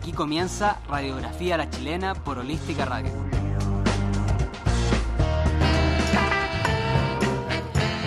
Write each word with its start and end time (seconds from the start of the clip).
Aquí 0.00 0.12
comienza 0.12 0.78
Radiografía 0.88 1.56
a 1.56 1.58
la 1.58 1.68
Chilena 1.68 2.14
por 2.14 2.38
Holística 2.38 2.86
Radio. 2.86 3.10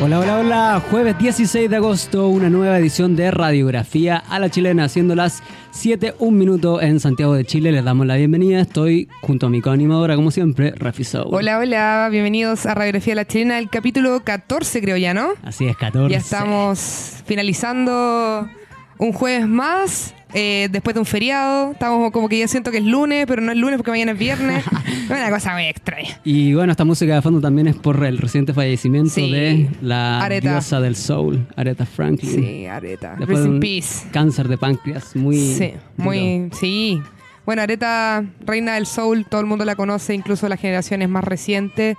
Hola, 0.02 0.20
hola, 0.20 0.40
hola. 0.40 0.82
Jueves 0.90 1.20
16 1.20 1.70
de 1.70 1.76
agosto, 1.76 2.30
una 2.30 2.50
nueva 2.50 2.80
edición 2.80 3.16
de 3.16 3.30
Radiografía 3.30 4.18
a 4.28 4.40
la 4.40 4.50
Chilena, 4.50 4.90
siendo 4.90 5.14
las 5.14 5.44
7, 5.70 6.16
un 6.18 6.36
minuto 6.40 6.82
en 6.82 7.00
Santiago 7.00 7.36
de 7.36 7.46
Chile. 7.46 7.72
Les 7.72 7.86
damos 7.86 8.08
la 8.08 8.16
bienvenida. 8.16 8.60
Estoy 8.60 9.08
junto 9.22 9.46
a 9.46 9.50
mi 9.52 9.62
coanimadora, 9.62 10.16
como 10.16 10.32
siempre, 10.32 10.74
Rafi 10.76 11.04
Soul. 11.04 11.28
Hola, 11.30 11.60
hola. 11.60 12.08
Bienvenidos 12.10 12.66
a 12.66 12.74
Radiografía 12.74 13.14
a 13.14 13.18
la 13.18 13.28
Chilena, 13.28 13.60
el 13.60 13.70
capítulo 13.70 14.20
14, 14.24 14.82
creo 14.82 14.98
ya, 14.98 15.14
¿no? 15.14 15.34
Así 15.44 15.68
es, 15.68 15.78
14. 15.78 16.12
Ya 16.12 16.18
estamos 16.18 17.22
finalizando 17.28 18.50
un 18.98 19.14
jueves 19.14 19.48
más 19.48 20.16
eh, 20.34 20.68
después 20.72 20.94
de 20.94 21.00
un 21.00 21.06
feriado. 21.06 21.72
Estamos 21.72 22.12
como 22.12 22.30
que 22.30 22.40
ya 22.40 22.48
siento 22.48 22.72
que 22.72 22.78
es 22.78 22.84
lunes, 22.84 23.26
pero 23.28 23.42
no 23.42 23.52
es 23.52 23.58
lunes 23.58 23.78
porque 23.78 23.92
mañana 23.92 24.14
es 24.14 24.18
viernes. 24.18 24.64
es 25.04 25.10
una 25.10 25.30
cosa 25.30 25.54
muy 25.54 25.66
extraña. 25.66 26.20
Y 26.24 26.54
bueno, 26.54 26.72
esta 26.72 26.86
música 26.86 27.16
de 27.16 27.22
fondo 27.22 27.42
también 27.42 27.68
es 27.68 27.76
por 27.76 28.04
el 28.04 28.18
reciente 28.18 28.54
fallecimiento 28.54 29.16
de 29.16 29.70
la 29.82 30.28
diosa 30.42 30.80
del 30.80 30.96
soul, 30.96 31.46
Aretha 31.56 31.86
Franklin. 31.86 32.36
Sí, 32.36 32.66
Aretha. 32.66 33.16
Rest 33.16 33.46
in 33.46 33.60
peace. 33.60 34.08
Cáncer 34.12 34.48
de 34.48 34.58
páncreas, 34.58 35.16
muy. 35.16 35.38
Sí, 35.38 35.74
muy. 35.98 36.50
Sí. 36.54 37.02
Bueno, 37.46 37.62
Aretha, 37.62 38.24
reina 38.46 38.76
del 38.76 38.86
soul, 38.86 39.26
todo 39.26 39.42
el 39.42 39.48
mundo 39.48 39.66
la 39.66 39.76
conoce, 39.76 40.14
incluso 40.14 40.48
las 40.48 40.60
generaciones 40.60 41.10
más 41.10 41.26
recientes. 41.26 41.98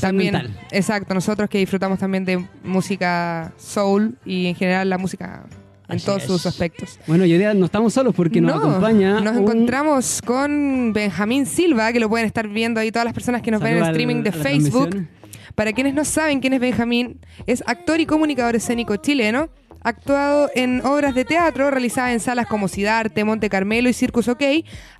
También, 0.00 0.54
exacto, 0.70 1.12
nosotros 1.14 1.48
que 1.48 1.58
disfrutamos 1.58 1.98
también 1.98 2.24
de 2.24 2.44
música 2.62 3.52
soul 3.56 4.16
y 4.24 4.46
en 4.46 4.54
general 4.54 4.88
la 4.88 4.98
música 4.98 5.44
en 5.92 6.00
todos 6.00 6.22
sus 6.22 6.46
aspectos. 6.46 6.98
Bueno, 7.06 7.24
hoy 7.24 7.38
día 7.38 7.54
no 7.54 7.66
estamos 7.66 7.92
solos 7.92 8.14
porque 8.14 8.40
nos 8.40 8.56
acompaña. 8.56 9.20
Nos 9.20 9.36
encontramos 9.36 10.20
con 10.24 10.92
Benjamín 10.92 11.46
Silva, 11.46 11.92
que 11.92 12.00
lo 12.00 12.08
pueden 12.08 12.26
estar 12.26 12.48
viendo 12.48 12.80
ahí 12.80 12.90
todas 12.90 13.04
las 13.04 13.14
personas 13.14 13.42
que 13.42 13.50
nos 13.50 13.60
ven 13.60 13.76
en 13.76 13.84
el 13.84 13.90
streaming 13.90 14.22
de 14.22 14.32
Facebook. 14.32 15.06
Para 15.54 15.72
quienes 15.72 15.94
no 15.94 16.04
saben 16.04 16.40
quién 16.40 16.54
es 16.54 16.60
Benjamín, 16.60 17.20
es 17.46 17.62
actor 17.66 18.00
y 18.00 18.06
comunicador 18.06 18.56
escénico 18.56 18.96
chileno. 18.96 19.50
Actuado 19.84 20.48
en 20.54 20.80
obras 20.86 21.12
de 21.12 21.24
teatro 21.24 21.68
realizadas 21.72 22.12
en 22.12 22.20
salas 22.20 22.46
como 22.46 22.68
Cidarte, 22.68 23.24
Monte 23.24 23.50
Carmelo 23.50 23.88
y 23.88 23.92
Circus 23.92 24.28
OK, 24.28 24.42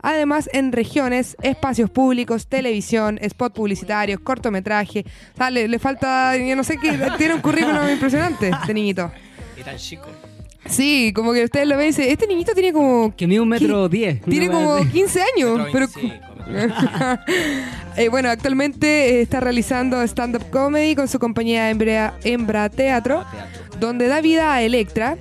además 0.03 0.51
en 0.53 0.73
regiones, 0.73 1.37
espacios 1.41 1.89
públicos, 1.89 2.49
televisión, 2.49 3.17
spot 3.23 3.55
publicitarios, 3.55 4.19
cortometraje. 4.19 5.05
O 5.39 5.51
le, 5.51 5.79
falta, 5.79 6.37
yo 6.37 6.57
no 6.57 6.65
sé 6.65 6.79
qué, 6.79 6.99
tiene 7.17 7.35
un 7.35 7.41
currículum 7.41 7.89
impresionante 7.91 8.49
este 8.49 8.75
niñito. 8.75 9.13
Y 9.57 9.63
tan 9.63 9.77
chico. 9.77 10.09
Sí, 10.67 11.13
como 11.15 11.33
que 11.33 11.45
ustedes 11.45 11.67
lo 11.67 11.77
ven 11.77 11.87
y 11.87 11.89
dicen, 11.89 12.09
este 12.09 12.27
niñito 12.27 12.53
tiene 12.53 12.73
como... 12.73 13.15
Que 13.17 13.27
mide 13.27 13.41
un 13.41 13.49
metro 13.49 13.89
diez. 13.89 14.21
Tiene 14.23 14.49
como 14.49 14.79
15 14.91 15.21
años. 15.37 15.69
pero 15.73 15.87
eh, 17.97 18.09
bueno, 18.09 18.29
actualmente 18.31 18.87
eh, 18.87 19.23
está 19.23 19.41
realizando 19.41 20.03
stand-up 20.03 20.51
comedy 20.51 20.95
con 20.95 21.09
su 21.09 21.19
compañía 21.19 21.71
Hembra, 21.71 22.69
Teatro, 22.71 23.25
donde 23.81 24.07
da 24.09 24.21
vida 24.21 24.55
a 24.55 24.63
Electra. 24.63 25.17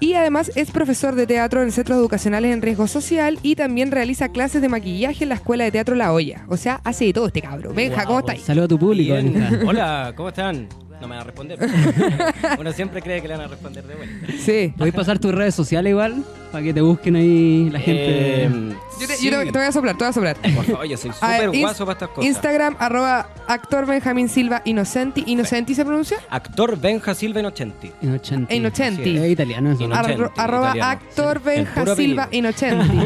Y 0.00 0.14
además 0.14 0.50
es 0.56 0.72
profesor 0.72 1.14
de 1.14 1.28
teatro 1.28 1.62
en 1.62 1.70
centros 1.70 1.96
educacionales 1.96 2.52
en 2.52 2.60
riesgo 2.60 2.88
social 2.88 3.38
y 3.40 3.54
también 3.54 3.92
realiza 3.92 4.30
clases 4.30 4.60
de 4.60 4.68
maquillaje 4.68 5.22
en 5.22 5.28
la 5.28 5.36
Escuela 5.36 5.62
de 5.62 5.70
Teatro 5.70 5.94
La 5.94 6.12
Olla. 6.12 6.44
O 6.48 6.56
sea, 6.56 6.80
hace 6.82 7.04
de 7.04 7.12
todo 7.12 7.28
este 7.28 7.40
cabro. 7.40 7.72
Benja, 7.72 8.04
¿cómo 8.04 8.18
estáis? 8.18 8.42
Saludos 8.42 8.64
a 8.64 8.68
tu 8.68 8.78
público. 8.80 9.14
Hola, 9.64 10.12
¿cómo 10.16 10.30
están? 10.30 10.66
No 11.02 11.08
me 11.08 11.16
van 11.16 11.22
a 11.22 11.24
responder. 11.24 11.58
Uno 12.58 12.72
siempre 12.72 13.02
cree 13.02 13.20
que 13.20 13.28
le 13.28 13.34
van 13.34 13.44
a 13.44 13.48
responder 13.48 13.84
de 13.84 13.94
vuelta. 13.94 14.26
Sí. 14.38 14.72
¿Podéis 14.78 14.94
pasar 14.94 15.18
tus 15.18 15.34
redes 15.34 15.54
sociales 15.54 15.90
igual? 15.90 16.24
Para 16.52 16.64
que 16.64 16.74
te 16.74 16.82
busquen 16.82 17.16
ahí 17.16 17.70
la 17.70 17.80
gente. 17.80 18.44
Eh, 18.44 18.76
yo, 19.22 19.30
te, 19.30 19.50
voy 19.50 19.62
a 19.62 19.72
soplar, 19.72 19.96
te 19.96 20.04
voy 20.04 20.10
a 20.10 20.12
soplar. 20.12 20.36
Por 20.36 20.64
favor, 20.64 20.86
yo 20.86 20.96
soy 20.96 21.12
súper 21.20 21.50
guaso 21.58 21.86
para 21.86 21.94
estas 21.94 22.08
cosas. 22.10 22.24
Instagram, 22.26 22.76
arroba 22.78 23.28
actor 23.48 23.86
Benjamín 23.86 24.28
Silva 24.28 24.60
Inocenti. 24.66 25.24
¿Inocenti 25.26 25.74
se 25.74 25.84
pronuncia? 25.84 26.18
Actor 26.28 26.78
Benja 26.78 27.14
Silva 27.14 27.40
Inocenti. 27.40 27.90
Inocenti. 28.02 28.54
Inocenti. 28.54 29.16
Es 29.16 29.30
italiano 29.30 29.72
eso. 29.72 29.88
arroba 30.36 30.72
actor 30.72 31.42
Benja 31.42 31.96
Silva 31.96 32.28
Inocenti. 32.30 32.96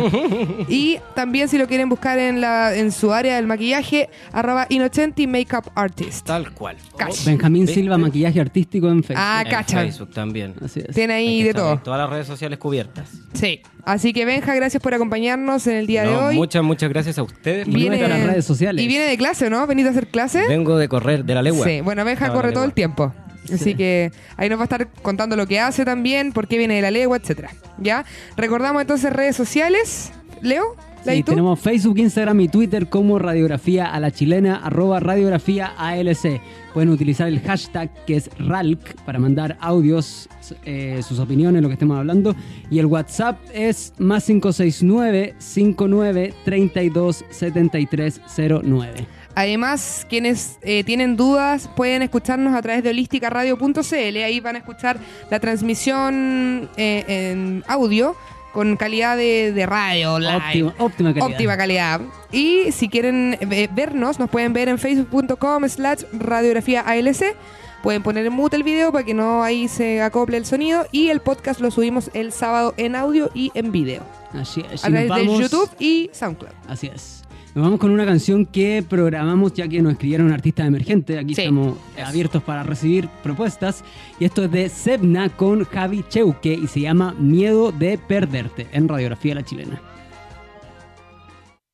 y 0.68 0.98
también 1.14 1.48
si 1.48 1.56
lo 1.56 1.68
quieren 1.68 1.88
buscar 1.88 2.18
en, 2.18 2.40
la, 2.40 2.74
en 2.74 2.90
su 2.90 3.12
área 3.12 3.36
del 3.36 3.46
maquillaje, 3.46 4.10
arroba 4.32 4.66
Inocenti 4.68 5.28
Makeup 5.28 5.70
Artist. 5.76 6.26
Tal 6.26 6.52
cual. 6.52 6.76
Benjamín 7.24 7.68
Silva 7.68 7.96
Maquillaje 7.96 8.40
Artístico 8.40 8.88
en 8.88 9.04
Facebook. 9.04 9.24
Ah, 9.24 9.44
cacha. 9.48 9.82
En 9.82 9.88
Facebook 9.88 10.12
también. 10.12 10.54
Así 10.64 10.80
es. 10.80 10.94
Tiene 10.94 11.14
ahí 11.14 11.44
de 11.44 11.54
todo. 11.54 11.78
Todas 11.78 12.00
las 12.00 12.10
redes 12.10 12.26
sociales 12.26 12.58
cubiertas. 12.58 13.08
Sí. 13.38 13.60
Así 13.84 14.12
que 14.12 14.24
Benja, 14.24 14.54
gracias 14.54 14.82
por 14.82 14.94
acompañarnos 14.94 15.66
en 15.68 15.76
el 15.76 15.86
día 15.86 16.02
de 16.02 16.16
hoy. 16.16 16.34
Muchas, 16.34 16.62
muchas 16.64 16.88
gracias 16.88 17.18
a 17.18 17.22
ustedes. 17.22 17.68
Viene 17.68 18.04
a 18.04 18.08
las 18.08 18.24
redes 18.24 18.44
sociales. 18.44 18.84
Y 18.84 18.88
viene 18.88 19.04
de 19.04 19.16
clase, 19.16 19.48
¿no? 19.48 19.64
¿Venís 19.66 19.86
a 19.86 19.90
hacer 19.90 20.08
clase? 20.08 20.46
Vengo 20.48 20.76
de 20.76 20.88
correr, 20.88 21.24
de 21.24 21.34
la 21.34 21.42
legua. 21.42 21.64
Sí, 21.64 21.80
bueno, 21.82 22.04
Benja 22.04 22.32
corre 22.32 22.52
todo 22.52 22.64
el 22.64 22.72
tiempo. 22.72 23.14
Así 23.52 23.76
que 23.76 24.10
ahí 24.36 24.48
nos 24.48 24.58
va 24.58 24.62
a 24.62 24.64
estar 24.64 24.88
contando 25.02 25.36
lo 25.36 25.46
que 25.46 25.60
hace 25.60 25.84
también, 25.84 26.32
por 26.32 26.48
qué 26.48 26.58
viene 26.58 26.74
de 26.74 26.82
la 26.82 26.90
legua, 26.90 27.16
etcétera. 27.16 27.50
¿Ya? 27.78 28.04
Recordamos 28.36 28.82
entonces 28.82 29.12
redes 29.12 29.36
sociales. 29.36 30.10
Leo. 30.42 30.74
Sí, 31.06 31.22
tenemos 31.22 31.60
Facebook, 31.60 31.98
Instagram 31.98 32.40
y 32.40 32.48
Twitter 32.48 32.88
como 32.88 33.18
Radiografía 33.18 33.86
a 33.86 34.00
la 34.00 34.10
Chilena, 34.10 34.56
arroba 34.56 34.98
Radiografía 34.98 35.72
ALC. 35.78 36.40
Pueden 36.74 36.90
utilizar 36.90 37.28
el 37.28 37.40
hashtag 37.40 37.90
que 38.04 38.16
es 38.16 38.28
RALC 38.38 38.96
para 39.04 39.18
mandar 39.18 39.56
audios, 39.60 40.28
eh, 40.64 41.00
sus 41.06 41.18
opiniones, 41.18 41.62
lo 41.62 41.68
que 41.68 41.74
estemos 41.74 41.96
hablando. 41.96 42.34
Y 42.70 42.80
el 42.80 42.86
WhatsApp 42.86 43.38
es 43.54 43.92
más 43.98 44.24
569 44.24 45.36
59 45.38 46.34
32 46.44 47.24
7309. 47.30 49.06
Además, 49.36 50.06
quienes 50.08 50.58
eh, 50.62 50.82
tienen 50.82 51.16
dudas 51.16 51.68
pueden 51.76 52.02
escucharnos 52.02 52.54
a 52.54 52.62
través 52.62 52.82
de 52.82 52.90
holísticaradio.cl. 52.90 54.16
Ahí 54.24 54.40
van 54.40 54.56
a 54.56 54.58
escuchar 54.58 54.98
la 55.30 55.38
transmisión 55.40 56.70
eh, 56.76 57.04
en 57.06 57.62
audio 57.68 58.16
con 58.56 58.74
calidad 58.78 59.18
de, 59.18 59.66
radio 59.66 60.14
Óptima, 60.14 60.74
óptima, 60.78 61.12
calidad. 61.12 61.30
Óptima 61.30 61.56
calidad. 61.58 62.00
Y 62.32 62.72
si 62.72 62.88
quieren 62.88 63.36
eh, 63.38 63.68
vernos, 63.70 64.18
nos 64.18 64.30
pueden 64.30 64.54
ver 64.54 64.70
en 64.70 64.78
facebook.com 64.78 65.68
slash 65.68 66.04
radiografía 66.14 66.80
ALC. 66.80 67.36
Pueden 67.82 68.02
poner 68.02 68.24
en 68.24 68.32
mute 68.32 68.56
el 68.56 68.62
video 68.62 68.92
para 68.92 69.04
que 69.04 69.12
no 69.12 69.42
ahí 69.42 69.68
se 69.68 70.00
acople 70.00 70.38
el 70.38 70.46
sonido. 70.46 70.86
Y 70.90 71.08
el 71.08 71.20
podcast 71.20 71.60
lo 71.60 71.70
subimos 71.70 72.10
el 72.14 72.32
sábado 72.32 72.72
en 72.78 72.96
audio 72.96 73.30
y 73.34 73.52
en 73.52 73.72
video. 73.72 74.02
Así 74.32 74.64
es. 74.72 74.86
A 74.86 74.88
través 74.88 75.14
de 75.14 75.26
YouTube 75.26 75.70
y 75.78 76.08
SoundCloud. 76.14 76.54
Así 76.66 76.86
es. 76.86 77.25
Nos 77.56 77.64
vamos 77.64 77.80
con 77.80 77.90
una 77.90 78.04
canción 78.04 78.44
que 78.44 78.84
programamos 78.86 79.54
ya 79.54 79.66
que 79.66 79.80
nos 79.80 79.92
escribieron 79.92 80.30
artistas 80.30 80.66
emergentes. 80.66 81.18
Aquí 81.18 81.32
estamos 81.32 81.78
abiertos 82.04 82.42
para 82.42 82.62
recibir 82.62 83.08
propuestas. 83.22 83.82
Y 84.20 84.26
esto 84.26 84.44
es 84.44 84.50
de 84.50 84.68
Sebna 84.68 85.30
con 85.30 85.64
Javi 85.64 86.04
Cheuque 86.06 86.52
y 86.52 86.66
se 86.66 86.80
llama 86.80 87.14
Miedo 87.18 87.72
de 87.72 87.96
Perderte 87.96 88.66
en 88.72 88.86
Radiografía 88.86 89.36
La 89.36 89.42
Chilena. 89.42 89.80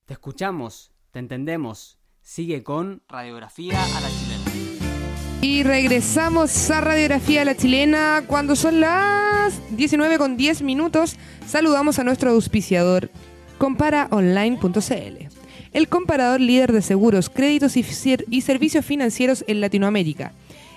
Te 0.06 0.12
escuchamos, 0.12 0.92
te 1.10 1.18
entendemos. 1.18 1.98
Sigue 2.20 2.62
con 2.62 3.02
Radiografía 3.08 3.82
a 3.82 4.00
la 4.00 4.08
Chilena. 4.08 5.40
Y 5.40 5.64
regresamos 5.64 6.70
a 6.70 6.80
Radiografía 6.80 7.42
a 7.42 7.44
la 7.44 7.56
Chilena 7.56 8.22
cuando 8.28 8.54
son 8.54 8.78
las 8.78 9.60
19 9.76 10.18
con 10.18 10.36
10 10.36 10.62
minutos. 10.62 11.16
Saludamos 11.44 11.98
a 11.98 12.04
nuestro 12.04 12.30
auspiciador 12.30 13.10
comparaonline.cl 13.58 15.31
el 15.72 15.88
comparador 15.88 16.40
líder 16.40 16.72
de 16.72 16.82
seguros, 16.82 17.30
créditos 17.30 17.76
y, 17.76 18.40
servicios 18.40 18.84
financieros 18.84 19.44
en 19.46 19.60
Latinoamérica. 19.60 20.32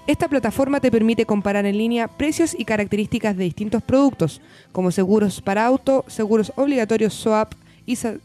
Esta 0.08 0.28
plataforma 0.28 0.80
te 0.80 0.92
permite 0.92 1.26
comparar 1.26 1.66
en 1.66 1.78
línea 1.78 2.08
precios 2.08 2.56
y 2.58 2.64
características 2.64 3.36
de 3.36 3.46
distintos 3.46 3.82
productos, 3.82 4.40
como 4.72 4.92
seguros 4.92 5.42
para 5.42 5.66
auto, 5.66 6.06
seguros 6.08 6.54
obligatorios 6.56 7.14
SOAP 7.14 7.54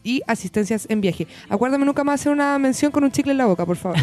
y, 0.03 0.21
asistencias 0.27 0.85
en 0.89 1.01
viaje. 1.01 1.27
Acuérdame 1.49 1.85
nunca 1.85 2.03
más 2.03 2.21
hacer 2.21 2.31
una 2.31 2.57
mención 2.59 2.91
con 2.91 3.03
un 3.03 3.11
chicle 3.11 3.31
en 3.31 3.37
la 3.39 3.47
boca, 3.47 3.65
por 3.65 3.77
favor. 3.77 3.97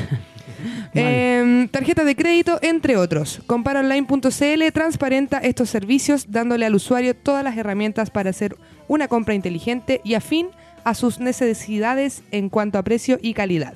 eh, 0.95 1.69
tarjeta 1.71 2.05
de 2.05 2.17
crédito, 2.17 2.59
entre 2.63 2.97
otros. 2.97 3.41
Comparaonline.cl 3.47 4.73
transparenta 4.73 5.39
estos 5.39 5.71
servicios 5.71 6.27
dándole 6.31 6.67
al 6.67 6.75
usuario 6.75 7.15
todas 7.15 7.45
las 7.45 7.57
herramientas 7.57 8.11
para 8.11 8.31
hacer 8.31 8.57
una 8.89 9.09
compra 9.09 9.35
inteligente 9.35 10.01
y 10.05 10.15
afín 10.15 10.49
a 10.49 10.59
sus 10.95 11.21
necesidades 11.21 12.23
en 12.31 12.49
cuanto 12.49 12.79
a 12.79 12.83
precio 12.83 13.19
y 13.23 13.35
calidad. 13.35 13.75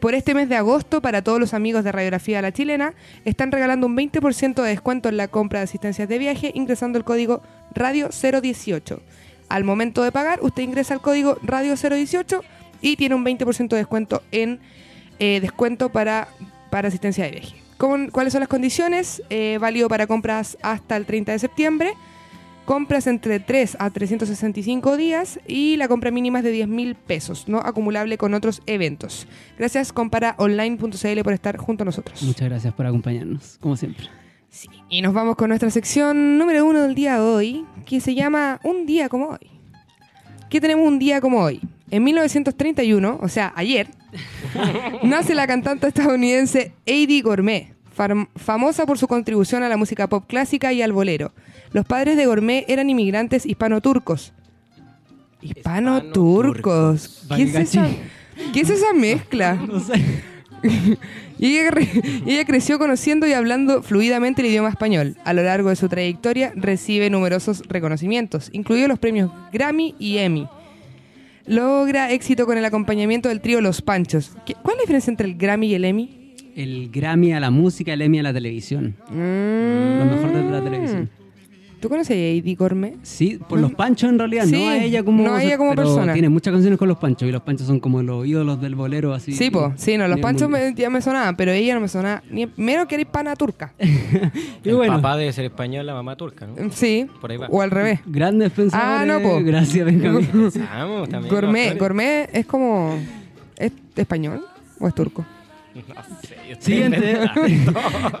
Por 0.00 0.14
este 0.14 0.34
mes 0.34 0.48
de 0.48 0.56
agosto, 0.56 1.00
para 1.00 1.22
todos 1.22 1.40
los 1.40 1.54
amigos 1.54 1.82
de 1.82 1.92
Radiografía 1.92 2.42
La 2.42 2.52
Chilena, 2.52 2.94
están 3.24 3.50
regalando 3.50 3.86
un 3.86 3.96
20% 3.96 4.62
de 4.62 4.68
descuento 4.68 5.08
en 5.08 5.16
la 5.16 5.28
compra 5.28 5.60
de 5.60 5.64
asistencias 5.64 6.08
de 6.08 6.18
viaje 6.18 6.52
ingresando 6.54 6.98
el 6.98 7.04
código 7.04 7.42
Radio 7.74 8.10
018. 8.10 9.00
Al 9.48 9.64
momento 9.64 10.02
de 10.02 10.12
pagar, 10.12 10.40
usted 10.42 10.62
ingresa 10.62 10.94
el 10.94 11.00
código 11.00 11.38
Radio 11.42 11.74
018 11.76 12.42
y 12.82 12.96
tiene 12.96 13.14
un 13.14 13.24
20% 13.24 13.68
de 13.68 13.76
descuento 13.76 14.22
en 14.32 14.60
eh, 15.18 15.40
descuento 15.40 15.88
para, 15.90 16.28
para 16.70 16.88
asistencia 16.88 17.24
de 17.24 17.30
viaje. 17.30 17.56
¿Cuáles 17.78 18.32
son 18.32 18.40
las 18.40 18.48
condiciones? 18.48 19.22
Eh, 19.30 19.58
válido 19.60 19.88
para 19.88 20.06
compras 20.06 20.56
hasta 20.62 20.96
el 20.96 21.06
30 21.06 21.32
de 21.32 21.38
septiembre 21.38 21.94
compras 22.66 23.06
entre 23.06 23.40
3 23.40 23.78
a 23.78 23.88
365 23.90 24.98
días 24.98 25.40
y 25.46 25.76
la 25.76 25.88
compra 25.88 26.10
mínima 26.10 26.40
es 26.40 26.44
de 26.44 26.50
10 26.50 26.68
mil 26.68 26.94
pesos, 26.96 27.48
no 27.48 27.60
acumulable 27.60 28.18
con 28.18 28.34
otros 28.34 28.60
eventos. 28.66 29.26
Gracias 29.58 29.92
comparaonline.cl 29.92 31.22
por 31.22 31.32
estar 31.32 31.56
junto 31.56 31.84
a 31.84 31.86
nosotros. 31.86 32.22
Muchas 32.22 32.48
gracias 32.48 32.74
por 32.74 32.84
acompañarnos, 32.84 33.56
como 33.60 33.76
siempre. 33.76 34.08
Sí, 34.50 34.68
y 34.88 35.00
nos 35.00 35.14
vamos 35.14 35.36
con 35.36 35.48
nuestra 35.48 35.70
sección 35.70 36.38
número 36.38 36.66
uno 36.66 36.82
del 36.82 36.94
día 36.94 37.14
de 37.14 37.20
hoy, 37.20 37.66
que 37.86 38.00
se 38.00 38.14
llama 38.14 38.60
Un 38.64 38.84
día 38.84 39.08
como 39.08 39.28
hoy. 39.28 39.50
¿Qué 40.50 40.60
tenemos 40.60 40.86
un 40.86 40.98
día 40.98 41.20
como 41.20 41.42
hoy? 41.42 41.60
En 41.90 42.02
1931, 42.02 43.18
o 43.22 43.28
sea, 43.28 43.52
ayer, 43.54 43.88
nace 45.02 45.34
la 45.34 45.46
cantante 45.46 45.86
estadounidense 45.86 46.72
Eddie 46.84 47.22
Gourmet, 47.22 47.75
famosa 48.36 48.86
por 48.86 48.98
su 48.98 49.08
contribución 49.08 49.62
a 49.62 49.68
la 49.68 49.76
música 49.76 50.06
pop 50.08 50.24
clásica 50.26 50.72
y 50.72 50.82
al 50.82 50.92
bolero. 50.92 51.32
Los 51.72 51.84
padres 51.86 52.16
de 52.16 52.26
Gourmet 52.26 52.64
eran 52.68 52.90
inmigrantes 52.90 53.46
hispano-turcos. 53.46 54.32
Hispano-turcos. 55.42 57.26
¿Qué, 57.34 57.42
es 57.42 57.54
esa- 57.54 57.88
¿Qué 58.52 58.60
es 58.60 58.70
esa 58.70 58.92
mezcla? 58.92 59.54
No 59.66 59.80
sé. 59.80 59.94
Y 61.38 61.58
ella, 61.58 61.70
ella 62.24 62.44
creció 62.46 62.78
conociendo 62.78 63.26
y 63.26 63.34
hablando 63.34 63.82
fluidamente 63.82 64.40
el 64.40 64.48
idioma 64.48 64.70
español. 64.70 65.18
A 65.22 65.34
lo 65.34 65.42
largo 65.42 65.68
de 65.68 65.76
su 65.76 65.86
trayectoria 65.86 66.50
recibe 66.56 67.10
numerosos 67.10 67.62
reconocimientos, 67.68 68.48
incluidos 68.52 68.88
los 68.88 68.98
premios 68.98 69.30
Grammy 69.52 69.94
y 69.98 70.16
Emmy. 70.16 70.48
Logra 71.44 72.10
éxito 72.10 72.46
con 72.46 72.56
el 72.56 72.64
acompañamiento 72.64 73.28
del 73.28 73.42
trío 73.42 73.60
Los 73.60 73.82
Panchos. 73.82 74.32
¿Qué- 74.46 74.54
¿Cuál 74.54 74.76
es 74.76 74.78
la 74.78 74.82
diferencia 74.84 75.10
entre 75.10 75.26
el 75.28 75.36
Grammy 75.36 75.66
y 75.66 75.74
el 75.74 75.84
Emmy? 75.84 76.25
El 76.56 76.90
Grammy 76.90 77.32
a 77.32 77.38
la 77.40 77.50
música, 77.50 77.92
el 77.92 78.00
Emmy 78.02 78.18
a 78.18 78.22
la 78.24 78.32
televisión. 78.32 78.96
Mm. 79.10 79.98
Lo 79.98 80.04
mejor 80.06 80.32
de 80.32 80.50
la 80.50 80.62
televisión. 80.64 81.10
¿Tú 81.78 81.90
conoces 81.90 82.12
a 82.16 82.18
Eddie 82.18 82.54
Gourmet? 82.54 82.94
Sí, 83.02 83.38
por 83.46 83.60
los 83.60 83.74
panchos 83.74 84.08
en 84.08 84.18
realidad, 84.18 84.46
Sí, 84.46 84.52
no 84.64 84.70
a 84.70 84.78
ella 84.78 85.02
como, 85.04 85.22
no 85.22 85.34
a 85.34 85.42
ella 85.44 85.58
como 85.58 85.70
pero 85.72 85.82
persona. 85.82 86.14
Tiene 86.14 86.30
muchas 86.30 86.52
canciones 86.54 86.78
con 86.78 86.88
los 86.88 86.96
panchos 86.96 87.28
y 87.28 87.32
los 87.32 87.42
panchos 87.42 87.66
son 87.66 87.78
como 87.80 88.02
los 88.02 88.26
ídolos 88.26 88.58
del 88.62 88.74
bolero 88.74 89.12
así. 89.12 89.32
Sí, 89.32 89.50
po. 89.50 89.74
Sí, 89.76 89.98
no, 89.98 90.08
los 90.08 90.18
Panchos 90.18 90.48
me- 90.48 90.72
ya 90.74 90.88
me 90.88 91.02
sonaban, 91.02 91.36
pero 91.36 91.52
ella 91.52 91.74
no 91.74 91.80
me 91.82 91.88
sonaba. 91.88 92.22
Ni, 92.30 92.48
menos 92.56 92.86
que 92.86 92.94
era 92.94 93.02
hispana 93.02 93.36
turca. 93.36 93.74
Y 94.64 94.70
El 94.70 94.76
bueno, 94.76 94.94
papá 94.94 95.16
debe 95.18 95.32
ser 95.34 95.44
español, 95.44 95.84
la 95.86 95.92
mamá 95.94 96.16
turca, 96.16 96.46
¿no? 96.46 96.54
Sí. 96.72 97.06
Por 97.20 97.30
ahí 97.30 97.36
va. 97.36 97.46
O 97.50 97.60
al 97.60 97.70
revés. 97.70 98.00
grandes 98.06 98.50
pensadores. 98.52 99.00
Ah, 99.00 99.04
no, 99.06 99.20
po. 99.20 99.40
Gracias, 99.44 99.84
Benjamín. 99.84 100.28
Vamos, 100.32 101.08
también. 101.10 101.32
Gourmet. 101.32 101.78
Gourmet 101.78 102.30
es 102.32 102.46
como... 102.46 102.98
¿Es 103.58 103.70
español 103.94 104.42
o 104.80 104.88
es 104.88 104.94
turco? 104.94 105.24
No 105.88 106.02
sé, 106.22 106.56
Siguiente. 106.58 107.20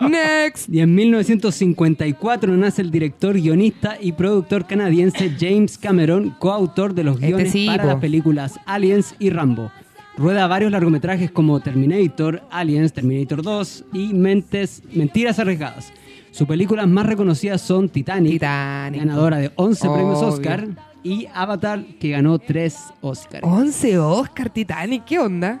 Next. 0.00 0.68
Y 0.68 0.80
en 0.80 0.94
1954 0.94 2.56
nace 2.56 2.82
el 2.82 2.90
director, 2.90 3.34
guionista 3.34 3.96
y 4.00 4.12
productor 4.12 4.66
canadiense 4.66 5.34
James 5.38 5.78
Cameron, 5.78 6.30
coautor 6.38 6.94
de 6.94 7.04
los 7.04 7.14
Este 7.16 7.26
guiones 7.26 7.52
sí, 7.52 7.66
para 7.66 7.82
po. 7.82 7.88
las 7.88 7.96
películas 8.00 8.60
Aliens 8.66 9.14
y 9.18 9.30
Rambo. 9.30 9.70
Rueda 10.16 10.46
varios 10.46 10.72
largometrajes 10.72 11.30
como 11.30 11.60
Terminator, 11.60 12.42
Aliens, 12.50 12.92
Terminator 12.92 13.42
2 13.42 13.84
y 13.92 14.14
Mentes, 14.14 14.82
Mentiras 14.92 15.38
Arriesgadas. 15.38 15.92
Sus 16.30 16.46
películas 16.46 16.86
más 16.88 17.06
reconocidas 17.06 17.60
son 17.60 17.88
Titanic, 17.88 18.32
Titanic. 18.32 19.00
ganadora 19.00 19.38
de 19.38 19.52
11 19.56 19.88
premios. 19.88 20.22
Oscar, 20.22 20.68
y 21.02 21.28
Avatar, 21.32 21.84
que 22.00 22.10
ganó 22.10 22.38
3 22.38 22.76
Oscars. 23.00 23.44
11 23.44 23.98
Oscar 23.98 24.50
Titanic, 24.50 25.04
¿qué 25.04 25.18
onda? 25.18 25.60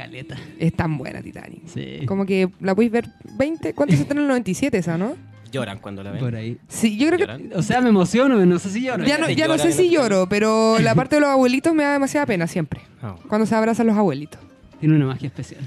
Caleta. 0.00 0.36
Es 0.58 0.72
tan 0.72 0.96
buena 0.96 1.20
Titanic. 1.20 1.66
Sí. 1.66 2.06
Como 2.06 2.24
que 2.24 2.48
la 2.60 2.74
podéis 2.74 2.90
ver 2.90 3.08
20, 3.36 3.74
¿cuánto 3.74 3.94
se 3.94 4.02
estrenó 4.02 4.22
en 4.22 4.24
el 4.24 4.28
97 4.28 4.78
esa, 4.78 4.96
no? 4.96 5.14
Lloran 5.52 5.78
cuando 5.78 6.02
la 6.02 6.12
ven. 6.12 6.20
Por 6.20 6.34
ahí. 6.34 6.56
Sí, 6.68 6.96
yo 6.96 7.10
creo 7.10 7.26
que. 7.26 7.54
O 7.54 7.62
sea, 7.62 7.82
me 7.82 7.90
emociono, 7.90 8.46
no 8.46 8.58
sé 8.58 8.70
si 8.70 8.82
lloro. 8.82 9.04
ya 9.04 9.18
no, 9.18 9.28
ya 9.28 9.58
sé 9.58 9.72
si 9.72 9.90
lloro, 9.90 10.26
pero 10.26 10.78
la 10.80 10.94
parte 10.94 11.16
de 11.16 11.20
los 11.20 11.28
abuelitos 11.28 11.74
me 11.74 11.82
da 11.82 11.92
demasiada 11.92 12.24
pena 12.24 12.46
siempre. 12.46 12.80
Ah. 13.02 13.14
Cuando 13.28 13.46
se 13.46 13.54
abrazan 13.54 13.88
los 13.88 13.96
abuelitos. 13.96 14.40
Tiene 14.78 14.96
una 14.96 15.06
magia 15.06 15.26
especial. 15.26 15.60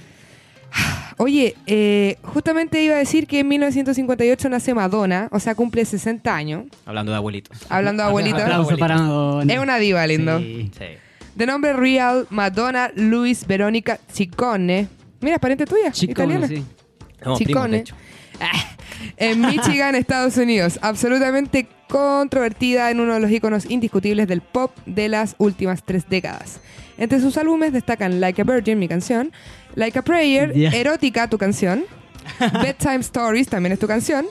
Oye, 1.17 1.53
eh, 1.67 2.17
justamente 2.23 2.81
iba 2.83 2.95
a 2.95 2.97
decir 2.97 3.27
que 3.27 3.41
en 3.41 3.49
1958 3.49 4.49
nace 4.49 4.73
Madonna, 4.73 5.27
o 5.31 5.39
sea, 5.39 5.53
cumple 5.53 5.85
60 5.85 6.35
años. 6.35 6.65
Hablando 6.87 7.11
de 7.11 7.17
abuelitos. 7.17 7.67
Hablando 7.69 8.01
de 8.01 8.09
abuelitos. 8.09 8.41
Aplauso 8.41 8.77
para 8.79 8.97
Madonna. 8.97 9.53
Es 9.53 9.59
una 9.59 9.77
diva, 9.77 10.07
lindo. 10.07 10.39
Sí. 10.39 10.71
Sí. 10.75 10.85
De 11.35 11.45
nombre 11.45 11.73
real, 11.73 12.27
Madonna 12.29 12.91
Luis 12.95 13.45
Verónica 13.47 13.99
Ciccone. 14.11 14.87
Mira, 15.21 15.39
pariente 15.39 15.65
tuya, 15.65 15.91
Chico, 15.91 16.11
italiana. 16.11 16.47
sí. 16.47 16.63
Hecho. 17.73 17.95
en 19.17 19.41
Michigan, 19.41 19.95
Estados 19.95 20.37
Unidos. 20.37 20.77
Absolutamente 20.81 21.67
controvertida 21.87 22.91
en 22.91 22.99
uno 22.99 23.13
de 23.13 23.19
los 23.19 23.31
iconos 23.31 23.69
indiscutibles 23.69 24.27
del 24.27 24.41
pop 24.41 24.71
de 24.85 25.09
las 25.09 25.35
últimas 25.37 25.83
tres 25.83 26.09
décadas. 26.09 26.59
Entre 26.97 27.19
sus 27.19 27.37
álbumes 27.37 27.73
destacan 27.73 28.19
Like 28.19 28.41
a 28.41 28.45
Virgin, 28.45 28.79
mi 28.79 28.87
canción, 28.87 29.31
Like 29.75 29.97
a 29.99 30.01
Prayer, 30.01 30.53
Ya. 30.53 30.69
Erótica, 30.69 31.29
tu 31.29 31.37
canción, 31.37 31.85
Bedtime 32.61 32.99
Stories, 32.99 33.47
también 33.47 33.73
es 33.73 33.79
tu 33.79 33.87
canción, 33.87 34.25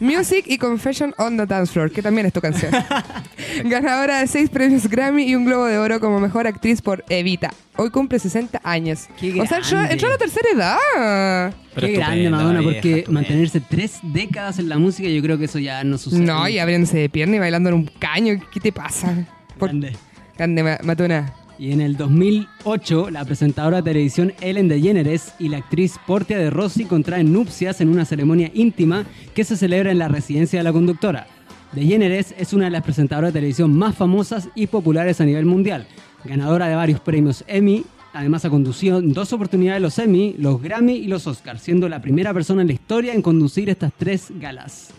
Music 0.00 0.44
y 0.46 0.58
Confession 0.58 1.14
on 1.18 1.36
the 1.36 1.46
Dance 1.46 1.72
Floor, 1.72 1.90
que 1.90 2.02
también 2.02 2.26
es 2.26 2.32
tu 2.32 2.40
canción. 2.40 2.72
Ganadora 3.64 4.20
de 4.20 4.26
seis 4.26 4.50
premios 4.50 4.88
Grammy 4.88 5.24
y 5.24 5.34
un 5.34 5.44
Globo 5.44 5.66
de 5.66 5.78
Oro 5.78 6.00
como 6.00 6.20
mejor 6.20 6.46
actriz 6.46 6.82
por 6.82 7.04
Evita. 7.08 7.50
Hoy 7.76 7.90
cumple 7.90 8.18
60 8.18 8.60
años. 8.62 9.08
Qué 9.18 9.40
o 9.40 9.46
sea, 9.46 9.58
entró, 9.58 10.08
a 10.08 10.10
la 10.12 10.18
tercera 10.18 10.48
edad. 10.54 11.54
Pero 11.74 11.86
Qué 11.86 11.92
grande 11.94 12.30
Madonna, 12.30 12.60
vieja, 12.60 12.74
porque 12.74 13.04
mantenerse 13.08 13.60
tres 13.60 13.98
décadas 14.02 14.58
en 14.58 14.68
la 14.68 14.78
música, 14.78 15.08
yo 15.08 15.20
creo 15.22 15.38
que 15.38 15.46
eso 15.46 15.58
ya 15.58 15.82
no 15.84 15.98
sucede. 15.98 16.20
No, 16.20 16.48
y 16.48 16.58
abriéndose 16.58 16.98
de 16.98 17.08
pierna 17.08 17.36
y 17.36 17.38
bailando 17.40 17.70
en 17.70 17.74
un 17.74 17.90
caño. 17.98 18.40
¿Qué 18.52 18.60
te 18.60 18.72
pasa? 18.72 19.26
Por- 19.58 19.70
Grande. 19.70 19.96
Grande. 20.36 21.24
Y 21.58 21.70
en 21.70 21.80
el 21.80 21.96
2008, 21.96 23.10
la 23.10 23.24
presentadora 23.24 23.76
de 23.76 23.90
televisión 23.90 24.32
Ellen 24.40 24.68
DeGeneres 24.68 25.34
y 25.38 25.48
la 25.48 25.58
actriz 25.58 25.96
Portia 26.04 26.36
de 26.36 26.50
Rossi 26.50 26.84
contraen 26.84 27.32
nupcias 27.32 27.80
en 27.80 27.88
una 27.88 28.04
ceremonia 28.04 28.50
íntima 28.54 29.04
que 29.34 29.44
se 29.44 29.56
celebra 29.56 29.92
en 29.92 29.98
la 29.98 30.08
residencia 30.08 30.58
de 30.58 30.64
la 30.64 30.72
conductora. 30.72 31.28
DeGeneres 31.72 32.34
es 32.38 32.52
una 32.52 32.64
de 32.64 32.72
las 32.72 32.82
presentadoras 32.82 33.32
de 33.32 33.38
televisión 33.38 33.72
más 33.72 33.94
famosas 33.94 34.48
y 34.56 34.66
populares 34.66 35.20
a 35.20 35.24
nivel 35.24 35.44
mundial, 35.44 35.86
ganadora 36.24 36.66
de 36.66 36.74
varios 36.74 37.00
premios 37.00 37.44
Emmy. 37.46 37.84
Además 38.12 38.44
ha 38.44 38.50
conducido 38.50 38.98
en 38.98 39.12
dos 39.12 39.32
oportunidades 39.32 39.82
los 39.82 39.98
Emmy, 39.98 40.34
los 40.38 40.60
Grammy 40.60 40.94
y 40.94 41.06
los 41.06 41.26
Oscars, 41.28 41.62
siendo 41.62 41.88
la 41.88 42.00
primera 42.00 42.34
persona 42.34 42.62
en 42.62 42.68
la 42.68 42.74
historia 42.74 43.14
en 43.14 43.22
conducir 43.22 43.70
estas 43.70 43.92
tres 43.96 44.32
galas. 44.40 44.92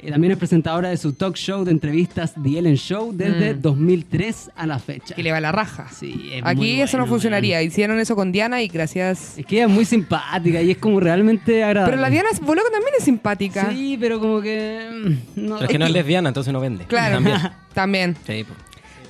Eh, 0.00 0.10
También 0.10 0.32
es 0.32 0.38
presentadora 0.38 0.90
de 0.90 0.96
su 0.96 1.12
talk 1.12 1.34
show 1.36 1.64
de 1.64 1.72
entrevistas 1.72 2.32
The 2.40 2.58
Ellen 2.58 2.76
Show 2.76 3.12
desde 3.12 3.54
Mm. 3.54 3.60
2003 3.62 4.50
a 4.56 4.66
la 4.66 4.78
fecha. 4.78 5.14
Que 5.14 5.22
le 5.22 5.32
va 5.32 5.40
la 5.40 5.50
raja. 5.52 5.88
Sí, 5.92 6.30
es 6.34 6.42
Aquí 6.44 6.56
muy 6.56 6.80
eso 6.80 6.96
no 6.98 7.06
funcionaría. 7.06 7.62
Hicieron 7.62 7.98
eso 7.98 8.14
con 8.14 8.30
Diana 8.30 8.62
y 8.62 8.68
gracias. 8.68 9.36
Es 9.38 9.44
que 9.44 9.56
ella 9.56 9.64
es 9.66 9.70
muy 9.70 9.84
simpática 9.84 10.62
y 10.62 10.70
es 10.70 10.78
como 10.78 11.00
realmente 11.00 11.64
agradable. 11.64 11.92
Pero 11.92 12.02
la 12.02 12.10
Diana 12.10 12.28
Boloco 12.42 12.70
también 12.70 12.92
es 12.98 13.04
simpática. 13.04 13.70
Sí, 13.70 13.96
pero 14.00 14.20
como 14.20 14.40
que... 14.40 14.88
mm, 15.36 15.40
No, 15.46 15.54
Pero 15.56 15.64
es 15.66 15.70
que 15.72 15.78
no 15.78 15.86
es 15.86 15.92
lesbiana, 15.92 16.28
entonces 16.28 16.52
no 16.52 16.60
vende. 16.60 16.84
Claro, 16.84 17.16
También. 17.16 17.36
también. 17.74 18.16
Sí, 18.26 18.44
pues. 18.44 18.58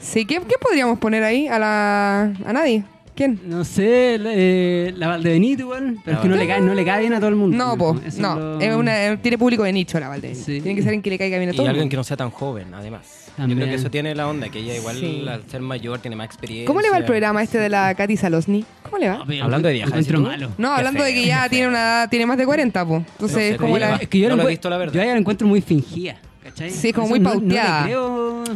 Sí, 0.01 0.25
¿qué, 0.25 0.37
qué 0.37 0.55
podríamos 0.61 0.99
poner 0.99 1.23
ahí? 1.25 1.49
¿A 1.49 1.59
la 1.59 2.23
a 2.47 2.53
nadie? 2.53 2.85
¿Quién? 3.19 3.41
No 3.47 3.65
sé, 3.65 4.17
eh, 4.25 4.95
la 4.97 5.09
Valdebenito 5.09 5.63
igual, 5.63 5.97
pero 6.05 6.19
es 6.19 6.23
que 6.23 6.29
no 6.29 6.37
le, 6.37 6.47
cae, 6.47 6.61
no 6.61 6.73
le 6.73 6.85
cae 6.85 7.01
bien 7.01 7.15
a 7.15 7.19
todo 7.19 7.31
el 7.31 7.35
mundo. 7.35 7.57
No, 7.57 7.77
po, 7.77 7.99
Eso 8.07 8.23
no. 8.23 8.37
lo- 8.39 8.61
Es 8.61 8.73
una, 8.77 9.07
eh, 9.09 9.17
tiene 9.17 9.37
público 9.37 9.65
de 9.65 9.73
nicho 9.73 9.99
la 9.99 10.07
Valde. 10.09 10.37
Sí. 10.37 10.61
Tiene 10.61 10.77
que 10.77 10.83
ser 10.83 10.91
alguien 10.91 11.03
que 11.03 11.11
le 11.11 11.19
caiga 11.19 11.37
bien 11.39 11.51
a 11.51 11.53
Y 11.53 11.57
todo. 11.57 11.67
el 11.67 11.71
alguien 11.71 11.83
mundo. 11.87 11.91
que 11.91 11.97
no 11.97 12.05
sea 12.05 12.17
tan 12.17 12.31
joven, 12.31 12.73
además. 12.73 13.33
También. 13.37 13.59
Yo 13.59 13.65
creo 13.65 13.75
que 13.75 13.81
eso 13.81 13.91
tiene 13.91 14.15
la 14.15 14.29
onda, 14.29 14.49
que 14.51 14.61
ella 14.61 14.77
igual 14.77 14.97
Sí. 14.99 15.25
al 15.29 15.43
ser 15.51 15.61
mayor 15.63 15.99
tiene 15.99 16.15
más 16.15 16.27
experiencia. 16.27 16.67
¿Cómo 16.67 16.81
le 16.81 16.91
va 16.91 16.99
el 16.99 17.05
programa 17.05 17.43
este 17.43 17.59
de 17.59 17.69
la 17.69 17.93
Katy 17.97 18.17
Salosny? 18.17 18.65
¿Cómo 18.85 18.99
le 18.99 19.09
va? 19.09 19.19
No, 19.19 19.27
pero 19.27 19.45
Hablando 19.45 19.67
de 19.69 19.85
malo. 20.21 20.51
No, 20.57 20.73
hablando 20.73 21.03
de 21.03 21.13
que 21.13 21.27
ya 21.27 21.49
tiene 21.49 21.67
una 21.67 21.79
edad- 21.79 22.09
tiene 22.11 22.25
más 22.25 22.39
de 22.39 22.47
40, 22.47 22.87
po. 22.87 22.97
Entonces, 22.99 23.61
No 23.61 23.67
sé, 23.75 23.81
la... 23.81 23.97
Es 23.97 24.09
que 24.09 24.21
yo, 24.21 24.29
No 24.29 24.37
lo 24.37 24.45
he 24.45 24.51
visto, 24.51 24.71
la 24.71 24.77
verdad. 24.79 24.95
yo 24.95 25.01
a 25.01 25.05
ella 25.05 25.15
la 25.15 25.19
encuentro 25.21 25.47
muy 25.49 25.61
fingida, 25.61 26.17
¿cachai? 26.59 26.71
Sí, 26.71 26.93
como 26.93 27.09
muy 27.09 27.19
eso 27.19 27.29
no- 27.29 27.35
no 27.35 27.41
le 27.41 27.47
pauteada. 27.49 27.89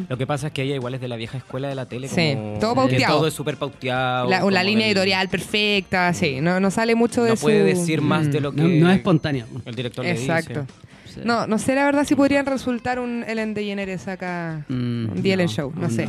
Lo 0.09 0.17
que 0.19 0.27
pasa 0.27 0.47
es 0.49 0.53
que 0.53 0.63
ella 0.63 0.75
igual 0.75 0.95
es 0.95 1.01
de 1.01 1.09
la 1.09 1.17
vieja 1.17 1.39
escuela 1.39 1.69
de 1.69 1.75
la 1.75 1.87
tele. 1.87 2.09
Sí, 2.09 2.33
como 2.35 2.59
todo 2.59 2.75
pauteado. 2.75 3.17
todo 3.19 3.27
es 3.29 3.35
súper 3.35 3.57
pauteado. 3.57 4.29
La, 4.29 4.45
o 4.45 4.51
la 4.51 4.63
línea 4.65 4.87
del- 4.87 4.97
editorial 4.97 5.29
perfecta, 5.29 6.13
sí. 6.15 6.41
No, 6.41 6.61
no 6.61 6.71
sale 6.71 6.95
mucho 6.95 7.23
de 7.23 7.31
No 7.31 7.37
su... 7.37 7.43
puede 7.43 7.63
decir 7.65 8.01
más 8.01 8.27
Mm. 8.27 8.31
de 8.31 8.41
lo 8.41 8.53
que 8.53 8.63
No, 8.63 8.69
no 8.69 8.91
es 8.91 8.97
espontáneo. 8.97 9.47
el 9.65 9.75
director 9.75 10.05
le 10.05 10.13
Exacto. 10.13 10.61
dice. 10.63 10.73
Sí. 11.15 11.21
No, 11.25 11.47
no 11.47 11.59
sé 11.59 11.75
la 11.75 11.85
verdad 11.85 12.05
si 12.07 12.15
podrían 12.15 12.47
resultar 12.47 12.99
un 12.99 13.23
Ellen 13.29 13.53
DeGeneres 13.53 14.09
acá. 14.09 14.65
Mm, 14.69 14.73
un 14.75 15.23
no, 15.23 15.47
Show, 15.49 15.73
no 15.77 15.83
no. 15.83 15.91
sé. 15.91 16.09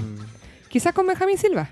Quizás 0.73 0.91
con 0.91 1.05
Benjamín 1.05 1.37
Silva. 1.37 1.69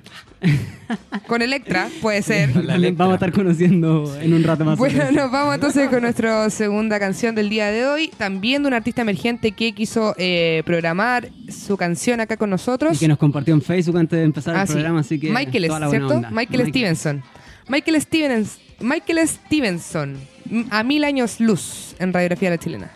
con 1.25 1.41
Electra, 1.41 1.89
puede 2.03 2.21
ser. 2.21 2.51
Vamos 2.93 3.13
a 3.13 3.15
estar 3.15 3.31
conociendo 3.31 4.15
en 4.21 4.31
un 4.31 4.43
rato 4.43 4.63
más. 4.63 4.77
Bueno, 4.77 5.11
nos 5.11 5.31
vamos 5.31 5.55
entonces 5.55 5.89
con 5.89 6.03
nuestra 6.03 6.47
segunda 6.51 6.99
canción 6.99 7.33
del 7.33 7.49
día 7.49 7.71
de 7.71 7.87
hoy. 7.87 8.09
También 8.15 8.61
de 8.61 8.67
un 8.67 8.75
artista 8.75 9.01
emergente 9.01 9.53
que 9.53 9.73
quiso 9.73 10.13
eh, 10.19 10.61
programar 10.67 11.29
su 11.49 11.77
canción 11.77 12.19
acá 12.19 12.37
con 12.37 12.51
nosotros. 12.51 12.97
Y 12.97 12.99
que 12.99 13.07
nos 13.07 13.17
compartió 13.17 13.55
en 13.55 13.63
Facebook 13.63 13.97
antes 13.97 14.19
de 14.19 14.23
empezar 14.25 14.55
Ah, 14.55 14.61
el 14.61 14.67
sí. 14.67 14.73
programa, 14.73 14.99
así 14.99 15.19
que. 15.19 15.31
Michael, 15.31 15.65
toda 15.65 15.79
la 15.79 15.87
buena 15.87 16.05
¿cierto? 16.07 16.15
onda. 16.17 16.29
Michael, 16.29 16.67
Stevenson. 16.69 17.23
Michael 17.69 18.01
Stevens, 18.03 18.59
Michael 18.81 19.27
Stevenson. 19.27 20.17
A 20.69 20.83
mil 20.83 21.03
años 21.05 21.39
luz 21.39 21.95
en 21.97 22.13
radiografía 22.13 22.51
de 22.51 22.55
la 22.57 22.61
chilena. 22.63 22.91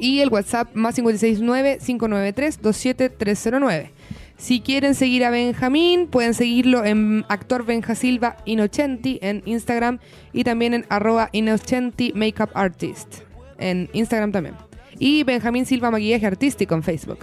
y 0.01 0.21
el 0.21 0.29
WhatsApp 0.29 0.73
más 0.75 0.97
569-593-27309. 0.99 3.91
Si 4.37 4.61
quieren 4.61 4.95
seguir 4.95 5.25
a 5.25 5.31
Benjamín, 5.31 6.07
pueden 6.07 6.33
seguirlo 6.33 6.85
en 6.85 7.25
actor 7.29 7.67
Benja 7.67 7.97
Silva 7.97 8.37
Inocenti 8.45 9.19
en 9.21 9.43
Instagram 9.47 9.99
y 10.33 10.45
también 10.45 10.75
en 10.75 10.87
arroba 10.89 11.29
Inocenti 11.33 12.13
Makeup 12.15 12.51
Artist 12.55 13.23
en 13.59 13.91
Instagram 13.93 14.31
también. 14.31 14.55
Y 14.99 15.25
Benjamín 15.25 15.67
Silva 15.67 15.91
Maquillaje 15.91 16.27
Artístico 16.27 16.75
en 16.75 16.85
Facebook. 16.85 17.19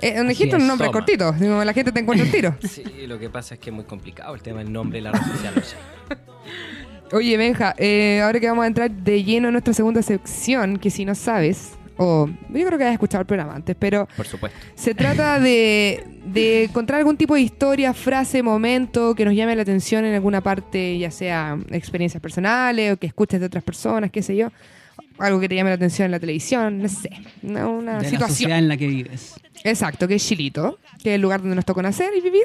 Eh, 0.00 0.20
un 0.20 0.26
nombre 0.66 0.88
Toma. 0.88 0.92
cortito, 0.92 1.32
la 1.32 1.72
gente 1.72 1.92
te 1.92 2.00
encuentra 2.00 2.26
el 2.26 2.32
tiro. 2.32 2.54
Sí, 2.68 2.82
lo 3.06 3.18
que 3.18 3.30
pasa 3.30 3.54
es 3.54 3.60
que 3.60 3.70
es 3.70 3.76
muy 3.76 3.84
complicado 3.84 4.34
el 4.34 4.42
tema 4.42 4.58
del 4.58 4.70
nombre 4.72 4.98
y 4.98 5.02
la 5.02 5.12
red 5.12 5.22
social. 5.22 5.54
Oye, 7.12 7.36
Benja, 7.36 7.74
eh, 7.78 8.20
ahora 8.22 8.40
que 8.40 8.48
vamos 8.48 8.64
a 8.64 8.66
entrar 8.66 8.90
de 8.90 9.22
lleno 9.22 9.46
en 9.48 9.52
nuestra 9.52 9.72
segunda 9.72 10.02
sección, 10.02 10.78
que 10.78 10.90
si 10.90 11.04
no 11.04 11.14
sabes, 11.14 11.74
o 11.98 12.26
yo 12.26 12.66
creo 12.66 12.78
que 12.78 12.84
has 12.84 12.92
escuchado 12.92 13.20
el 13.22 13.26
programa 13.26 13.54
antes, 13.54 13.76
pero 13.78 14.06
Por 14.16 14.26
supuesto. 14.26 14.58
se 14.74 14.94
trata 14.94 15.40
de, 15.40 16.04
de 16.26 16.64
encontrar 16.64 16.98
algún 16.98 17.16
tipo 17.16 17.34
de 17.34 17.40
historia, 17.40 17.92
frase, 17.94 18.42
momento 18.42 19.14
que 19.14 19.24
nos 19.24 19.34
llame 19.34 19.56
la 19.56 19.62
atención 19.62 20.04
en 20.04 20.14
alguna 20.14 20.40
parte, 20.42 20.98
ya 20.98 21.10
sea 21.10 21.58
experiencias 21.70 22.20
personales 22.20 22.92
o 22.92 22.96
que 22.98 23.06
escuches 23.06 23.40
de 23.40 23.46
otras 23.46 23.64
personas, 23.64 24.10
qué 24.10 24.22
sé 24.22 24.36
yo. 24.36 24.50
Algo 25.18 25.40
que 25.40 25.48
te 25.48 25.54
llame 25.54 25.70
la 25.70 25.76
atención 25.76 26.06
en 26.06 26.10
la 26.12 26.20
televisión, 26.20 26.82
no 26.82 26.88
sé. 26.88 27.10
Una, 27.42 27.66
una 27.68 27.92
de 27.96 28.02
la 28.02 28.08
situación. 28.08 28.28
sociedad 28.28 28.58
en 28.58 28.68
la 28.68 28.76
que 28.76 28.86
vives. 28.86 29.34
Exacto, 29.64 30.06
que 30.06 30.16
es 30.16 30.26
Chilito, 30.26 30.78
que 31.02 31.10
es 31.10 31.14
el 31.14 31.22
lugar 31.22 31.40
donde 31.40 31.56
nos 31.56 31.64
tocó 31.64 31.80
nacer 31.82 32.10
y 32.16 32.20
vivir. 32.20 32.44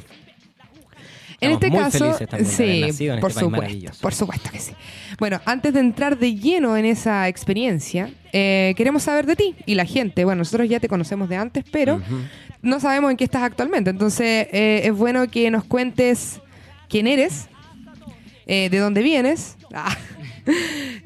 En 1.41 1.51
este 1.51 1.69
muy 1.69 1.79
caso, 1.79 2.17
también 2.29 2.45
sí, 2.45 2.81
nacido 2.81 3.15
en 3.15 3.19
por 3.19 3.31
este 3.31 3.39
supuesto, 3.41 3.91
por 4.01 4.13
supuesto 4.13 4.49
que 4.51 4.59
sí. 4.59 4.73
Bueno, 5.19 5.41
antes 5.45 5.73
de 5.73 5.79
entrar 5.79 6.17
de 6.19 6.35
lleno 6.35 6.77
en 6.77 6.85
esa 6.85 7.27
experiencia, 7.27 8.09
eh, 8.31 8.73
queremos 8.77 9.03
saber 9.03 9.25
de 9.25 9.35
ti 9.35 9.55
y 9.65 9.75
la 9.75 9.85
gente. 9.85 10.23
Bueno, 10.23 10.39
nosotros 10.39 10.69
ya 10.69 10.79
te 10.79 10.87
conocemos 10.87 11.27
de 11.29 11.37
antes, 11.37 11.65
pero 11.71 11.99
no 12.61 12.79
sabemos 12.79 13.11
en 13.11 13.17
qué 13.17 13.23
estás 13.23 13.41
actualmente. 13.43 13.89
Entonces, 13.89 14.47
eh, 14.51 14.81
es 14.85 14.93
bueno 14.95 15.27
que 15.29 15.49
nos 15.49 15.63
cuentes 15.63 16.39
quién 16.87 17.07
eres, 17.07 17.47
eh, 18.45 18.69
de 18.69 18.77
dónde 18.77 19.01
vienes. 19.01 19.57
Ah. 19.73 19.95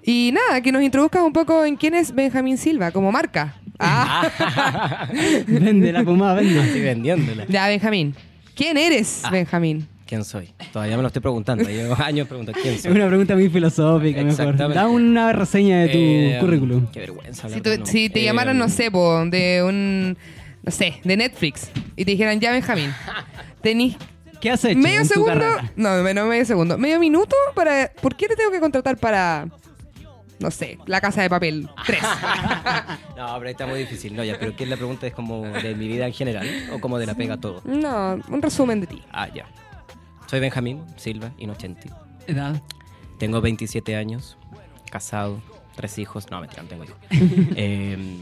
Y 0.04 0.32
nada, 0.34 0.62
que 0.62 0.72
nos 0.72 0.82
introduzcas 0.82 1.22
un 1.22 1.34
poco 1.34 1.66
en 1.66 1.76
quién 1.76 1.94
es 1.94 2.16
Benjamín 2.16 2.58
Silva 2.58 2.90
como 2.92 3.12
marca. 3.12 3.56
Ah. 3.78 5.08
Vende 5.48 5.92
la 5.92 6.04
pomada, 6.04 6.42
Estoy 6.42 6.56
vende. 6.56 6.80
vendiéndola. 6.82 7.46
Ya, 7.48 7.68
Benjamín. 7.68 8.16
¿Quién 8.56 8.78
eres, 8.78 9.22
Ah. 9.24 9.30
Benjamín? 9.32 9.88
¿Quién 10.06 10.24
soy? 10.24 10.54
Todavía 10.72 10.96
me 10.98 11.02
lo 11.02 11.08
estoy 11.08 11.22
preguntando. 11.22 11.64
Llevo 11.68 11.96
años 12.00 12.28
preguntando 12.28 12.60
quién 12.62 12.76
Es 12.76 12.84
soy. 12.84 12.92
una 12.92 13.08
pregunta 13.08 13.34
muy 13.36 13.50
filosófica, 13.50 14.24
mejor. 14.24 14.56
Da 14.74 14.88
una 14.88 15.34
reseña 15.34 15.80
de 15.82 15.88
tu 15.90 15.98
Eh, 15.98 16.38
currículum. 16.40 16.88
Qué 16.92 17.00
vergüenza. 17.02 17.50
Si, 17.50 17.60
tú- 17.62 17.72
si 17.86 18.10
te 18.10 18.22
Eh, 18.22 18.24
llamaran, 18.26 18.58
no 18.58 18.70
sé, 18.70 18.92
po, 18.92 19.26
de 19.26 19.64
un, 19.64 20.16
no 20.64 20.72
sé, 20.72 21.00
de 21.04 21.18
Netflix, 21.18 21.72
y 21.96 22.06
te 22.06 22.12
dijeran, 22.12 22.40
ya, 22.40 22.52
Benjamín, 22.52 22.92
tenís 23.62 23.96
¿Qué 24.40 24.52
has 24.52 24.64
hecho 24.66 24.78
medio 24.78 24.98
en 25.02 25.08
tu 25.08 25.14
segundo, 25.16 25.34
carrera? 25.34 25.72
no, 25.76 26.14
no 26.14 26.26
medio 26.28 26.46
segundo, 26.46 26.78
medio 26.78 27.00
minuto 27.00 27.36
para, 27.56 27.92
¿por 28.00 28.16
qué 28.16 28.28
te 28.28 28.36
tengo 28.36 28.52
que 28.52 28.60
contratar 28.60 28.98
para, 28.98 29.48
no 30.38 30.52
sé, 30.52 30.78
la 30.86 31.02
casa 31.02 31.24
de 31.24 31.30
papel 31.32 31.68
3? 31.88 32.00
No, 33.18 33.26
pero 33.38 33.46
ahí 33.48 33.52
está 33.52 33.66
muy 33.66 33.80
difícil. 33.80 34.16
No, 34.16 34.24
ya, 34.24 34.38
pero 34.38 34.56
¿qué 34.56 34.66
es 34.66 34.70
la 34.70 34.76
pregunta? 34.76 35.08
¿Es 35.08 35.14
como 35.14 35.42
de 35.48 35.74
mi 35.74 35.88
vida 35.88 36.06
en 36.06 36.14
general 36.14 36.46
o 36.74 36.80
como 36.80 37.00
de 37.00 37.06
la 37.08 37.16
pega 37.16 37.38
todo? 37.38 37.62
no, 37.66 38.20
un 38.28 38.42
resumen 38.42 38.82
de 38.82 38.88
ti. 38.88 39.02
Ah, 39.12 39.30
ya. 39.34 39.46
Soy 40.28 40.40
Benjamín 40.40 40.82
Silva 40.98 41.32
Inocenti. 41.38 41.90
Edad. 42.28 42.62
Tengo 43.20 43.42
27 43.42 43.96
años, 43.96 44.38
casado, 44.92 45.40
tres 45.76 45.98
hijos. 46.00 46.30
No, 46.32 46.42
mentira, 46.42 46.64
no 46.64 46.70
tengo 46.70 46.84
hijos. 46.84 46.98
Eh, 47.56 48.18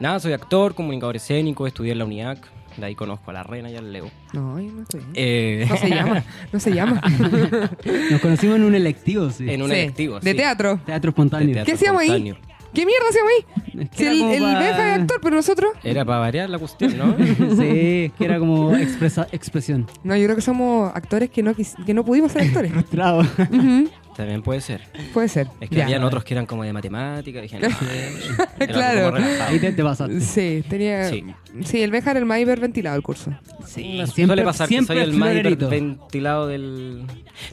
nada, 0.00 0.18
soy 0.20 0.32
actor, 0.32 0.74
comunicador 0.74 1.16
escénico, 1.16 1.66
estudié 1.66 1.92
en 1.92 1.98
la 1.98 2.04
UNIAC. 2.04 2.50
De 2.76 2.86
ahí 2.86 2.94
conozco 2.94 3.30
a 3.30 3.34
la 3.34 3.42
reina 3.42 3.70
y 3.70 3.76
al 3.76 3.92
Leo. 3.92 4.10
No, 4.32 4.56
no 4.58 4.82
estoy. 4.82 5.02
Eh, 5.12 5.66
No 5.68 5.76
se 5.76 5.88
llama, 5.90 6.24
no 6.52 6.58
se 6.60 6.72
llama. 6.72 7.02
Nos 8.10 8.20
conocimos 8.22 8.56
en 8.56 8.64
un 8.64 8.74
electivo, 8.74 9.30
sí. 9.30 9.44
en 9.50 9.60
un 9.60 9.68
Sí, 9.68 9.74
electivo. 9.76 10.20
De 10.20 10.30
sí. 10.30 10.36
teatro. 10.38 10.80
Teatro 10.86 11.10
espontáneo. 11.10 11.48
De 11.48 11.52
teatro 11.54 11.66
¿Qué 11.66 11.72
hacíamos 11.74 12.00
ahí? 12.02 12.34
¿Qué 12.74 12.86
mierda 12.86 13.04
hacíamos 13.10 13.32
ahí? 13.32 13.88
Si 13.92 14.04
el, 14.06 14.22
el 14.22 14.42
pa- 14.42 14.58
Benja 14.58 14.94
es 14.94 15.00
actor, 15.00 15.18
pero 15.22 15.36
nosotros... 15.36 15.72
Era 15.84 16.04
para 16.04 16.18
variar 16.18 16.48
la 16.50 16.58
cuestión, 16.58 16.96
¿no? 16.96 17.14
Sí, 17.56 18.12
que 18.16 18.24
era 18.24 18.38
como 18.38 18.74
expresa, 18.76 19.26
expresión. 19.32 19.86
No, 20.04 20.16
yo 20.16 20.24
creo 20.24 20.36
que 20.36 20.42
somos 20.42 20.90
actores 20.94 21.30
que 21.30 21.42
no, 21.42 21.52
quis- 21.54 21.82
que 21.84 21.92
no 21.94 22.04
pudimos 22.04 22.32
ser 22.32 22.42
actores. 22.42 22.72
Trabo. 22.90 23.20
Ujú, 23.20 23.88
También 24.16 24.42
puede 24.42 24.60
ser. 24.60 24.82
Puede 25.14 25.28
ser. 25.28 25.48
Es 25.60 25.70
que 25.70 25.76
Ya. 25.76 25.84
habían 25.84 26.04
otros 26.04 26.22
que 26.24 26.34
eran 26.34 26.44
como 26.46 26.64
de 26.64 26.72
matemática. 26.72 27.40
Dije, 27.40 27.58
no, 27.58 27.68
era 28.60 28.66
Claro. 28.72 29.04
como 29.06 29.16
relajado. 29.18 29.50
Ahí 29.50 29.58
te, 29.58 29.72
te 29.72 29.82
pasaste. 29.82 30.20
Sí, 30.20 30.62
tenía. 30.68 31.08
Sí. 31.08 31.24
Sí, 31.64 31.82
el 31.82 31.90
Benja 31.90 32.10
era 32.10 32.20
el 32.20 32.26
más 32.26 32.38
hiperventilado 32.40 32.96
el 32.96 33.02
curso. 33.02 33.30
Sí, 33.66 33.98
No, 33.98 34.06
siempre, 34.06 34.26
suele 34.26 34.42
pasar 34.44 34.68
siempre 34.68 34.96
que 34.96 35.02
soy 35.02 35.10
el 35.12 35.18
más 35.18 35.30
florerito. 35.30 35.68
ventilado 35.68 36.46
del... 36.46 37.04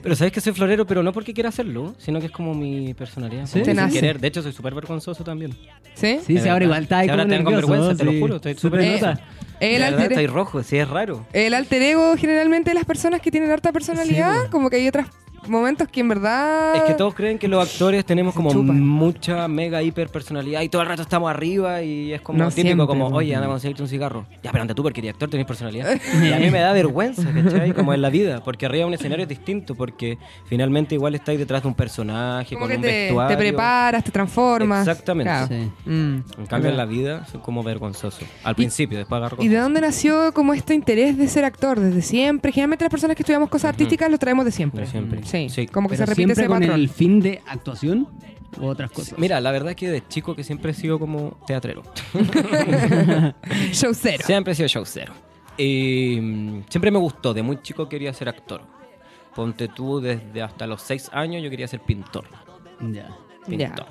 Pero 0.04 0.16
sabes 0.16 0.34
que 0.34 0.42
soy 0.42 0.54
florero, 0.54 0.86
pero 0.86 1.02
no 1.04 1.12
porque 1.14 1.34
quiera 1.34 1.50
hacerlo, 1.50 1.96
sino 1.98 2.20
que 2.20 2.26
es 2.28 2.32
como 2.32 2.54
mi 2.54 2.94
personalidad. 2.94 3.46
Sí. 3.46 3.64
sin 3.64 3.76
nace. 3.76 3.94
querer. 3.94 4.20
De 4.20 4.28
hecho, 4.28 4.42
soy 4.42 4.52
súper 4.54 4.74
vergonzoso 4.76 5.24
también. 5.24 5.56
¿Sí? 5.96 6.20
Sí, 6.26 6.38
sí, 6.38 6.50
ahora 6.50 6.66
igual 6.66 6.84
está 6.84 7.00
ahí 7.00 7.08
Sí, 7.08 7.12
ahora 7.12 7.24
tengo 7.26 7.50
nervioso, 7.52 7.68
vergüenza, 7.72 7.98
te 7.98 8.06
lo 8.06 8.12
sí. 8.12 8.20
juro, 8.20 8.36
estoy 8.38 8.54
Se 8.54 8.60
súper- 8.60 8.82
Eh, 8.82 8.92
nota. 8.94 9.20
El 9.60 9.72
De 9.74 9.80
verdad, 9.80 9.94
alter, 10.00 10.12
estoy 10.14 10.28
rojo, 10.28 10.64
sí, 10.64 10.78
es 10.78 10.88
raro. 10.90 11.26
el 11.34 11.54
alter 11.54 11.82
ego 11.82 12.16
generalmente 12.18 12.70
de 12.70 12.76
las 12.76 12.86
personas 12.86 13.20
que 13.22 13.30
tienen 13.32 13.52
harta 13.52 13.74
personalidad, 13.74 14.34
Sí, 14.34 14.46
po. 14.46 14.52
como 14.52 14.70
que 14.70 14.78
hay 14.78 14.88
otros 14.88 15.06
momentos 15.50 15.88
que 15.88 16.02
en 16.02 16.10
verdad. 16.10 16.76
Es 16.76 16.84
que 16.84 16.94
todos 16.94 17.14
creen 17.14 17.38
que 17.38 17.48
los 17.48 17.68
actores 17.68 18.06
tenemos 18.06 18.34
como 18.34 18.52
chupa. 18.52 18.74
mucha 18.74 19.48
mega 19.48 19.82
hiper 19.82 20.10
personalidad 20.10 20.62
y 20.62 20.70
todo 20.70 20.82
el 20.82 20.88
rato 20.88 21.02
estamos 21.02 21.30
arriba 21.30 21.82
y 21.82 22.14
es 22.14 22.22
como 22.22 22.40
No 22.40 22.50
típico 22.50 22.68
siempre, 22.68 22.88
como, 22.88 23.08
oye, 23.08 23.36
anda, 23.36 23.54
a 23.54 23.60
seguirte 23.60 23.82
un 23.84 23.90
cigarro. 23.90 24.26
Ya, 24.44 24.52
pero 24.52 24.62
anda 24.62 24.74
tú 24.74 24.84
porque 24.84 25.02
eres 25.02 25.14
actor, 25.14 25.30
tenés 25.30 25.46
personalidad. 25.46 26.00
y 26.24 26.32
a 26.32 26.40
mí 26.40 26.50
me 26.50 26.60
da 26.60 26.74
vergüenza, 26.74 27.24
¿cachai? 27.32 27.74
Como 27.74 27.94
en 27.94 28.02
la 28.02 28.10
vida, 28.10 28.44
porque 28.44 28.66
arriba 28.66 28.86
un 28.86 28.94
escenario 28.94 29.24
es 29.24 29.30
distinto, 29.30 29.76
porque 29.76 30.18
finalmente 30.46 30.96
igual 30.96 31.16
estáis 31.16 31.40
detrás 31.40 31.62
de 31.62 31.68
un 31.68 31.76
personaje, 31.76 32.56
Como 32.56 32.66
con 32.66 32.70
que 32.70 32.76
un 32.78 32.82
te, 32.82 32.88
vestuario. 32.88 33.38
te 33.38 33.44
preparas, 33.44 34.04
te 34.04 34.12
transformas. 34.12 34.88
Exactamente. 34.88 35.30
Claro. 35.30 35.48
Sí. 35.48 35.90
Mm. 35.90 36.24
En 36.40 36.46
cambio 36.48 36.70
en 36.70 36.78
la 36.78 36.86
vida 36.86 37.26
soy 37.26 37.40
como 37.42 37.64
vergonzoso. 37.64 38.26
Al 38.44 38.56
principio, 38.56 38.98
después 38.98 39.18
agarro 39.18 39.38
¿Y 39.42 39.48
de 39.48 39.58
dónde 39.58 39.82
nació 39.82 40.34
como 40.34 40.54
este 40.54 40.74
interés 40.74 41.18
de 41.18 41.28
ser 41.28 41.46
actor? 41.46 41.80
¿Desde 41.80 42.02
siempre? 42.02 42.52
Generalmente 42.52 42.84
las 42.86 42.92
personas 42.92 43.16
que 43.16 43.24
estudiamos 43.24 43.50
cosas 43.50 43.70
artísticas 43.70 44.10
lo 44.12 44.18
traemos 44.18 44.46
de 44.46 44.52
siempre. 44.52 44.82
De 44.82 44.88
siempre. 44.88 45.22
Sí, 45.24 45.39
Sí. 45.48 45.68
como 45.68 45.88
que 45.88 45.96
Pero 45.96 46.06
se 46.08 46.12
repite 46.12 46.26
siempre 46.36 46.44
ese 46.44 46.48
con 46.50 46.60
patrón. 46.60 46.80
el 46.80 46.90
fin 46.90 47.20
de 47.22 47.42
actuación. 47.48 48.08
o 48.60 48.66
otras 48.68 48.92
cosas? 48.92 49.18
Mira, 49.20 49.40
la 49.40 49.52
verdad 49.52 49.70
es 49.70 49.76
que 49.76 49.90
de 49.90 50.06
chico 50.08 50.36
que 50.36 50.44
siempre 50.44 50.72
he 50.72 50.74
sido 50.74 51.00
como 51.00 51.38
teatrero. 51.48 51.84
Show 53.72 53.94
cero. 53.94 54.24
Siempre 54.26 54.54
he 54.54 54.56
sido 54.56 54.68
show 54.68 54.86
cero. 54.86 55.14
Y 55.58 56.18
mm, 56.22 56.64
siempre 56.70 56.90
me 56.92 57.00
gustó, 57.00 57.34
de 57.34 57.44
muy 57.44 57.62
chico 57.62 57.88
quería 57.88 58.14
ser 58.14 58.30
actor. 58.30 58.62
Ponte 59.36 59.68
tú, 59.68 60.00
desde 60.02 60.42
hasta 60.42 60.66
los 60.68 60.82
seis 60.82 61.10
años 61.14 61.44
yo 61.44 61.50
quería 61.50 61.68
ser 61.68 61.82
pintor. 61.82 62.26
Ya. 62.92 63.10
Pintor. 63.48 63.86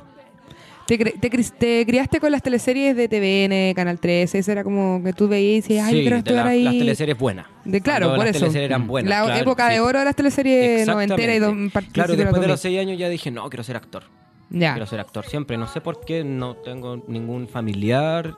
¿Te, 0.88 1.84
criaste 1.84 2.18
con 2.18 2.32
las 2.32 2.42
teleseries 2.42 2.96
de 2.96 3.08
TVN, 3.08 3.74
Canal 3.74 4.00
13? 4.00 4.38
Eso 4.38 4.52
era 4.52 4.64
como 4.64 5.02
que 5.04 5.12
tú 5.12 5.28
veías 5.28 5.58
y 5.66 5.74
decías, 5.74 5.86
ay, 5.86 5.94
Sí, 5.96 6.00
quiero 6.00 6.16
estudiar 6.16 6.44
la- 6.46 6.50
ahí. 6.52 6.64
las 6.64 6.72
teleseries 6.78 7.18
buenas. 7.18 7.46
De, 7.66 7.82
claro, 7.82 8.06
Cuando 8.06 8.16
por 8.16 8.24
las 8.26 8.36
eso. 8.36 8.44
teleseries 8.46 8.70
eran 8.70 8.86
buenas. 8.86 9.10
La 9.10 9.22
claro, 9.26 9.40
época 9.42 9.68
sí. 9.68 9.74
de 9.74 9.80
oro 9.80 9.98
de 9.98 10.04
las 10.06 10.16
teleseries 10.16 10.86
noventeras 10.86 11.36
y 11.36 11.38
don. 11.40 11.68
Claro, 11.92 12.16
después 12.16 12.40
de 12.40 12.48
los 12.48 12.60
seis 12.60 12.78
años 12.80 12.98
ya 12.98 13.10
dije, 13.10 13.30
no, 13.30 13.46
quiero 13.50 13.64
ser 13.64 13.76
actor. 13.76 14.04
2000. 14.48 14.60
Ya. 14.62 14.72
Quiero 14.72 14.86
ser 14.86 15.00
actor 15.00 15.26
siempre. 15.26 15.58
No 15.58 15.66
sé 15.68 15.82
por 15.82 16.00
qué, 16.06 16.24
no 16.24 16.56
tengo 16.56 17.04
ningún 17.06 17.48
familiar, 17.48 18.34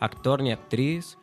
actor 0.00 0.42
ni 0.42 0.50
actriz, 0.50 1.18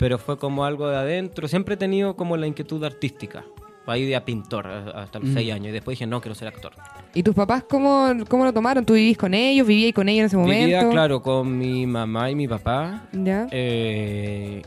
pero 0.00 0.18
fue 0.18 0.36
como 0.36 0.64
algo 0.64 0.88
de 0.88 0.96
adentro. 0.96 1.46
Siempre 1.46 1.74
he 1.74 1.78
tenido 1.78 2.16
como 2.16 2.36
la 2.36 2.48
inquietud 2.48 2.82
artística. 2.82 3.44
Ahí 3.92 4.04
de 4.06 4.16
a 4.16 4.24
pintor 4.24 4.66
hasta 4.66 5.18
los 5.18 5.28
Mm. 5.30 5.34
seis 5.34 5.52
años. 5.52 5.68
Y 5.68 5.72
después 5.72 5.96
dije, 5.98 6.06
no, 6.06 6.20
quiero 6.20 6.34
ser 6.34 6.48
actor. 6.48 6.72
¿Y 7.14 7.22
tus 7.22 7.34
papás 7.34 7.64
cómo, 7.68 8.08
cómo 8.28 8.44
lo 8.44 8.52
tomaron? 8.52 8.84
¿Tú 8.84 8.94
vivís 8.94 9.16
con 9.18 9.34
ellos? 9.34 9.66
¿Vivías 9.66 9.92
con 9.94 10.08
ellos 10.08 10.20
en 10.20 10.26
ese 10.26 10.36
momento? 10.36 10.60
Vivía, 10.66 10.88
claro, 10.90 11.22
con 11.22 11.56
mi 11.58 11.86
mamá 11.86 12.30
y 12.30 12.34
mi 12.34 12.46
papá. 12.48 13.04
Ya. 13.12 13.46
eh, 13.50 14.62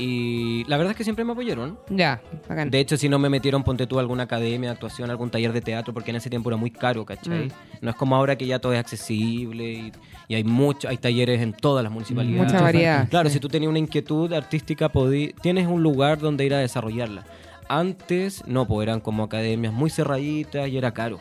y 0.00 0.62
la 0.68 0.76
verdad 0.76 0.92
es 0.92 0.96
que 0.96 1.02
siempre 1.02 1.24
me 1.24 1.32
apoyaron. 1.32 1.76
Ya, 1.90 2.22
bacán. 2.48 2.70
De 2.70 2.78
hecho, 2.78 2.96
si 2.96 3.08
no 3.08 3.18
me 3.18 3.28
metieron, 3.28 3.64
ponte 3.64 3.84
tú 3.88 3.98
a 3.98 4.00
alguna 4.00 4.22
academia 4.24 4.68
de 4.70 4.74
actuación, 4.74 5.10
algún 5.10 5.28
taller 5.28 5.52
de 5.52 5.60
teatro, 5.60 5.92
porque 5.92 6.10
en 6.10 6.16
ese 6.18 6.30
tiempo 6.30 6.50
era 6.50 6.56
muy 6.56 6.70
caro, 6.70 7.04
¿cachai? 7.04 7.46
Mm. 7.46 7.50
No 7.80 7.90
es 7.90 7.96
como 7.96 8.14
ahora 8.14 8.36
que 8.38 8.46
ya 8.46 8.60
todo 8.60 8.72
es 8.74 8.78
accesible 8.78 9.64
y, 9.72 9.92
y 10.28 10.34
hay 10.36 10.44
mucho, 10.44 10.88
hay 10.88 10.98
talleres 10.98 11.40
en 11.42 11.52
todas 11.52 11.82
las 11.82 11.92
municipalidades. 11.92 12.52
Mucha 12.52 12.62
variedad. 12.62 13.08
Claro, 13.08 13.28
sí. 13.28 13.34
si 13.34 13.40
tú 13.40 13.48
tenías 13.48 13.70
una 13.70 13.80
inquietud 13.80 14.32
artística, 14.32 14.88
podí- 14.88 15.34
tienes 15.42 15.66
un 15.66 15.82
lugar 15.82 16.18
donde 16.18 16.44
ir 16.46 16.54
a 16.54 16.58
desarrollarla. 16.58 17.24
Antes, 17.68 18.46
no, 18.46 18.66
pues 18.66 18.86
eran 18.86 19.00
como 19.00 19.24
academias 19.24 19.72
muy 19.72 19.90
cerraditas 19.90 20.68
y 20.68 20.78
era 20.78 20.92
caro. 20.92 21.20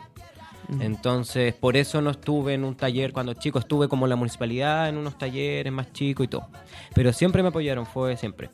Entonces, 0.81 1.53
por 1.53 1.77
eso 1.77 2.01
no 2.01 2.09
estuve 2.09 2.53
en 2.53 2.65
un 2.65 2.75
taller 2.75 3.13
cuando 3.13 3.33
chico, 3.33 3.57
estuve 3.57 3.87
como 3.87 4.05
en 4.05 4.09
la 4.09 4.15
municipalidad, 4.17 4.89
en 4.89 4.97
unos 4.97 5.17
talleres 5.17 5.71
más 5.71 5.93
chicos 5.93 6.25
y 6.25 6.27
todo. 6.27 6.47
Pero 6.93 7.13
siempre 7.13 7.41
me 7.41 7.49
apoyaron, 7.49 7.85
fue 7.85 8.17
siempre. 8.17 8.49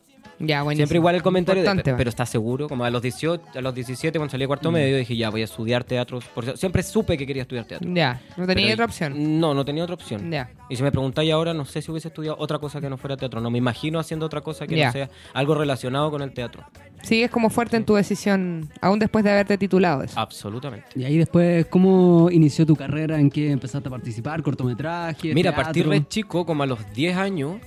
Ya, 0.46 0.62
buenísimo. 0.64 0.86
Siempre 0.86 0.98
igual 0.98 1.16
el 1.16 1.24
comentario, 1.24 1.62
de, 1.62 1.66
Importante, 1.66 1.84
"Pe- 1.84 1.92
va. 1.92 1.98
pero 1.98 2.10
¿estás 2.10 2.30
seguro? 2.30 2.68
Como 2.70 2.84
a 2.86 2.90
los 2.90 3.02
18, 3.02 3.44
a 3.56 3.62
los 3.62 3.74
17 3.76 4.18
cuando 4.20 4.32
salí 4.32 4.44
a 4.44 4.48
Mm. 4.48 4.50
cuarto 4.50 4.72
medio 4.72 4.98
dije, 4.98 5.16
ya, 5.16 5.30
voy 5.30 5.42
a 5.42 5.46
estudiar 5.46 5.84
teatro. 5.84 6.20
Por 6.34 6.44
eso- 6.44 6.58
siempre 6.58 6.84
supe 6.84 7.18
que 7.18 7.26
quería 7.28 7.44
estudiar 7.44 7.66
teatro. 7.66 7.90
Ya, 7.94 8.22
no 8.38 8.46
tenía 8.48 8.66
Pero- 8.66 8.74
otra 8.76 8.86
opción. 8.86 9.40
No, 9.40 9.54
no 9.54 9.64
tenía 9.66 9.84
otra 9.84 9.96
opción. 9.96 10.32
Ya. 10.32 10.50
Y 10.70 10.76
si 10.76 10.84
me 10.84 10.92
preguntáis 10.92 11.32
ahora, 11.32 11.54
no 11.54 11.66
sé 11.66 11.82
si 11.82 11.92
hubiese 11.92 12.08
estudiado 12.10 12.38
otra 12.40 12.60
cosa 12.60 12.80
que 12.82 12.90
no 12.90 12.98
fuera 12.98 13.18
teatro. 13.18 13.42
No 13.42 13.50
me 13.50 13.58
imagino 13.58 14.00
haciendo 14.00 14.26
otra 14.26 14.42
cosa 14.42 14.66
que 14.68 14.76
Ya. 14.76 14.88
no 14.88 14.92
sea 14.92 15.10
algo 15.34 15.56
relacionado 15.56 16.10
con 16.12 16.22
el 16.22 16.32
teatro. 16.34 16.64
Sigues 17.04 17.30
como 17.30 17.50
fuerte 17.50 17.76
en 17.76 17.84
tu 17.86 17.96
decisión, 17.96 18.70
aún 18.80 18.98
después 18.98 19.26
de 19.26 19.32
haberte 19.32 19.58
titulado 19.58 20.04
eso. 20.04 20.18
Absolutamente. 20.20 20.86
Y 20.96 21.04
ahí 21.04 21.18
después, 21.18 21.66
¿cómo 21.66 22.30
inició 22.32 22.66
tu 22.66 22.78
carrera? 22.78 23.20
¿En 23.20 23.30
qué 23.30 23.52
empezaste 23.52 23.90
a 23.90 23.92
participar? 23.92 24.42
¿Cortometraje? 24.42 25.34
Mira, 25.34 25.50
a 25.50 25.54
teatro? 25.54 25.64
partir 25.66 25.90
de 25.90 26.08
chico, 26.08 26.46
como 26.46 26.64
a 26.64 26.66
los 26.66 26.80
10 26.94 27.18
años, 27.18 27.58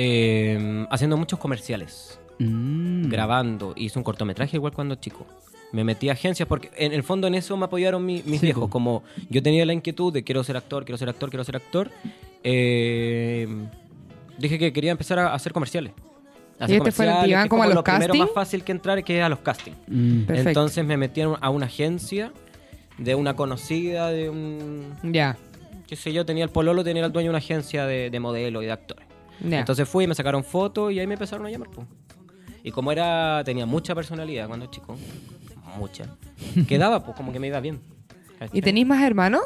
eh, 0.00 0.86
haciendo 0.90 1.16
muchos 1.16 1.38
comerciales, 1.40 2.20
Mm. 2.38 3.08
grabando. 3.08 3.72
Hice 3.76 3.98
un 3.98 4.04
cortometraje 4.04 4.56
igual 4.56 4.72
cuando 4.72 4.94
chico. 4.94 5.26
Me 5.72 5.82
metí 5.82 6.08
a 6.08 6.12
agencias 6.12 6.48
porque 6.48 6.70
en 6.76 6.92
el 6.92 7.02
fondo 7.02 7.26
en 7.26 7.34
eso 7.34 7.56
me 7.56 7.64
apoyaron 7.64 8.06
mi- 8.06 8.22
mis 8.24 8.38
Sí, 8.40 8.46
viejos. 8.46 8.62
po. 8.66 8.70
Como 8.70 9.02
yo 9.28 9.42
tenía 9.42 9.66
la 9.66 9.72
inquietud 9.72 10.12
de 10.12 10.22
quiero 10.22 10.44
ser 10.44 10.56
actor, 10.56 10.84
quiero 10.84 10.96
ser 10.98 11.08
actor, 11.08 11.30
quiero 11.30 11.42
ser 11.44 11.56
actor, 11.56 11.90
eh, 12.44 13.48
dije 14.38 14.58
que 14.58 14.72
quería 14.72 14.92
empezar 14.92 15.18
a 15.18 15.34
hacer 15.34 15.52
comerciales. 15.52 15.92
A 16.60 16.64
hacer 16.64 16.76
¿Y 16.76 16.78
este 16.78 16.92
fue 16.92 17.06
el 17.06 17.42
que 17.42 17.48
como 17.48 17.64
a 17.64 17.66
los 17.66 17.74
lo 17.74 17.82
primero 17.84 18.06
casting? 18.06 18.20
más 18.20 18.30
fácil 18.32 18.62
que 18.64 18.72
entrar 18.72 19.02
que 19.04 19.18
es 19.18 19.24
a 19.24 19.28
los 19.28 19.40
castings. 19.40 19.76
Mm. 19.88 20.22
Entonces 20.28 20.84
me 20.84 20.96
metí 20.96 21.20
a 21.22 21.28
un- 21.30 21.38
a 21.40 21.50
una 21.50 21.66
agencia 21.66 22.32
de 22.98 23.14
una 23.14 23.34
conocida, 23.34 24.10
de 24.10 24.28
un... 24.30 24.94
Ya, 25.02 25.36
qué 25.86 25.96
sé 25.96 26.12
yo, 26.12 26.24
tenía 26.24 26.44
el 26.44 26.50
pololo, 26.50 26.82
tenía 26.84 27.04
el 27.04 27.12
dueño 27.12 27.26
de 27.26 27.30
una 27.30 27.38
agencia 27.38 27.84
de, 27.86 28.10
de 28.10 28.20
modelos 28.20 28.62
y 28.62 28.66
de 28.66 28.72
actores. 28.72 29.07
Ya. 29.40 29.60
Entonces 29.60 29.88
fui, 29.88 30.06
me 30.06 30.14
sacaron 30.14 30.42
fotos 30.44 30.92
y 30.92 30.98
ahí 31.00 31.06
me 31.06 31.14
empezaron 31.14 31.46
a 31.46 31.50
llamar. 31.50 31.70
po. 31.70 31.84
Y 32.62 32.70
como 32.70 32.90
era, 32.92 33.42
tenía 33.44 33.66
mucha 33.66 33.94
personalidad 33.94 34.48
cuando 34.48 34.66
chico, 34.66 34.96
mucha, 35.78 36.04
quedaba 36.68 37.04
pues 37.04 37.16
como 37.16 37.32
que 37.32 37.38
me 37.40 37.46
iba 37.48 37.60
bien. 37.60 37.80
¿Y 38.52 38.60
tenéis 38.60 38.86
más 38.86 39.02
hermanos? 39.02 39.42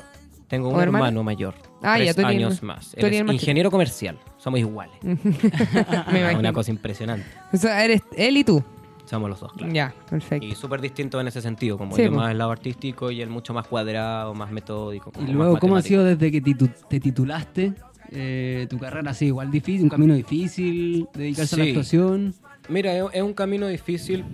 Tengo 0.49 0.69
un 0.69 0.81
hermana? 0.81 1.07
hermano 1.09 1.25
mayor, 1.25 1.55
Ah, 1.81 1.99
ya, 1.99 2.05
tres 2.13 2.17
tú 2.17 2.21
eres 2.23 2.31
años 2.37 2.63
más. 2.63 2.91
tú 2.99 3.07
eres 3.07 3.21
ingeniero 3.33 3.71
comercial, 3.71 4.19
somos 4.37 4.61
iguales. 4.61 4.95
Me 5.03 6.25
Ah. 6.25 6.37
Una 6.39 6.53
cosa 6.53 6.71
impresionante. 6.71 7.27
O 7.53 7.57
sea, 7.57 7.83
eres 7.85 8.03
él 8.17 8.37
y 8.37 8.45
tú. 8.45 8.63
Somos 9.07 9.29
los 9.31 9.41
dos, 9.41 9.53
claro. 9.53 9.73
Ya, 9.73 9.95
perfecto. 10.09 10.47
Y 10.47 10.55
súper 10.55 10.81
distintos 10.81 11.21
en 11.21 11.29
ese 11.29 11.41
sentido, 11.43 11.77
como 11.79 11.97
Sí, 11.97 12.05
yo 12.05 12.13
más 12.13 12.31
el 12.31 12.39
lado 12.39 12.51
artístico 12.51 13.11
y 13.11 13.21
él 13.21 13.31
mucho 13.31 13.53
más 13.55 13.67
cuadrado, 13.67 14.33
más 14.35 14.51
metódico. 14.51 15.11
como 15.11 15.27
Y 15.27 15.31
más 15.31 15.37
luego, 15.37 15.59
¿cómo 15.59 15.77
ha 15.77 15.83
sido 15.83 16.05
desde 16.05 16.31
que 16.31 16.43
titu- 16.43 16.73
te 16.89 17.01
titulaste? 17.01 17.73
Eh, 18.15 18.67
tu 18.69 18.79
carrera 18.79 19.11
así, 19.11 19.27
igual 19.27 19.51
difícil, 19.51 19.85
un 19.85 19.89
camino 19.89 20.15
difícil, 20.15 21.09
dedicarse 21.15 21.57
a 21.57 21.59
la 21.59 21.65
actuación. 21.65 22.35
Mira, 22.69 22.97
es 22.97 23.05
es 23.13 23.23
un 23.23 23.35
camino 23.35 23.67
difícil 23.67 24.25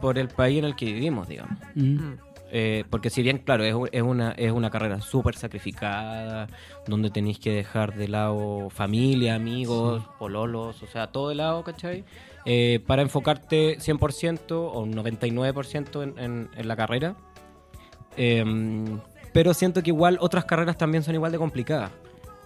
por 0.00 0.18
el 0.18 0.28
país 0.28 0.58
en 0.58 0.64
el 0.66 0.76
que 0.76 0.86
vivimos, 0.86 1.28
digamos. 1.28 1.58
Mm. 1.74 2.14
Eh, 2.56 2.84
porque 2.88 3.10
si 3.10 3.22
bien, 3.22 3.38
claro, 3.38 3.64
es, 3.64 4.02
una, 4.02 4.30
es 4.32 4.52
una 4.52 4.70
carrera 4.70 5.00
súper 5.00 5.34
sacrificada, 5.34 6.46
donde 6.86 7.10
tenéis 7.10 7.40
que 7.40 7.50
dejar 7.50 7.96
de 7.96 8.06
lado 8.06 8.70
familia, 8.70 9.34
amigos, 9.34 10.04
pololos, 10.20 10.80
o 10.80 10.86
sea, 10.86 11.08
todo 11.08 11.30
de 11.30 11.34
lado, 11.34 11.64
¿cachai? 11.64 12.04
Eh, 12.44 12.80
para 12.86 13.02
enfocarte 13.02 13.78
100% 13.78 14.52
o 14.52 14.80
un 14.80 14.94
99% 14.94 16.02
en, 16.04 16.18
en, 16.18 16.48
en 16.54 16.68
la 16.68 16.76
carrera. 16.76 17.16
Em, 18.16 19.00
pero 19.32 19.52
siento 19.52 19.82
que 19.82 19.90
igual 19.90 20.18
otras 20.20 20.44
carreras 20.44 20.78
también 20.78 21.02
son 21.02 21.16
igual 21.16 21.32
de 21.32 21.38
complicadas. 21.38 21.90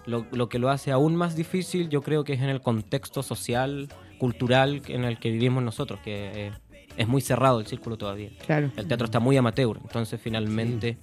Lo, 0.09 0.27
lo 0.33 0.49
que 0.49 0.59
lo 0.59 0.71
hace 0.71 0.91
aún 0.91 1.15
más 1.17 1.37
difícil 1.37 1.91
yo 1.91 2.01
creo 2.01 2.25
que 2.25 2.33
es 2.33 2.41
en 2.41 2.49
el 2.49 2.63
contexto 2.63 3.23
social, 3.23 3.89
cultural 4.19 4.83
en 4.89 5.05
el 5.05 5.19
que 5.19 5.31
vivimos 5.31 5.63
nosotros, 5.63 6.01
que 6.01 6.47
eh, 6.47 6.53
es 6.97 7.07
muy 7.07 7.21
cerrado 7.21 7.61
el 7.61 7.67
círculo 7.67 7.97
todavía. 7.97 8.31
Claro. 8.45 8.71
El 8.77 8.89
teatro 8.89 9.05
está 9.05 9.21
muy 9.21 9.37
amateur, 9.37 9.79
entonces 9.81 10.21
finalmente, 10.21 10.99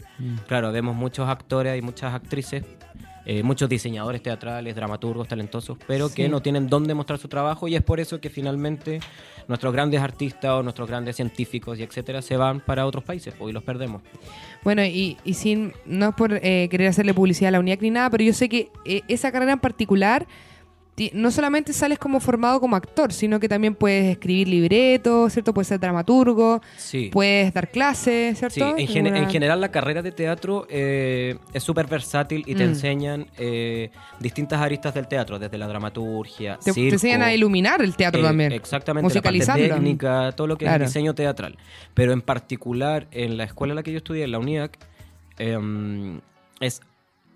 claro, 0.48 0.72
vemos 0.72 0.96
muchos 0.96 1.30
actores 1.30 1.78
y 1.78 1.82
muchas 1.82 2.14
actrices, 2.14 2.64
eh, 3.26 3.42
muchos 3.44 3.68
diseñadores 3.70 4.22
teatrales, 4.22 4.76
dramaturgos 4.76 5.28
talentosos, 5.28 5.78
pero 5.88 6.10
Sí. 6.10 6.16
que 6.16 6.30
no 6.30 6.42
tienen 6.42 6.68
dónde 6.68 6.94
mostrar 6.94 7.18
su 7.20 7.28
trabajo 7.28 7.68
y 7.68 7.76
es 7.76 7.82
por 7.82 8.00
eso 8.00 8.22
que 8.22 8.30
finalmente 8.30 9.00
nuestros 9.48 9.74
grandes 9.74 10.02
artistas 10.02 10.52
o 10.52 10.64
nuestros 10.64 10.88
grandes 10.88 11.16
científicos 11.16 11.80
y 11.80 11.84
etcétera 11.84 12.22
se 12.22 12.38
van 12.38 12.60
para 12.60 12.86
otros 12.86 13.04
países 13.04 13.34
pues, 13.38 13.50
y 13.50 13.54
los 13.54 13.64
perdemos. 13.64 14.02
Bueno, 14.64 14.84
y, 14.84 15.18
y 15.24 15.34
sin, 15.36 15.74
no 15.86 16.10
es 16.10 16.16
por 16.16 16.34
eh, 16.34 16.68
querer 16.70 16.88
hacerle 16.88 17.14
publicidad 17.14 17.50
a 17.50 17.52
la 17.52 17.60
UNIAC 17.60 17.82
ni 17.82 17.92
nada, 17.92 18.10
pero 18.10 18.24
yo 18.24 18.34
sé 18.34 18.50
que 18.50 18.70
eh, 18.86 19.02
esa 19.08 19.32
carrera 19.32 19.54
en 19.54 19.60
particular 19.60 20.26
ti- 20.26 20.28
no 21.14 21.30
solamente 21.30 21.74
sales 21.74 22.00
como 22.00 22.22
formado 22.22 22.62
como 22.62 22.78
actor, 22.78 23.12
sino 23.12 23.38
que 23.40 23.50
también 23.50 23.76
puedes 23.76 24.06
escribir 24.12 24.48
libretos, 24.48 25.34
¿cierto? 25.34 25.54
Puedes 25.54 25.68
ser 25.68 25.78
dramaturgo, 25.80 26.62
Sí. 26.78 27.10
puedes 27.12 27.54
dar 27.54 27.70
clases, 27.70 28.38
Sí, 28.40 28.46
¿cierto? 28.50 28.78
en, 28.78 28.88
gen- 28.88 29.08
Una- 29.08 29.18
en 29.20 29.30
general 29.30 29.60
la 29.60 29.72
carrera 29.72 30.02
de 30.02 30.14
teatro 30.14 30.66
eh, 30.70 31.38
es 31.54 31.62
súper 31.64 31.88
versátil 31.88 32.44
y 32.48 32.56
te 32.56 32.64
Mm. 32.66 32.70
enseñan 32.70 33.28
eh, 33.38 33.90
distintas 34.22 34.62
aristas 34.62 34.94
del 34.94 35.08
teatro, 35.10 35.38
desde 35.38 35.58
la 35.58 35.68
dramaturgia, 35.68 36.58
te, 36.64 36.70
enseñan 36.90 37.24
a 37.24 37.34
iluminar 37.34 37.82
el 37.82 37.96
teatro 37.98 38.22
Eh, 38.22 38.24
también. 38.24 38.52
Exactamente, 38.54 39.14
la 39.14 39.22
parte 39.22 39.40
técnica, 39.46 40.32
todo 40.32 40.48
lo 40.48 40.58
que 40.58 40.64
Claro. 40.64 40.86
es 40.86 40.92
diseño 40.92 41.14
teatral. 41.14 41.58
Pero 41.94 42.14
en 42.14 42.22
particular, 42.22 43.08
en 43.12 43.36
la 43.36 43.44
escuela 43.44 43.74
en 43.74 43.76
la 43.76 43.84
que 43.84 43.92
yo 43.92 43.98
estudié, 43.98 44.24
en 44.24 44.32
la 44.32 44.40
UNIAC, 44.40 44.78
em, 45.40 46.22
es 46.62 46.80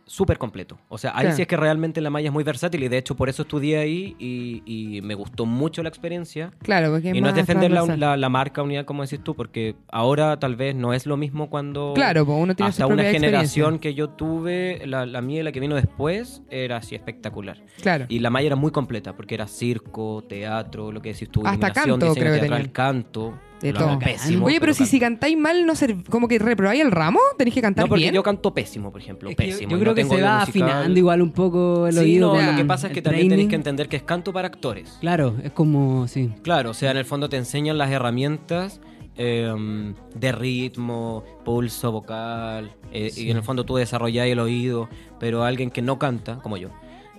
súper 0.10 0.40
completo. 0.40 0.80
O 0.90 0.98
sea, 0.98 1.12
ahí 1.16 1.32
sí 1.34 1.44
es 1.44 1.48
que 1.48 1.56
realmente 1.56 2.02
la 2.02 2.10
malla 2.10 2.28
es 2.30 2.34
muy 2.34 2.44
versátil 2.44 2.82
y 2.84 2.88
de 2.88 2.98
hecho 2.98 3.16
por 3.16 3.30
eso 3.30 3.44
estudié 3.44 3.78
ahí 3.78 4.16
y, 4.18 4.64
y 4.66 5.02
me 5.04 5.14
gustó 5.14 5.46
mucho 5.46 5.84
la 5.84 5.90
experiencia. 5.90 6.52
Claro, 6.64 6.90
porque 6.92 7.12
y 7.16 7.22
no 7.22 7.30
es 7.30 7.36
defender 7.36 7.70
la, 7.72 7.86
la- 7.96 8.18
la 8.18 8.30
marca 8.30 8.64
unidad 8.64 8.86
como 8.86 9.04
decís 9.04 9.24
tú, 9.24 9.36
porque 9.36 9.76
ahora 9.92 10.40
tal 10.40 10.56
vez 10.56 10.74
no 10.74 10.94
es 10.94 11.06
lo 11.06 11.16
mismo 11.16 11.50
cuando... 11.52 11.94
Claro, 11.94 12.26
pues 12.26 12.38
uno 12.42 12.56
tiene 12.56 12.70
hasta 12.70 12.88
su 12.88 12.92
una 12.92 13.04
generación 13.04 13.78
que 13.78 13.94
yo 13.94 14.10
tuve, 14.10 14.82
la, 14.88 15.06
la 15.06 15.22
mía 15.22 15.42
y 15.42 15.44
la 15.44 15.52
que 15.52 15.60
vino 15.60 15.76
después, 15.76 16.42
era 16.50 16.78
así 16.78 16.96
espectacular. 16.96 17.62
Claro. 17.82 18.06
Y 18.10 18.18
la 18.20 18.32
malla 18.32 18.48
era 18.48 18.56
muy 18.56 18.72
completa, 18.72 19.16
porque 19.16 19.36
era 19.36 19.48
circo, 19.48 20.24
teatro, 20.28 20.92
lo 20.92 21.02
que 21.04 21.14
decís 21.14 21.30
tú, 21.30 21.44
Hasta 21.46 21.72
canto, 21.72 21.98
diseño 21.98 22.14
creo 22.16 22.34
que 22.34 22.40
teatral, 22.40 22.72
canto. 22.72 23.40
De 23.62 23.74
todo. 23.74 24.00
pésimo, 24.00 24.46
Oye, 24.46 24.60
pero 24.60 24.74
si, 24.74 24.80
canto. 24.80 24.92
si 24.92 25.00
cantáis 25.00 25.38
mal, 25.38 25.66
no 25.66 25.76
ser, 25.76 25.96
como 26.10 26.28
que 26.28 26.40
reprobáis 26.40 26.82
el 26.82 26.92
ramo, 26.92 27.20
tenéis 27.38 27.54
que 27.56 27.62
cantar 27.62 27.86
No, 27.86 27.90
porque 27.90 28.04
bien. 28.04 28.14
yo 28.14 28.24
canto 28.24 28.54
pésimo, 28.54 28.92
por 28.92 29.02
ejemplo, 29.02 29.30
Es 29.30 29.36
que 29.36 29.48
yo- 29.48 29.54
pésimo. 29.54 29.72
yo 29.72 29.80
creo 29.80 29.92
no 29.92 29.96
que 29.96 30.02
tengo 30.04 30.16
se 30.16 30.22
va 30.22 30.40
musical. 30.40 30.70
afinando 30.70 31.00
igual 31.00 31.22
un 31.22 31.32
poco 31.32 31.88
el 31.88 31.94
Sí, 31.94 32.00
oído. 32.00 32.34
no, 32.36 32.52
lo 32.52 32.58
que 32.58 32.66
pasa 32.66 32.88
es 32.88 32.94
que 32.94 33.02
también 33.02 33.28
tenéis 33.30 33.50
que 33.50 33.56
entender 33.56 33.90
que 33.90 33.98
es 33.98 34.04
canto 34.04 34.32
para 34.32 34.48
actores. 34.48 34.98
Claro, 35.02 35.36
es 35.44 35.52
como, 35.52 36.08
sí. 36.08 36.30
Claro, 36.42 36.70
o 36.70 36.74
sea, 36.74 36.92
en 36.92 36.98
el 36.98 37.06
fondo 37.06 37.28
te 37.28 37.38
enseñan 37.38 37.78
las 37.78 37.92
herramientas 37.92 38.80
eh, 39.22 39.94
de 40.16 40.32
ritmo, 40.32 41.26
pulso 41.44 41.92
vocal, 41.92 42.72
eh, 42.94 43.12
y 43.18 43.30
en 43.30 43.36
el 43.38 43.44
fondo 43.44 43.66
tú 43.66 43.76
desarrollas 43.76 44.26
el 44.28 44.40
oído, 44.40 44.88
pero 45.20 45.44
alguien 45.44 45.72
que 45.72 45.82
no 45.82 46.00
canta, 46.00 46.38
como 46.38 46.56
yo, 46.56 46.70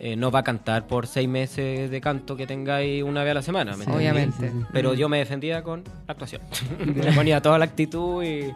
eh, 0.02 0.16
no 0.16 0.30
va 0.30 0.38
a 0.38 0.42
cantar 0.42 0.86
por 0.86 1.06
seis 1.06 1.28
meses 1.28 1.90
de 1.90 2.00
canto 2.00 2.34
que 2.36 2.46
tengáis 2.46 3.02
una 3.02 3.22
vez 3.22 3.32
a 3.32 3.34
la 3.34 3.42
semana. 3.42 3.76
¿me? 3.76 3.84
Obviamente. 3.84 4.50
Pero 4.72 4.94
yo 4.94 5.08
me 5.10 5.18
defendía 5.18 5.62
con 5.62 5.84
la 5.84 6.12
actuación. 6.12 6.40
Le 6.94 7.12
ponía 7.12 7.42
toda 7.42 7.58
la 7.58 7.66
actitud 7.66 8.24
y, 8.24 8.50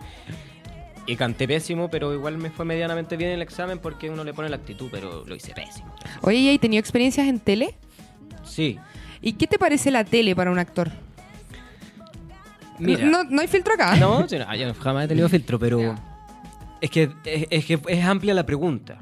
y 1.07 1.17
canté 1.17 1.47
pésimo, 1.47 1.91
pero 1.91 2.15
igual 2.15 2.39
me 2.39 2.49
fue 2.51 2.65
medianamente 2.65 3.17
bien 3.19 3.31
el 3.33 3.43
examen 3.43 3.79
porque 3.79 4.09
uno 4.09 4.25
le 4.25 4.33
pone 4.33 4.49
la 4.49 4.57
actitud, 4.57 4.89
pero 4.91 5.23
lo 5.27 5.35
hice 5.35 5.53
pésimo. 5.53 5.95
Oye, 6.23 6.39
¿y 6.53 6.59
tenido 6.59 6.81
experiencias 6.81 7.29
en 7.29 7.39
tele? 7.41 7.75
Sí. 8.43 8.79
¿Y 9.21 9.35
qué 9.35 9.47
te 9.47 9.59
parece 9.59 9.91
la 9.91 10.05
tele 10.05 10.35
para 10.35 10.51
un 10.51 10.59
actor? 10.59 10.91
Mira. 12.79 13.05
No, 13.07 13.23
no 13.25 13.41
hay 13.41 13.49
filtro 13.49 13.75
acá. 13.75 13.97
No, 13.97 14.27
yo, 14.27 14.39
no- 14.39 14.55
yo 14.57 14.75
jamás 14.75 15.05
he 15.05 15.09
tenido 15.09 15.29
filtro, 15.29 15.59
pero 15.59 15.95
es 16.81 16.91
que 16.91 17.11
es, 17.25 17.47
es 17.51 17.65
que 17.67 17.79
es 17.89 18.05
amplia 18.05 18.35
la 18.35 18.45
pregunta. 18.45 18.99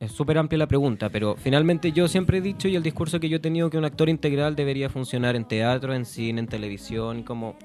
Es 0.00 0.12
súper 0.12 0.36
amplia 0.38 0.58
la 0.58 0.66
pregunta, 0.66 1.08
pero 1.08 1.36
finalmente 1.36 1.92
yo 1.92 2.08
siempre 2.08 2.38
he 2.38 2.40
dicho 2.40 2.68
y 2.68 2.76
el 2.76 2.82
discurso 2.82 3.20
que 3.20 3.28
yo 3.28 3.36
he 3.36 3.40
tenido 3.40 3.70
que 3.70 3.78
un 3.78 3.84
actor 3.84 4.08
integral 4.08 4.56
debería 4.56 4.90
funcionar 4.90 5.36
en 5.36 5.44
teatro, 5.44 5.94
en 5.94 6.04
cine, 6.04 6.40
en 6.40 6.46
televisión, 6.46 7.22
como 7.22 7.56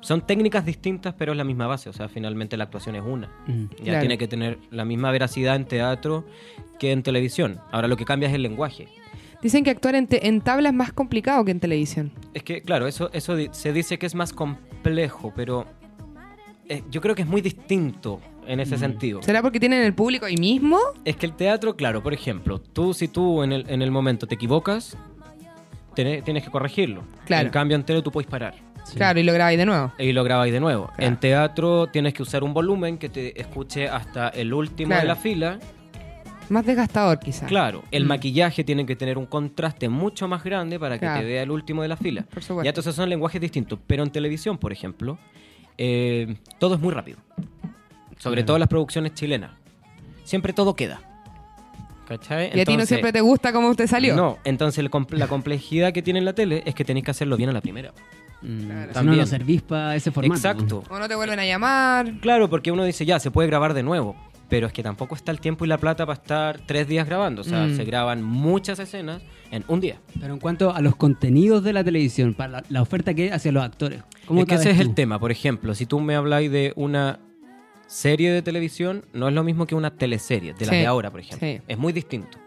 son 0.00 0.26
técnicas 0.26 0.64
distintas, 0.64 1.14
pero 1.18 1.32
es 1.32 1.38
la 1.38 1.44
misma 1.44 1.66
base, 1.66 1.90
o 1.90 1.92
sea, 1.92 2.08
finalmente 2.08 2.56
la 2.56 2.64
actuación 2.64 2.96
es 2.96 3.02
una. 3.04 3.28
Mm. 3.46 3.64
Ya 3.78 3.84
Claro. 3.84 4.00
tiene 4.00 4.18
que 4.18 4.28
tener 4.28 4.58
la 4.70 4.84
misma 4.86 5.10
veracidad 5.10 5.56
en 5.56 5.66
teatro 5.66 6.24
que 6.78 6.92
en 6.92 7.02
televisión. 7.02 7.60
Ahora 7.70 7.86
lo 7.88 7.96
que 7.98 8.04
cambia 8.06 8.28
es 8.28 8.34
el 8.34 8.42
lenguaje. 8.42 8.88
Dicen 9.42 9.62
que 9.64 9.70
actuar 9.70 9.96
en, 9.96 10.06
te- 10.06 10.26
en 10.26 10.40
tabla 10.40 10.68
es 10.70 10.74
más 10.74 10.92
complicado 10.92 11.44
que 11.44 11.50
en 11.50 11.60
televisión. 11.60 12.12
Es 12.34 12.42
que, 12.44 12.62
claro, 12.62 12.86
eso, 12.86 13.10
eso 13.12 13.36
di- 13.36 13.48
se 13.52 13.72
dice 13.74 13.98
que 13.98 14.06
es 14.06 14.14
más 14.14 14.32
complejo, 14.32 15.32
pero 15.36 15.66
eh, 16.68 16.82
yo 16.90 17.00
creo 17.02 17.14
que 17.14 17.22
es 17.22 17.28
muy 17.28 17.40
distinto 17.42 18.20
en 18.46 18.60
ese 18.60 18.76
sentido. 18.78 19.22
¿Será 19.22 19.42
porque 19.42 19.60
tienen 19.60 19.82
el 19.82 19.94
público 19.94 20.26
ahí 20.26 20.36
mismo? 20.36 20.78
Es 21.04 21.16
que 21.16 21.26
el 21.26 21.32
teatro, 21.34 21.76
claro, 21.76 22.02
por 22.02 22.12
ejemplo, 22.14 22.58
tú 22.60 22.94
si 22.94 23.08
tú 23.08 23.42
en 23.42 23.52
el, 23.52 23.64
en 23.68 23.82
el 23.82 23.90
momento 23.90 24.26
te 24.26 24.34
equivocas, 24.34 24.96
tiene- 25.94 26.22
tienes 26.22 26.44
que 26.44 26.50
corregirlo. 26.50 27.02
Claro. 27.26 27.46
En 27.46 27.52
cambio, 27.52 27.76
en 27.76 27.84
tele 27.84 28.02
tú 28.02 28.10
puedes 28.10 28.28
parar 28.30 28.54
Sí. 28.84 28.96
Claro, 28.96 29.20
y 29.20 29.22
lo 29.22 29.32
grabáis 29.34 29.58
de 29.58 29.66
nuevo. 29.66 29.92
y 29.98 30.12
lo 30.12 30.24
grabáis 30.24 30.52
de 30.52 30.58
nuevo. 30.58 30.86
Claro. 30.96 31.02
En 31.02 31.16
teatro 31.20 31.86
tienes 31.88 32.14
que 32.14 32.22
usar 32.22 32.42
un 32.42 32.54
volumen 32.54 32.96
que 32.98 33.08
te 33.10 33.38
escuche 33.40 33.88
hasta 33.88 34.28
el 34.30 34.52
último 34.54 34.88
Claro. 34.88 35.02
de 35.02 35.08
la 35.08 35.16
fila. 35.16 35.58
Más 36.48 36.64
desgastador, 36.66 37.20
quizás. 37.20 37.46
Claro, 37.46 37.84
el 37.92 38.04
Mm. 38.04 38.08
maquillaje 38.08 38.64
tiene 38.64 38.84
que 38.86 38.96
tener 38.96 39.18
un 39.18 39.26
contraste 39.26 39.88
mucho 39.88 40.26
más 40.26 40.42
grande 40.42 40.80
para 40.80 40.96
que 40.96 41.00
Claro. 41.06 41.20
te 41.20 41.26
vea 41.26 41.42
el 41.42 41.50
último 41.50 41.82
de 41.82 41.88
la 41.88 41.96
fila. 41.96 42.22
Por 42.22 42.42
supuesto. 42.42 42.64
Ya 42.64 42.70
entonces 42.70 42.94
son 42.94 43.08
lenguajes 43.08 43.40
distintos. 43.40 43.78
Pero 43.86 44.02
en 44.02 44.10
televisión, 44.10 44.56
por 44.58 44.72
ejemplo, 44.72 45.18
eh, 45.78 46.34
todo 46.58 46.74
es 46.74 46.80
muy 46.80 46.92
rápido. 46.92 47.18
Sobre 48.20 48.42
Claro. 48.42 48.46
todo 48.46 48.58
las 48.58 48.68
producciones 48.68 49.14
chilenas. 49.14 49.50
Siempre 50.24 50.52
todo 50.52 50.76
queda. 50.76 51.00
¿Cachai? 52.06 52.46
y 52.46 52.48
a 52.48 52.50
ti 52.50 52.56
no 52.56 52.60
Entonces- 52.72 52.88
siempre 52.88 53.12
te 53.12 53.20
gusta 53.20 53.52
cómo 53.52 53.68
usted 53.68 53.86
salió. 53.86 54.16
No, 54.16 54.38
entonces 54.42 54.78
el 54.80 54.90
com- 54.90 55.06
la 55.10 55.28
complejidad 55.28 55.92
que 55.92 56.02
tiene 56.02 56.18
en 56.18 56.24
la 56.24 56.32
tele 56.32 56.60
es 56.66 56.74
que 56.74 56.84
tenéis 56.84 57.04
que 57.04 57.12
hacerlo 57.12 57.36
bien 57.36 57.50
a 57.50 57.52
la 57.52 57.60
primera. 57.60 57.92
Mm, 58.42 58.64
Claro. 58.64 58.80
Si 58.82 58.86
no 58.88 58.92
También. 58.92 59.18
lo 59.18 59.26
servís 59.26 59.62
para 59.62 59.94
ese 59.94 60.10
formato. 60.10 60.34
Exacto. 60.34 60.82
O 60.90 60.98
no 60.98 61.06
te 61.08 61.14
vuelven 61.14 61.38
a 61.38 61.46
llamar. 61.46 62.14
Claro, 62.20 62.50
porque 62.50 62.72
uno 62.72 62.82
dice, 62.84 63.04
ya, 63.06 63.20
se 63.20 63.30
puede 63.30 63.46
grabar 63.48 63.74
de 63.74 63.84
nuevo. 63.84 64.16
Pero 64.48 64.66
es 64.66 64.72
que 64.72 64.82
tampoco 64.82 65.14
está 65.14 65.30
el 65.30 65.38
tiempo 65.38 65.64
y 65.64 65.68
la 65.68 65.78
plata 65.78 66.04
para 66.04 66.20
estar 66.20 66.58
tres 66.66 66.88
días 66.88 67.06
grabando. 67.06 67.42
O 67.42 67.44
sea, 67.44 67.66
Mm. 67.66 67.76
se 67.76 67.84
graban 67.84 68.24
muchas 68.24 68.80
escenas 68.80 69.22
en 69.52 69.62
un 69.68 69.78
día. 69.78 70.00
Pero 70.20 70.34
en 70.34 70.40
cuanto 70.40 70.74
a 70.74 70.80
los 70.80 70.96
contenidos 70.96 71.62
de 71.62 71.72
la 71.72 71.84
televisión, 71.84 72.34
para 72.34 72.50
la, 72.50 72.64
la 72.70 72.82
oferta 72.82 73.14
que 73.14 73.24
hay 73.24 73.28
hacia 73.28 73.52
los 73.52 73.62
actores. 73.62 74.02
¿cómo 74.26 74.40
Es 74.40 74.46
que 74.46 74.54
la 74.56 74.60
ese 74.60 74.70
ves 74.70 74.80
es 74.80 74.86
el 74.88 74.94
tema. 74.96 75.20
Por 75.20 75.30
ejemplo, 75.30 75.76
si 75.76 75.86
tú 75.86 76.00
me 76.00 76.16
habláis 76.16 76.50
de 76.50 76.72
una 76.74 77.20
serie 77.90 78.30
de 78.30 78.40
televisión, 78.40 79.04
no 79.12 79.26
es 79.26 79.34
lo 79.34 79.42
mismo 79.42 79.66
que 79.66 79.74
una 79.74 79.90
teleserie, 79.90 80.54
de 80.54 80.60
las 80.64 80.74
Sí, 80.74 80.80
de 80.80 80.86
ahora, 80.86 81.10
por 81.10 81.20
ejemplo. 81.20 81.46
sí. 81.46 81.60
Es 81.66 81.76
muy 81.76 81.92
distinto. 81.92 82.38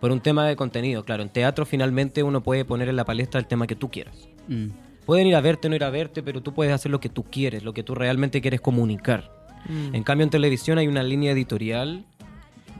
Por 0.00 0.10
un 0.10 0.20
tema 0.20 0.46
de 0.46 0.56
contenido, 0.56 1.04
claro. 1.04 1.22
En 1.22 1.28
teatro 1.28 1.66
finalmente 1.66 2.22
uno 2.22 2.42
puede 2.42 2.64
poner 2.64 2.88
en 2.88 2.96
la 2.96 3.04
palestra 3.04 3.38
el 3.38 3.46
tema 3.46 3.66
que 3.66 3.76
tú 3.76 3.90
quieras. 3.90 4.28
Mm. 4.48 4.68
Pueden 5.04 5.26
ir 5.26 5.36
a 5.36 5.40
verte, 5.42 5.68
no 5.68 5.76
ir 5.76 5.84
a 5.84 5.90
verte, 5.90 6.22
pero 6.22 6.42
tú 6.42 6.54
puedes 6.54 6.72
hacer 6.72 6.90
lo 6.90 6.98
que 6.98 7.10
tú 7.10 7.24
quieres, 7.24 7.62
lo 7.62 7.74
que 7.74 7.82
tú 7.82 7.94
realmente 7.94 8.40
quieres 8.40 8.62
comunicar. 8.62 9.30
Mm. 9.68 9.94
En 9.94 10.02
cambio, 10.02 10.24
en 10.24 10.30
televisión 10.30 10.78
hay 10.78 10.88
una 10.88 11.02
línea 11.02 11.32
editorial, 11.32 12.06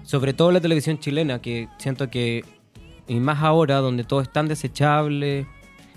sobre 0.03 0.33
todo 0.33 0.53
la 0.53 0.61
televisión 0.61 0.99
chilena, 0.99 1.43
que 1.43 1.69
siento 1.77 2.09
que, 2.09 2.45
y 3.09 3.21
más 3.21 3.43
ahora, 3.43 3.77
donde 3.77 4.05
todo 4.05 4.23
es 4.23 4.33
tan 4.33 4.49
desechable, 4.49 5.47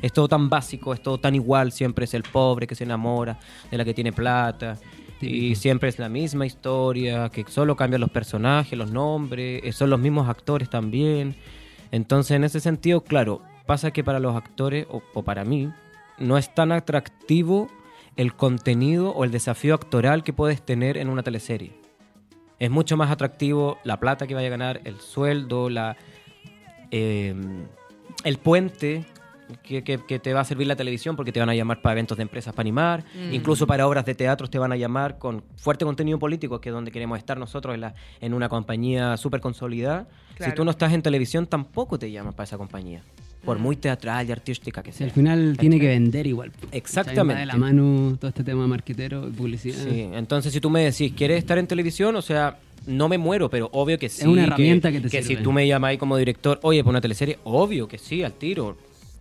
es 0.01 0.12
todo 0.12 0.27
tan 0.27 0.49
básico, 0.49 0.93
es 0.93 1.01
todo 1.01 1.17
tan 1.17 1.34
igual, 1.34 1.71
siempre 1.71 2.05
es 2.05 2.13
el 2.13 2.23
pobre 2.23 2.67
que 2.67 2.75
se 2.75 2.84
enamora 2.84 3.39
de 3.71 3.77
la 3.77 3.86
que 3.86 3.93
tiene 3.93 4.12
plata, 4.12 4.77
y 5.21 5.55
siempre 5.55 5.89
es 5.89 5.99
la 5.99 6.10
misma 6.10 6.45
historia, 6.45 7.29
que 7.29 7.45
solo 7.47 7.75
cambian 7.75 8.01
los 8.01 8.10
personajes, 8.10 8.77
los 8.77 8.91
nombres, 8.91 9.62
eh, 9.63 9.71
son 9.73 9.89
los 9.89 9.99
mismos 9.99 10.29
actores 10.29 10.69
también. 10.69 11.36
Entonces, 11.91 12.32
en 12.32 12.43
ese 12.43 12.60
sentido, 12.60 13.01
claro, 13.01 13.41
pasa 13.65 13.91
que 13.91 14.03
para 14.03 14.19
los 14.19 14.36
actores, 14.36 14.88
o, 14.89 15.23
para 15.23 15.43
mí, 15.43 15.71
no 16.17 16.38
es 16.38 16.53
tan 16.53 16.71
atractivo 16.71 17.69
el 18.15 18.34
contenido 18.34 19.12
o 19.12 19.23
el 19.23 19.32
desafío 19.32 19.75
actoral 19.75 20.23
que 20.23 20.34
puedes 20.34 20.62
tener 20.62 20.97
en 20.97 21.10
una 21.10 21.23
teleserie. 21.23 21.73
Es 22.60 22.69
mucho 22.69 22.97
más 22.97 23.10
atractivo 23.12 23.77
la 23.84 23.99
plata 23.99 24.27
que 24.27 24.36
vaya 24.36 24.47
a 24.47 24.51
ganar, 24.51 24.82
el 24.84 24.99
sueldo, 24.99 25.69
la, 25.69 25.95
eh, 26.91 27.34
el 28.23 28.38
puente 28.38 29.05
que, 29.64 29.84
que- 29.84 30.00
que 30.08 30.20
te 30.20 30.34
va 30.34 30.42
a 30.42 30.46
servir 30.46 30.68
la 30.68 30.76
televisión 30.76 31.16
porque 31.16 31.32
te 31.32 31.40
van 31.40 31.50
a 31.50 31.56
llamar 31.56 31.82
para 31.82 31.94
eventos 31.94 32.18
de 32.18 32.24
empresas 32.24 32.54
para 32.54 32.62
animar, 32.62 33.04
Mm. 33.16 33.34
incluso 33.34 33.66
para 33.68 33.88
obras 33.88 34.06
de 34.06 34.16
teatro 34.16 34.48
te 34.50 34.60
van 34.60 34.72
a 34.72 34.76
llamar 34.78 35.18
con 35.18 35.44
fuerte 35.58 35.86
contenido 35.86 36.20
político, 36.20 36.60
que 36.62 36.70
es 36.70 36.74
donde 36.74 36.92
queremos 36.92 37.18
estar 37.18 37.38
nosotros 37.38 37.76
en, 37.76 37.82
la- 37.82 37.94
en 38.22 38.34
una 38.34 38.50
compañía 38.50 39.18
súper 39.18 39.42
consolidada. 39.42 40.08
Claro. 40.36 40.52
Si 40.52 40.56
tú 40.56 40.64
no 40.66 40.72
estás 40.72 40.94
en 40.94 41.02
televisión, 41.02 41.48
tampoco 41.48 42.00
te 42.00 42.12
llaman 42.12 42.34
para 42.34 42.46
esa 42.46 42.58
compañía, 42.58 43.02
por 43.44 43.58
Mm. 43.58 43.62
muy 43.62 43.76
teatral 43.76 44.28
y 44.30 44.32
artística 44.32 44.82
que 44.84 44.92
Si 44.92 45.00
sea. 45.00 45.08
al 45.08 45.12
final 45.14 45.58
tiene 45.60 45.80
que 45.80 45.88
vender 45.88 46.28
igual. 46.28 46.52
Exactamente. 46.72 47.40
de 47.42 47.46
la 47.46 47.58
mano 47.58 48.18
todo 48.20 48.30
este 48.30 48.44
tema 48.44 48.68
marquetero 48.68 49.28
y 49.28 49.32
publicidad. 49.32 49.84
Sí, 49.84 50.08
entonces 50.14 50.54
si 50.54 50.60
tú 50.62 50.70
me 50.70 50.84
decís, 50.84 51.12
¿quieres 51.16 51.40
estar 51.40 51.58
en 51.58 51.68
televisión? 51.68 52.16
O 52.16 52.22
sea, 52.22 52.58
no 52.88 53.10
me 53.10 53.18
muero, 53.18 53.50
pero 53.50 53.70
obvio 53.74 54.00
que 54.00 54.08
sí. 54.10 54.26
una 54.26 54.44
herramienta 54.44 54.92
que 54.92 55.02
te 55.02 55.10
si 55.10 55.22
sirve. 55.22 55.44
tú 55.44 55.52
me 55.52 55.68
llamas 55.68 55.90
ahí 55.90 55.98
como 55.98 56.16
director, 56.18 56.60
oye, 56.64 56.82
por 56.84 56.92
una 56.92 57.02
teleserie, 57.02 57.38
obvio 57.44 57.88
que 57.88 57.98
sí, 57.98 58.24
al 58.24 58.34
tiro, 58.34 58.78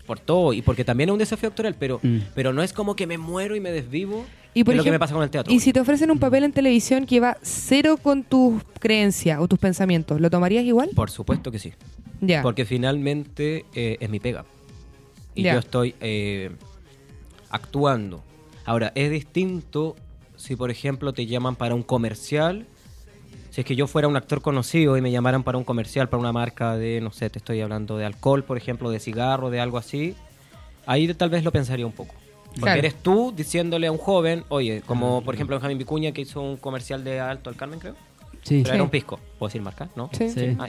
por 0.08 0.18
todo. 0.18 0.52
Y 0.52 0.62
porque 0.62 0.84
también 0.84 1.10
es 1.10 1.12
un 1.12 1.18
desafío 1.20 1.50
actoral, 1.50 1.76
pero, 1.78 2.00
Mm. 2.02 2.18
pero 2.34 2.52
no 2.52 2.64
es 2.64 2.72
como 2.72 2.96
que 2.96 3.06
me 3.06 3.16
muero 3.18 3.54
y 3.54 3.60
me 3.60 3.70
desvivo. 3.70 4.24
Y 4.54 4.64
por 4.64 4.74
es 4.74 4.78
lo 4.78 4.82
que 4.84 4.90
me 4.90 4.98
pasa 4.98 5.14
con 5.14 5.22
el 5.22 5.30
teatro. 5.30 5.52
Y 5.54 5.60
si 5.60 5.72
te 5.72 5.78
ofrecen 5.78 6.10
un 6.10 6.18
papel 6.18 6.42
en 6.42 6.52
televisión 6.52 7.06
que 7.06 7.20
va 7.20 7.36
cero 7.42 7.96
con 8.02 8.24
tus 8.24 8.60
creencias 8.80 9.38
o 9.38 9.46
tus 9.46 9.58
pensamientos, 9.60 10.20
¿lo 10.20 10.30
tomarías 10.30 10.64
igual? 10.64 10.90
Por 10.96 11.10
supuesto 11.10 11.52
que 11.52 11.60
sí. 11.60 11.72
Ya. 12.20 12.42
Porque 12.42 12.64
finalmente 12.64 13.66
eh, 13.74 13.98
es 14.00 14.10
mi 14.10 14.18
pega. 14.18 14.44
Y 15.36 15.42
Ya. 15.44 15.52
yo 15.52 15.58
estoy 15.60 15.94
eh, 16.00 16.50
actuando. 17.50 18.24
Ahora, 18.64 18.92
es 18.94 19.10
distinto 19.10 19.94
si, 20.36 20.56
por 20.56 20.70
ejemplo, 20.70 21.12
te 21.12 21.26
llaman 21.26 21.54
para 21.56 21.74
un 21.74 21.82
comercial. 21.82 22.66
Si 23.58 23.62
es 23.62 23.66
que 23.66 23.74
yo 23.74 23.88
fuera 23.88 24.06
un 24.06 24.16
actor 24.16 24.40
conocido 24.40 24.96
y 24.96 25.00
me 25.00 25.10
llamaran 25.10 25.42
para 25.42 25.58
un 25.58 25.64
comercial, 25.64 26.08
para 26.08 26.20
una 26.20 26.30
marca 26.30 26.76
de, 26.76 27.00
no 27.00 27.10
sé, 27.10 27.28
te 27.28 27.40
estoy 27.40 27.60
hablando 27.60 27.98
de 27.98 28.04
alcohol, 28.04 28.44
por 28.44 28.56
ejemplo, 28.56 28.88
de 28.88 29.00
cigarro, 29.00 29.50
de 29.50 29.58
algo 29.58 29.78
así, 29.78 30.14
ahí 30.86 31.12
tal 31.12 31.28
vez 31.28 31.42
lo 31.42 31.50
pensaría 31.50 31.84
un 31.84 31.90
poco. 31.90 32.14
Porque 32.50 32.60
Claro. 32.60 32.78
eres 32.78 32.94
tú 32.94 33.32
diciéndole 33.34 33.88
a 33.88 33.90
un 33.90 33.98
joven, 33.98 34.44
oye, 34.48 34.80
como 34.86 35.24
por 35.24 35.34
ejemplo 35.34 35.56
Benjamín 35.56 35.76
Vicuña 35.76 36.12
que 36.12 36.20
hizo 36.20 36.40
un 36.40 36.56
comercial 36.56 37.02
de 37.02 37.18
Alto 37.18 37.50
al 37.50 37.56
Carmen, 37.56 37.80
creo. 37.80 37.96
Sí. 38.48 38.60
Pero 38.62 38.74
era 38.74 38.82
un 38.82 38.90
pisco. 38.90 39.20
¿Puedo 39.38 39.48
decir 39.48 39.62
marca? 39.62 39.88
¿No? 39.94 40.10
Sí. 40.12 40.30
Sí. 40.30 40.56
Ah. 40.58 40.68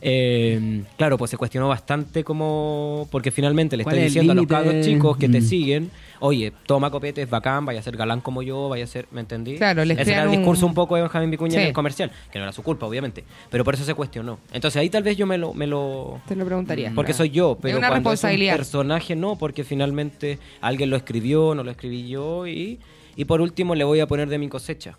Eh, 0.00 0.82
claro, 0.96 1.18
pues 1.18 1.30
se 1.30 1.36
cuestionó 1.36 1.68
bastante 1.68 2.22
como... 2.22 3.08
Porque 3.10 3.30
finalmente 3.30 3.76
le 3.76 3.82
¿Cuál 3.84 3.96
estoy 3.96 4.06
es 4.06 4.12
diciendo 4.14 4.32
a 4.32 4.36
los 4.36 4.46
cabros 4.46 4.84
chicos 4.84 5.16
que 5.16 5.28
te 5.28 5.40
Mm. 5.40 5.44
siguen, 5.44 5.90
oye, 6.20 6.52
toma 6.66 6.90
copete, 6.90 7.22
es 7.22 7.30
bacán, 7.30 7.64
vaya 7.64 7.80
a 7.80 7.82
ser 7.82 7.96
galán 7.96 8.20
como 8.20 8.42
yo, 8.42 8.68
vaya 8.68 8.84
a 8.84 8.86
ser... 8.86 9.06
¿Me 9.10 9.20
entendí? 9.20 9.56
Claro, 9.56 9.84
les 9.84 9.98
Ese 9.98 10.12
era 10.12 10.24
el 10.24 10.30
discurso 10.30 10.66
un 10.66 10.74
poco 10.74 10.94
de 10.96 11.02
Benjamín 11.02 11.30
Vicuña 11.30 11.54
en 11.56 11.60
Sí. 11.62 11.66
el 11.68 11.72
comercial, 11.72 12.12
que 12.30 12.38
no 12.38 12.44
era 12.44 12.52
su 12.52 12.62
culpa, 12.62 12.86
obviamente. 12.86 13.24
Pero 13.50 13.64
por 13.64 13.74
eso 13.74 13.84
se 13.84 13.94
cuestionó. 13.94 14.38
Entonces 14.52 14.78
ahí 14.80 14.90
tal 14.90 15.02
vez 15.02 15.16
yo 15.16 15.26
me 15.26 15.38
lo... 15.38 15.52
Me 15.54 15.66
lo 15.66 16.20
Te 16.28 16.36
lo 16.36 16.44
preguntaría. 16.44 16.92
porque 16.94 17.12
soy 17.12 17.30
yo, 17.30 17.58
pero 17.60 17.78
una 17.78 17.88
cuando 17.88 18.12
es 18.12 18.22
un 18.22 18.30
personaje 18.38 19.16
no, 19.16 19.36
porque 19.36 19.64
finalmente 19.64 20.38
alguien 20.60 20.90
lo 20.90 20.96
escribió, 20.96 21.54
no 21.54 21.64
lo 21.64 21.70
escribí 21.70 22.06
yo 22.08 22.46
y, 22.46 22.78
y 23.16 23.24
por 23.24 23.40
último 23.40 23.74
le 23.74 23.82
voy 23.84 23.98
a 24.00 24.06
poner 24.06 24.28
de 24.28 24.38
mi 24.38 24.48
cosecha, 24.48 24.96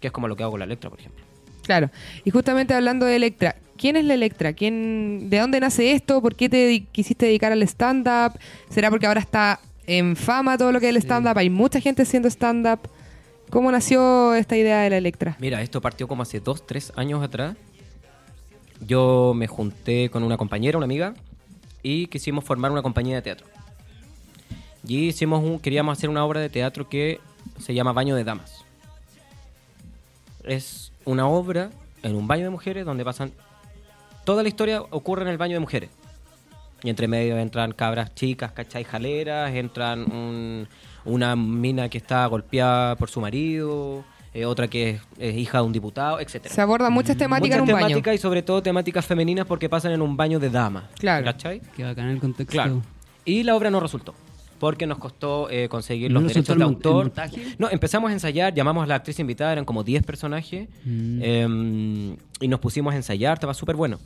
que 0.00 0.06
es 0.06 0.12
como 0.12 0.28
lo 0.28 0.36
que 0.36 0.44
hago 0.44 0.52
con 0.52 0.60
la 0.60 0.66
Electra, 0.66 0.88
por 0.88 0.98
ejemplo. 1.00 1.24
Claro. 1.62 1.90
Y 2.24 2.30
justamente 2.30 2.74
hablando 2.74 3.06
de 3.06 3.16
Electra, 3.16 3.56
¿quién 3.76 3.96
es 3.96 4.04
la 4.04 4.14
Electra? 4.14 4.52
¿Quién, 4.52 5.30
¿De 5.30 5.38
dónde 5.38 5.60
nace 5.60 5.92
esto? 5.92 6.20
¿Por 6.20 6.34
qué 6.34 6.48
te 6.48 6.86
quisiste 6.92 7.26
dedicar 7.26 7.52
al 7.52 7.62
stand-up? 7.62 8.38
¿Será 8.68 8.90
porque 8.90 9.06
ahora 9.06 9.20
está 9.20 9.60
en 9.86 10.16
fama 10.16 10.58
todo 10.58 10.72
lo 10.72 10.80
que 10.80 10.88
es 10.88 10.96
el 10.96 11.02
stand-up? 11.02 11.38
Hay 11.38 11.50
mucha 11.50 11.80
gente 11.80 12.02
haciendo 12.02 12.28
stand-up. 12.28 12.80
¿Cómo 13.50 13.72
nació 13.72 14.34
esta 14.34 14.56
idea 14.56 14.82
de 14.82 14.90
la 14.90 14.98
Electra? 14.98 15.36
Mira, 15.40 15.60
esto 15.60 15.80
partió 15.80 16.06
como 16.06 16.22
hace 16.22 16.40
dos, 16.40 16.66
tres 16.66 16.92
años 16.96 17.22
atrás. 17.22 17.56
Yo 18.86 19.32
me 19.34 19.46
junté 19.46 20.08
con 20.08 20.22
una 20.22 20.36
compañera, 20.36 20.78
una 20.78 20.84
amiga, 20.84 21.14
y 21.82 22.06
quisimos 22.06 22.44
formar 22.44 22.70
una 22.70 22.82
compañía 22.82 23.16
de 23.16 23.22
teatro. 23.22 23.46
Y 24.86 25.08
hicimos 25.08 25.42
un, 25.42 25.58
queríamos 25.58 25.98
hacer 25.98 26.08
una 26.08 26.24
obra 26.24 26.40
de 26.40 26.48
teatro 26.48 26.88
que 26.88 27.20
se 27.58 27.74
llama 27.74 27.92
Baño 27.92 28.14
de 28.14 28.24
Damas. 28.24 28.64
Es 30.44 30.89
una 31.10 31.26
obra 31.26 31.70
en 32.02 32.14
un 32.14 32.26
baño 32.26 32.44
de 32.44 32.50
mujeres 32.50 32.84
donde 32.84 33.04
pasan... 33.04 33.32
Toda 34.24 34.42
la 34.42 34.48
historia 34.48 34.82
ocurre 34.90 35.22
en 35.22 35.28
el 35.28 35.38
baño 35.38 35.54
de 35.54 35.60
mujeres. 35.60 35.90
Y 36.82 36.88
entre 36.90 37.08
medio 37.08 37.36
entran 37.38 37.72
cabras 37.72 38.14
chicas, 38.14 38.52
¿cachai? 38.52 38.84
Jaleras, 38.84 39.52
entran 39.54 40.00
un- 40.10 40.68
una 41.04 41.36
mina 41.36 41.88
que 41.88 41.98
está 41.98 42.24
golpeada 42.26 42.96
por 42.96 43.10
su 43.10 43.20
marido, 43.20 44.04
eh, 44.32 44.44
otra 44.46 44.68
que 44.68 44.90
es, 44.90 45.02
es 45.18 45.36
hija 45.36 45.58
de 45.58 45.64
un 45.64 45.72
diputado, 45.72 46.20
etcétera. 46.20 46.54
Se 46.54 46.60
abordan 46.60 46.92
muchas 46.92 47.16
temáticas 47.16 47.58
Muchas 47.58 47.68
en 47.68 47.74
un 47.74 47.80
baño. 47.80 47.88
temáticas 47.88 48.14
y 48.14 48.18
sobre 48.18 48.42
todo 48.42 48.62
temáticas 48.62 49.04
femeninas 49.04 49.46
porque 49.46 49.68
pasan 49.68 49.92
en 49.92 50.00
un 50.02 50.16
baño 50.16 50.38
de 50.38 50.48
damas. 50.50 50.84
Claro. 50.98 51.24
¿Cachai? 51.24 51.60
Qué 51.76 51.84
bacán 51.84 52.08
el 52.08 52.20
contexto. 52.20 52.52
Claro. 52.52 52.82
Y 53.24 53.42
la 53.42 53.56
obra 53.56 53.70
no 53.70 53.80
resultó. 53.80 54.14
Porque 54.60 54.86
nos 54.86 54.98
costó 54.98 55.50
eh, 55.50 55.68
conseguir 55.68 56.12
¿No 56.12 56.20
los 56.20 56.32
derechos 56.32 56.56
de 56.56 56.62
autor. 56.62 57.10
No, 57.58 57.68
empezamos 57.70 58.10
a 58.10 58.12
ensayar, 58.12 58.54
llamamos 58.54 58.84
a 58.84 58.86
la 58.86 58.94
actriz 58.94 59.18
invitada, 59.18 59.50
eran 59.52 59.64
como 59.64 59.82
10 59.82 60.04
personajes. 60.04 60.68
Mm. 60.84 61.18
eh, 61.22 62.16
y 62.42 62.46
nos 62.48 62.60
pusimos 62.60 62.92
a 62.94 62.96
ensayar, 62.96 63.34
estaba 63.34 63.54
súper 63.54 63.74
bueno. 63.74 63.98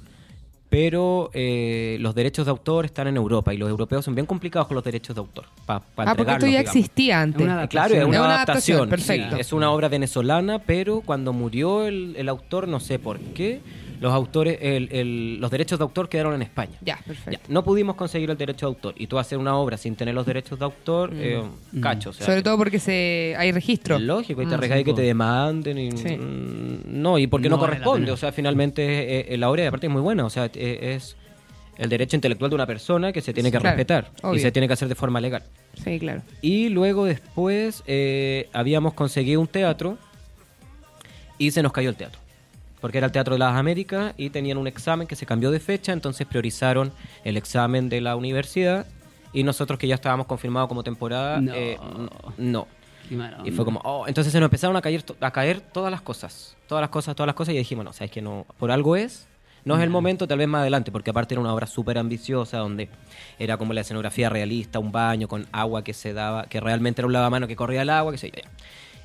Pero 0.71 1.31
eh, 1.35 1.99
los 2.01 2.14
derechos 2.17 2.47
de 2.47 2.51
autor 2.51 2.85
están 2.85 3.07
en 3.07 3.17
Europa 3.17 3.55
y 3.55 3.59
los 3.59 3.69
europeos 3.69 4.05
son 4.05 4.14
bien 4.17 4.27
complicados 4.27 4.67
con 4.67 4.75
los 4.75 4.83
derechos 4.83 5.14
de 5.14 5.21
autor. 5.21 5.45
pa- 5.67 5.79
pa 5.81 6.03
Ah, 6.05 6.14
porque 6.17 6.33
esto 6.33 6.47
ya 6.47 6.59
digamos. 6.59 6.75
existía 6.77 7.21
antes. 7.21 7.43
Una 7.43 7.69
Claro, 7.69 7.95
es 7.95 8.05
una, 8.05 8.19
adaptación. 8.25 8.79
adaptación, 8.79 8.88
perfecto. 8.88 9.35
sí, 9.37 9.40
es 9.40 9.53
una 9.53 9.71
obra 9.71 9.88
venezolana, 9.88 10.59
pero 10.61 11.01
cuando 11.03 11.33
murió 11.33 11.87
el, 11.87 12.14
el 12.17 12.29
autor, 12.29 12.67
no 12.67 12.81
sé 12.81 12.99
por 12.99 13.21
qué, 13.21 13.61
los 14.05 14.12
autores, 14.12 14.59
el- 14.61 14.88
el- 14.93 15.40
los 15.40 15.51
derechos 15.51 15.79
de 15.79 15.83
autor 15.83 16.09
quedaron 16.11 16.35
en 16.35 16.43
España. 16.43 16.73
Ya, 16.83 16.99
Ya, 16.99 17.03
perfecto. 17.05 17.40
no 17.49 17.64
pudimos 17.64 17.97
conseguir 17.97 18.29
el 18.31 18.37
derecho 18.37 18.67
de 18.67 18.69
autor. 18.75 18.95
Y 18.99 19.07
tú 19.07 19.19
hacer 19.19 19.38
una 19.38 19.57
obra 19.57 19.79
sin 19.79 19.97
tener 19.97 20.14
los 20.14 20.27
derechos 20.27 20.59
de 20.59 20.64
autor, 20.67 21.11
eh, 21.14 21.43
cacho. 21.81 22.11
O 22.11 22.12
sea, 22.12 22.25
Mm. 22.25 22.29
Sobre 22.29 22.43
todo 22.43 22.59
porque 22.59 22.79
se 22.79 23.35
hay 23.38 23.51
registro. 23.51 23.97
es 23.97 24.03
lógico, 24.03 24.43
y 24.43 24.47
te 24.47 24.53
Ah, 24.53 24.59
arriesgas 24.59 24.79
sí, 24.81 24.85
que 24.85 24.93
te 24.93 25.03
demanden. 25.03 25.79
Y, 25.79 25.90
Sí. 25.97 26.17
mm, 26.17 26.81
No, 27.03 27.19
y 27.19 27.27
porque 27.27 27.49
no, 27.49 27.59
corresponde. 27.59 28.11
O 28.12 28.17
sea, 28.17 28.31
finalmente 28.31 28.83
eh, 28.85 29.27
eh, 29.31 29.37
la 29.38 29.51
obra, 29.51 29.67
aparte, 29.67 29.87
es 29.87 29.93
muy 29.93 30.03
buena. 30.03 30.25
O 30.27 30.31
sea, 30.31 30.51
eh, 30.55 30.95
es 30.97 31.17
el 31.79 31.88
derecho 31.88 32.14
intelectual 32.17 32.51
de 32.51 32.55
una 32.57 32.67
persona 32.67 33.11
que 33.12 33.21
se 33.23 33.33
tiene 33.33 33.51
que 33.51 33.59
Claro, 33.59 33.75
respetar. 33.77 34.11
obvio. 34.23 34.35
Y 34.37 34.40
se 34.40 34.53
tiene 34.53 34.67
que 34.69 34.75
hacer 34.75 34.87
de 34.88 34.95
forma 34.95 35.19
legal. 35.21 35.43
Sí, 35.83 35.99
claro. 35.99 36.21
Y 36.43 36.69
luego 36.69 37.05
después 37.07 37.83
eh, 37.87 38.49
habíamos 38.53 38.93
conseguido 38.95 39.40
un 39.40 39.47
teatro 39.49 39.97
y 41.38 41.51
se 41.51 41.62
nos 41.62 41.73
cayó 41.73 41.88
el 41.90 41.97
teatro. 41.97 42.21
Porque 42.85 42.99
era 42.99 43.07
el 43.07 43.12
Teatro 43.12 43.37
de 43.37 43.38
las 43.38 43.57
Américas 43.57 44.12
y 44.18 44.29
tenían 44.29 44.59
un 44.59 44.66
examen 44.66 45.07
que 45.07 45.16
se 45.16 45.25
cambió 45.25 45.51
de 45.51 45.59
fecha, 45.59 45.90
entonces 45.94 46.27
priorizaron 46.27 46.92
el 47.25 47.38
examen 47.38 47.88
de 47.88 48.03
la 48.03 48.14
universidad 48.14 48.85
y 49.33 49.42
nosotros 49.42 49.79
que 49.79 49.88
ya 49.88 49.94
estábamos 49.94 50.27
confirmados 50.27 50.68
como 50.68 50.83
temporada, 50.83 51.40
No. 51.40 51.55
eh, 51.55 51.79
no. 52.37 52.68
Y 53.42 53.53
fue 53.53 53.64
como, 53.64 53.81
oh, 53.85 54.07
entonces 54.07 54.35
se 54.35 54.38
nos 54.38 54.49
empezaron 54.49 54.77
a 54.77 54.83
caer, 54.83 55.03
a 55.18 55.31
caer 55.31 55.62
todas 55.62 55.90
las 55.90 56.03
cosas, 56.03 56.59
todas 56.68 56.83
las 56.83 56.90
cosas, 56.90 57.16
todas 57.16 57.27
las 57.27 57.35
cosas 57.35 57.55
y 57.55 57.57
dijimos, 57.57 57.87
no, 57.87 57.94
sabes 57.94 58.11
que 58.11 58.20
no, 58.20 58.44
por 58.59 58.70
algo 58.70 58.97
es, 58.97 59.29
no 59.64 59.77
es 59.79 59.83
el 59.83 59.88
momento, 59.88 60.29
tal 60.29 60.37
vez 60.37 60.49
más 60.49 60.61
adelante, 60.61 60.92
porque 60.92 61.09
aparte 61.09 61.33
era 61.33 61.40
una 61.40 61.55
obra 61.55 61.66
súper 61.66 61.97
ambiciosa 61.97 62.59
donde 62.59 62.90
era 63.38 63.57
como 63.57 63.73
la 63.73 63.81
escenografía 63.81 64.29
realista, 64.29 64.79
un 64.79 64.92
baño 64.92 65.27
con 65.27 65.47
agua 65.53 65.83
que 65.83 65.94
se 65.94 66.12
daba, 66.12 66.44
que 66.44 66.61
realmente 66.61 67.01
era 67.01 67.07
un 67.07 67.14
lavamano 67.14 67.47
que 67.47 67.57
corría 67.57 67.81
el 67.81 67.88
agua, 67.88 68.12
que 68.12 68.18
se. 68.18 68.31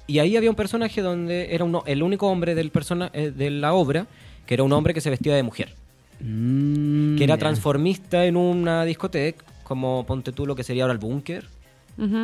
Y 0.10 0.19
ahí 0.19 0.36
había 0.36 0.50
un 0.50 0.56
personaje 0.56 1.02
donde 1.02 1.54
era 1.54 1.63
uno, 1.63 1.84
el 1.86 2.02
único 2.04 2.28
hombre 2.28 2.56
del 2.56 2.72
persona, 2.72 3.12
eh, 3.13 3.32
de 3.32 3.50
la 3.52 3.74
obra, 3.74 4.08
que 4.48 4.56
era 4.56 4.63
un 4.63 4.74
hombre 4.74 4.93
que 4.93 5.02
se 5.02 5.10
vestía 5.10 5.36
de 5.36 5.43
mujer, 5.43 5.76
Mm, 6.22 7.15
que 7.17 7.24
era 7.24 7.38
transformista 7.38 8.26
en 8.26 8.36
una 8.36 8.84
discoteca, 8.86 9.45
como 9.63 10.06
ponte 10.06 10.32
tú 10.34 10.45
lo 10.45 10.56
que 10.56 10.63
sería 10.63 10.84
ahora 10.84 10.93
el 10.93 11.00
búnker, 11.00 11.45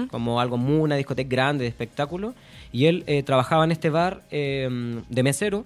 como 0.10 0.40
algo 0.42 0.58
muy, 0.58 0.78
una 0.80 0.96
discoteca 0.96 1.30
grande 1.30 1.64
de 1.64 1.70
espectáculo. 1.70 2.34
Y 2.72 2.86
él 2.86 3.04
eh, 3.08 3.24
trabajaba 3.24 3.64
en 3.66 3.72
este 3.72 3.90
bar 3.90 4.22
eh, 4.32 4.68
de 5.10 5.24
mesero 5.24 5.66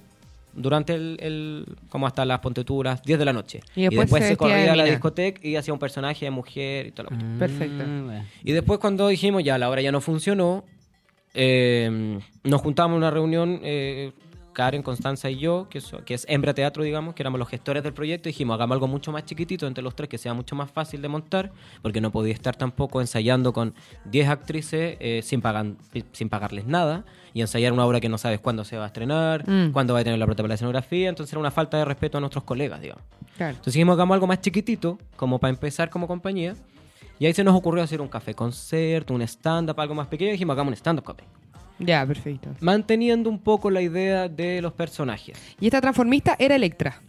durante 0.53 0.93
el, 0.95 1.17
el- 1.21 1.65
como 1.89 2.05
hasta 2.07 2.25
las 2.25 2.39
ponteturas 2.39 3.01
10 3.03 3.17
de 3.19 3.25
la 3.25 3.33
noche. 3.33 3.61
Y 3.75 3.85
después 3.87 4.09
se 4.27 4.35
corría 4.37 4.55
de 4.57 4.69
a 4.69 4.75
la 4.75 4.83
discoteca 4.91 5.39
y 5.47 5.55
hacía 5.55 5.73
un 5.73 5.79
personaje 5.79 6.25
de 6.25 6.31
mujer 6.31 6.87
y 6.87 6.91
todo 6.91 7.07
lo 7.09 7.15
Ah, 7.15 7.35
Perfecto. 7.39 7.77
bueno. 7.77 8.25
Y 8.43 8.51
después 8.51 8.79
cuando 8.79 9.07
dijimos 9.07 9.43
ya 9.43 9.57
la 9.57 9.69
hora 9.69 9.81
ya 9.81 9.91
no 9.91 10.01
funcionó, 10.01 10.63
eh, 11.33 12.19
nos 12.43 12.61
juntamos 12.61 12.95
en 12.95 12.97
una 12.99 13.11
reunión, 13.11 13.59
eh, 13.63 14.11
Karen, 14.53 14.81
Constanza 14.83 15.29
y 15.29 15.37
yo, 15.37 15.67
que, 15.69 15.79
so- 15.79 16.03
que 16.03 16.13
es 16.15 16.25
Hembra 16.27 16.53
Teatro, 16.53 16.83
digamos, 16.83 17.13
que 17.15 17.23
éramos 17.23 17.39
los 17.39 17.47
gestores 17.47 17.81
del 17.83 17.93
proyecto, 17.93 18.27
y 18.27 18.31
dijimos, 18.33 18.55
hagamos 18.55 18.75
algo 18.75 18.87
mucho 18.87 19.11
más 19.11 19.23
chiquitito 19.23 19.67
entre 19.67 19.81
los 19.83 19.95
tres, 19.95 20.09
que 20.09 20.17
sea 20.17 20.33
mucho 20.33 20.55
más 20.55 20.69
fácil 20.69 21.01
de 21.01 21.07
montar, 21.07 21.51
porque 21.81 22.01
no 22.01 22.11
podía 22.11 22.33
estar 22.33 22.55
tampoco 22.57 22.99
ensayando 22.99 23.53
con 23.53 23.73
10 24.05 24.27
actrices 24.27 24.97
eh, 24.99 25.21
sin, 25.23 25.41
pagan- 25.41 25.77
sin 26.11 26.27
pagarles 26.29 26.65
nada, 26.65 27.05
y 27.33 27.41
ensayar 27.41 27.71
una 27.71 27.85
obra 27.85 28.01
que 28.01 28.09
no 28.09 28.17
sabes 28.17 28.39
cuándo 28.41 28.65
se 28.65 28.75
va 28.77 28.85
a 28.85 28.87
estrenar, 28.87 29.47
Mm. 29.47 29.71
cuándo 29.71 29.93
va 29.93 30.01
a 30.01 30.03
tener 30.03 30.19
la 30.19 30.25
prota 30.25 30.43
para 30.43 30.49
la 30.49 30.55
escenografía, 30.55 31.07
entonces 31.07 31.31
era 31.31 31.39
una 31.39 31.51
falta 31.51 31.77
de 31.77 31.85
respeto 31.85 32.17
a 32.17 32.21
nuestros 32.21 32.43
colegas, 32.43 32.81
digamos. 32.81 33.03
Claro. 33.37 33.51
Entonces 33.51 33.73
dijimos, 33.75 33.93
hagamos 33.93 34.15
algo 34.15 34.27
más 34.27 34.41
chiquitito, 34.41 34.97
como 35.15 35.39
para 35.39 35.51
empezar 35.51 35.89
como 35.89 36.05
compañía. 36.07 36.55
Y 37.19 37.25
ahí 37.25 37.33
se 37.33 37.43
nos 37.43 37.55
ocurrió 37.55 37.83
hacer 37.83 37.99
un 38.01 38.07
café 38.07 38.33
concierto, 38.33 39.13
un 39.13 39.21
stand-up, 39.21 39.79
algo 39.79 39.93
más 39.93 40.07
pequeño. 40.07 40.29
Y 40.29 40.33
dijimos, 40.33 40.53
hagamos 40.53 40.71
un 40.71 40.77
stand-up 40.77 41.03
café. 41.05 41.23
Ya, 41.79 42.05
perfecto. 42.05 42.49
Manteniendo 42.61 43.29
un 43.29 43.39
poco 43.39 43.69
la 43.69 43.81
idea 43.81 44.27
de 44.27 44.61
los 44.61 44.73
personajes. 44.73 45.37
Y 45.59 45.65
esta 45.67 45.79
transformista 45.81 46.35
era 46.39 46.55
Electra. 46.55 47.01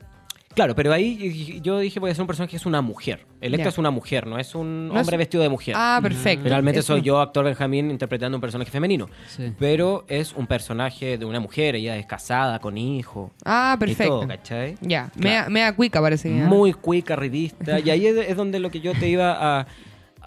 Claro, 0.53 0.75
pero 0.75 0.93
ahí 0.93 1.61
yo 1.63 1.79
dije, 1.79 2.01
voy 2.01 2.09
a 2.11 2.13
hacer 2.13 2.23
un 2.23 2.27
personaje 2.27 2.51
que 2.51 2.57
es 2.57 2.67
una 2.67 2.81
mujer. 2.83 3.25
Electra 3.41 3.69
es 3.69 3.79
una 3.79 3.93
mujer, 3.93 4.27
no 4.27 4.37
es 4.37 4.53
un 4.57 4.89
No 4.89 4.95
es- 4.95 5.01
hombre 5.01 5.17
vestido 5.17 5.45
de 5.45 5.49
mujer. 5.49 5.75
Ah, 5.79 6.01
perfecto. 6.03 6.43
Finalmente 6.43 6.81
Eso. 6.81 6.89
soy 6.95 7.03
yo, 7.03 7.21
actor 7.21 7.45
Benjamín, 7.45 7.89
interpretando 7.89 8.37
un 8.37 8.41
personaje 8.41 8.69
femenino. 8.69 9.09
Sí. 9.29 9.53
Pero 9.61 10.05
es 10.09 10.33
un 10.35 10.49
personaje 10.49 11.19
de 11.19 11.25
una 11.25 11.39
mujer, 11.39 11.77
ella 11.77 11.97
es 11.97 12.05
casada, 12.05 12.59
con 12.59 12.77
hijo. 12.79 13.31
Ah, 13.45 13.75
Y 13.77 13.79
perfecto. 13.79 14.19
todo, 14.21 14.29
¿cachai? 14.29 14.75
Ya, 14.81 15.11
Claro. 15.11 15.21
mea, 15.21 15.49
mea 15.49 15.77
cuica 15.77 16.01
parece 16.01 16.29
muy 16.31 16.73
cuica, 16.73 17.15
revista. 17.15 17.79
Y 17.79 17.89
ahí 17.91 18.07
es, 18.07 18.17
es 18.17 18.37
donde 18.37 18.59
lo 18.59 18.71
que 18.73 18.81
yo 18.81 18.93
te 18.95 19.09
iba 19.09 19.61
a, 19.61 19.67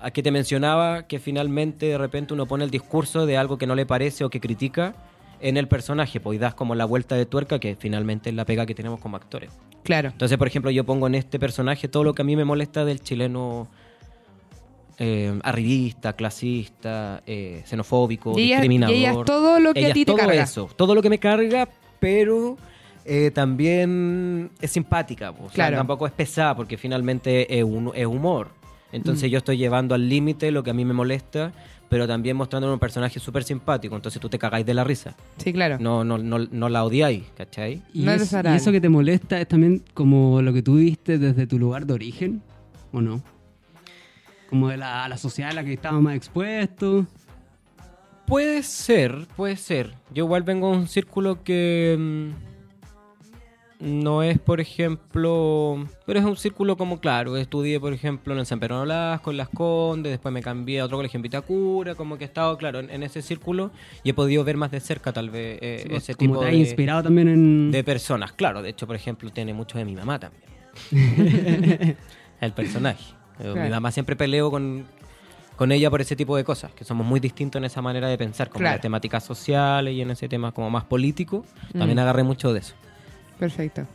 a 0.03 0.11
que 0.11 0.21
te 0.21 0.31
mencionaba, 0.31 1.07
que 1.07 1.19
finalmente 1.19 1.85
de 1.87 1.97
repente 1.97 2.33
uno 2.33 2.45
pone 2.45 2.63
el 2.65 2.69
discurso 2.71 3.25
de 3.25 3.37
algo 3.37 3.57
que 3.57 3.65
no 3.67 3.75
le 3.75 3.85
parece 3.85 4.23
o 4.23 4.29
que 4.29 4.39
critica 4.39 4.93
en 5.39 5.57
el 5.57 5.67
personaje, 5.67 6.19
pues 6.19 6.35
y 6.35 6.39
das 6.39 6.53
como 6.53 6.75
la 6.75 6.85
vuelta 6.85 7.15
de 7.15 7.25
tuerca 7.25 7.59
que 7.59 7.75
finalmente 7.75 8.29
es 8.29 8.35
la 8.35 8.45
pega 8.45 8.65
que 8.65 8.75
tenemos 8.75 8.99
como 8.99 9.17
actores. 9.17 9.51
Claro. 9.83 10.09
Entonces, 10.09 10.37
por 10.37 10.47
ejemplo, 10.47 10.71
yo 10.71 10.85
pongo 10.85 11.07
en 11.07 11.15
este 11.15 11.39
personaje 11.39 11.87
todo 11.87 12.03
lo 12.03 12.13
que 12.13 12.21
a 12.21 12.25
mí 12.25 12.35
me 12.35 12.45
molesta 12.45 12.85
del 12.85 13.01
chileno 13.01 13.67
eh, 14.99 15.39
arribista, 15.43 16.13
clasista, 16.13 17.23
eh, 17.25 17.63
xenofóbico, 17.65 18.37
Y 18.37 18.43
ella- 18.43 18.55
discriminador. 18.57 18.95
y 18.95 18.99
ella 18.99 19.11
es 19.19 19.25
todo 19.25 19.59
lo 19.59 19.73
que 19.73 19.79
Ella 19.79 19.89
a 19.89 19.93
ti 19.93 20.05
te 20.05 20.11
todo 20.11 20.17
carga. 20.17 20.43
eso, 20.43 20.69
todo 20.75 20.93
lo 20.95 21.01
que 21.01 21.09
me 21.09 21.17
carga, 21.19 21.67
pero 21.99 22.57
eh, 23.05 23.31
también 23.33 24.51
es 24.61 24.71
simpática. 24.71 25.31
pues, 25.33 25.45
o 25.45 25.49
sea, 25.49 25.55
Claro. 25.55 25.77
tampoco 25.77 26.05
es 26.07 26.13
pesada, 26.13 26.55
porque 26.55 26.77
finalmente 26.77 27.57
es, 27.57 27.63
un- 27.63 27.91
es 27.95 28.05
humor. 28.05 28.49
Mm. 28.93 28.95
Entonces 28.95 29.29
yo 29.31 29.39
estoy 29.39 29.57
llevando 29.57 29.95
al 29.95 30.07
límite 30.07 30.51
lo 30.51 30.63
que 30.63 30.69
a 30.69 30.73
mí 30.73 30.85
me 30.85 30.93
molesta, 30.93 31.51
pero 31.89 32.07
también 32.07 32.37
mostrando 32.37 32.71
un 32.71 32.79
personaje 32.79 33.19
súper 33.19 33.43
simpático. 33.43 33.95
Entonces 33.95 34.21
tú 34.21 34.29
te 34.29 34.37
cagáis 34.39 34.65
de 34.65 34.73
la 34.73 34.83
risa. 34.83 35.15
Sí, 35.37 35.51
claro. 35.51 35.77
No, 35.79 36.03
no, 36.03 36.17
no, 36.17 36.39
no 36.39 36.69
la 36.69 36.83
odiáis, 36.85 37.23
¿cachai? 37.35 37.81
¿Y, 37.93 38.03
No 38.03 38.11
es- 38.13 38.31
y 38.31 38.47
eso 38.55 38.71
que 38.71 38.79
te 38.81 38.89
molesta 38.89 39.39
es 39.41 39.47
también 39.47 39.83
como 39.93 40.41
lo 40.41 40.53
que 40.53 40.61
tú 40.61 40.75
viste 40.75 41.17
desde 41.17 41.45
tu 41.47 41.59
lugar 41.59 41.85
de 41.85 41.93
origen? 41.93 42.41
¿O 42.91 43.01
no? 43.01 43.21
Como 44.49 44.69
de 44.69 44.77
la, 44.77 45.07
la 45.09 45.17
sociedad 45.17 45.51
a 45.51 45.53
la 45.55 45.63
que 45.63 45.73
estabas 45.73 46.01
más 46.01 46.15
expuesto. 46.15 47.07
Puede 48.27 48.63
ser, 48.63 49.27
puede 49.35 49.57
ser. 49.57 49.95
Yo 50.13 50.23
igual 50.25 50.43
vengo 50.43 50.71
de 50.71 50.77
un 50.77 50.87
círculo 50.87 51.43
que 51.43 51.95
mm, 51.99 52.52
no 53.83 54.23
es, 54.23 54.39
por 54.39 54.61
ejemplo, 54.61 55.85
pero 56.05 56.19
es 56.19 56.25
un 56.25 56.37
círculo 56.37 56.77
como, 56.77 56.99
claro, 56.99 57.35
estudié, 57.37 57.79
por 57.79 57.91
ejemplo, 57.93 58.37
en 58.37 58.45
San 58.45 58.59
Pedro 58.59 58.75
de 58.75 58.81
Nolasco, 58.81 59.31
en 59.31 59.37
Las 59.37 59.49
Condes, 59.49 60.11
después 60.11 60.33
me 60.33 60.41
cambié 60.41 60.79
a 60.79 60.85
otro 60.85 60.97
colegio 60.97 61.17
en 61.17 61.21
Vitacura, 61.23 61.93
como 61.95 62.17
que 62.17 62.23
he 62.23 62.27
estado, 62.27 62.57
claro, 62.57 62.79
en, 62.79 62.89
en 62.89 63.03
ese 63.03 63.21
círculo 63.21 63.71
y 64.03 64.09
he 64.11 64.13
podido 64.13 64.43
ver 64.43 64.57
más 64.57 64.71
de 64.71 64.79
cerca, 64.79 65.11
tal 65.11 65.29
vez, 65.29 65.59
eh, 65.61 65.79
Sí, 65.83 65.89
pues, 65.89 66.03
ese 66.03 66.15
como 66.15 66.29
tipo 66.35 66.39
te 66.45 66.51
de, 66.51 66.55
inspirado 66.57 67.03
también 67.03 67.27
en... 67.27 67.71
de 67.71 67.83
personas. 67.83 68.31
Claro, 68.31 68.61
de 68.61 68.69
hecho, 68.69 68.87
por 68.87 68.95
ejemplo, 68.95 69.29
tiene 69.31 69.53
mucho 69.53 69.77
de 69.77 69.85
mi 69.85 69.95
mamá 69.95 70.19
también. 70.19 70.43
El 72.41 72.51
personaje. 72.53 73.03
Mi 73.39 73.69
mamá 73.69 73.91
siempre 73.91 74.15
peleo 74.15 74.49
con, 74.51 74.85
con 75.55 75.71
ella 75.71 75.89
por 75.89 76.01
ese 76.01 76.15
tipo 76.15 76.37
de 76.37 76.43
cosas, 76.43 76.71
que 76.73 76.83
somos 76.85 77.05
muy 77.05 77.19
distintos 77.19 77.59
en 77.59 77.65
esa 77.65 77.81
manera 77.81 78.07
de 78.07 78.17
pensar, 78.17 78.49
como 78.49 78.65
en 78.65 78.71
las 78.71 78.81
temáticas 78.81 79.23
sociales 79.23 79.93
y 79.93 80.01
en 80.01 80.11
ese 80.11 80.29
tema 80.29 80.51
como 80.51 80.69
más 80.69 80.83
político. 80.85 81.43
También 81.73 81.97
Mm. 81.97 82.01
agarré 82.01 82.23
mucho 82.23 82.53
de 82.53 82.59
eso. 82.59 82.75
Perfecto. 83.39 83.85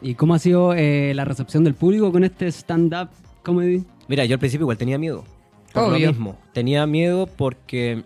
¿Y 0.00 0.14
cómo 0.14 0.34
ha 0.34 0.38
sido 0.38 0.74
eh, 0.74 1.12
la 1.14 1.24
recepción 1.24 1.64
del 1.64 1.74
público 1.74 2.12
con 2.12 2.24
este 2.24 2.48
stand-up 2.48 3.08
comedy? 3.42 3.84
Mira, 4.08 4.24
yo 4.24 4.34
al 4.34 4.38
principio 4.38 4.64
igual 4.64 4.78
tenía 4.78 4.98
miedo. 4.98 5.24
Por 5.72 5.84
Obvio. 5.84 6.06
lo 6.06 6.12
mismo. 6.12 6.38
Tenía 6.52 6.86
miedo 6.86 7.26
porque 7.26 8.02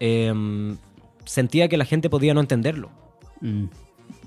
em, 0.00 0.76
sentía 1.24 1.68
que 1.68 1.76
la 1.76 1.84
gente 1.84 2.08
podía 2.10 2.34
no 2.34 2.40
entenderlo. 2.40 2.90
Mm. 3.40 3.64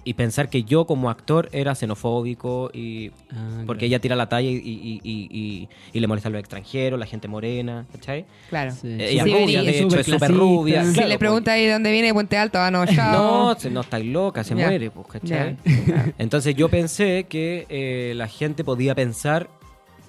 Y 0.05 0.13
pensar 0.13 0.49
que 0.49 0.63
yo 0.63 0.85
como 0.85 1.09
actor 1.09 1.49
era 1.51 1.75
xenofóbico 1.75 2.71
y 2.73 3.11
Ah, 3.31 3.63
porque 3.65 3.79
claro. 3.81 3.85
ella 3.87 3.99
tira 3.99 4.15
la 4.15 4.29
talla 4.29 4.49
y, 4.49 4.55
y- 4.55 5.01
y- 5.03 5.27
y- 5.29 5.69
y 5.93 5.99
le 5.99 6.07
molesta 6.07 6.29
a 6.29 6.31
los 6.31 6.39
extranjeros, 6.39 6.99
la 6.99 7.05
gente 7.05 7.27
morena, 7.27 7.85
¿cachai? 7.91 8.25
Claro. 8.49 8.71
Sí. 8.71 8.87
Ella 8.99 9.23
Sí, 9.23 9.31
rubia, 9.33 9.61
de 9.63 9.79
hecho, 9.79 9.99
es 9.99 10.05
súper 10.05 10.31
rubia. 10.31 10.83
Si 10.85 10.93
claro, 10.93 11.09
le 11.09 11.19
pregunta 11.19 11.51
ahí 11.53 11.65
de 11.65 11.73
dónde 11.73 11.91
viene 11.91 12.13
Puente 12.13 12.37
Alto, 12.37 12.59
ah, 12.59 12.71
no, 12.71 12.85
chao. 12.85 13.11
No, 13.53 13.59
se- 13.59 13.69
no 13.69 13.81
estáis 13.81 14.05
loca, 14.05 14.43
se 14.43 14.55
muere, 14.55 14.89
pues, 14.91 15.07
¿cachai? 15.07 15.57
Entonces 16.17 16.55
yo 16.55 16.69
pensé 16.69 17.25
que 17.29 17.65
eh, 17.69 18.13
la 18.15 18.27
gente 18.27 18.63
podía 18.63 18.95
pensar 18.95 19.49